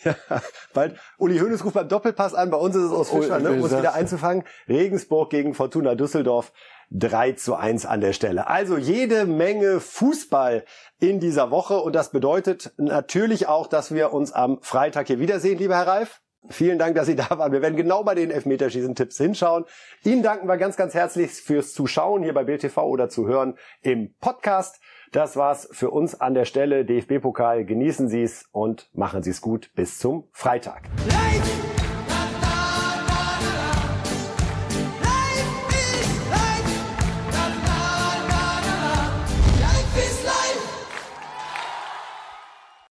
Bald. 0.73 0.97
Uli 1.17 1.39
Hoeneß 1.39 1.63
ruft 1.63 1.75
beim 1.75 1.87
Doppelpass 1.87 2.33
an. 2.33 2.49
Bei 2.49 2.57
uns 2.57 2.75
ist 2.75 2.83
es 2.83 2.91
aus 2.91 3.09
Fischer, 3.09 3.39
ne, 3.39 3.51
um 3.51 3.63
es 3.65 3.77
wieder 3.77 3.93
einzufangen. 3.93 4.43
Regensburg 4.67 5.29
gegen 5.29 5.53
Fortuna 5.53 5.95
Düsseldorf. 5.95 6.51
3 6.91 7.33
zu 7.33 7.55
1 7.55 7.85
an 7.87 8.01
der 8.01 8.13
Stelle. 8.13 8.47
Also 8.47 8.77
jede 8.77 9.25
Menge 9.25 9.79
Fußball 9.79 10.65
in 10.99 11.19
dieser 11.19 11.49
Woche 11.49 11.77
und 11.79 11.95
das 11.95 12.11
bedeutet 12.11 12.73
natürlich 12.77 13.47
auch, 13.47 13.67
dass 13.67 13.91
wir 13.91 14.13
uns 14.13 14.31
am 14.31 14.59
Freitag 14.61 15.07
hier 15.07 15.19
wiedersehen, 15.19 15.57
lieber 15.57 15.75
Herr 15.75 15.87
Reif. 15.87 16.21
Vielen 16.49 16.79
Dank, 16.79 16.95
dass 16.95 17.07
Sie 17.07 17.15
da 17.15 17.29
waren. 17.37 17.51
Wir 17.51 17.61
werden 17.61 17.75
genau 17.75 18.03
bei 18.03 18.15
den 18.15 18.31
Elfmeterschießen-Tipps 18.31 19.17
hinschauen. 19.17 19.65
Ihnen 20.03 20.23
danken 20.23 20.47
wir 20.47 20.57
ganz, 20.57 20.77
ganz 20.77 20.93
herzlich 20.93 21.31
fürs 21.31 21.73
Zuschauen 21.73 22.23
hier 22.23 22.33
bei 22.33 22.43
Bild 22.43 22.65
oder 22.77 23.09
zu 23.09 23.27
hören 23.27 23.57
im 23.81 24.13
Podcast. 24.19 24.79
Das 25.11 25.37
war's 25.37 25.67
für 25.71 25.91
uns 25.91 26.19
an 26.19 26.33
der 26.33 26.45
Stelle. 26.45 26.83
DFB-Pokal. 26.83 27.65
Genießen 27.65 28.09
Sie 28.09 28.23
es 28.23 28.47
und 28.51 28.89
machen 28.93 29.23
Sie 29.23 29.29
es 29.29 29.41
gut. 29.41 29.71
Bis 29.75 29.97
zum 29.97 30.27
Freitag. 30.31 30.83
Light! 31.09 31.74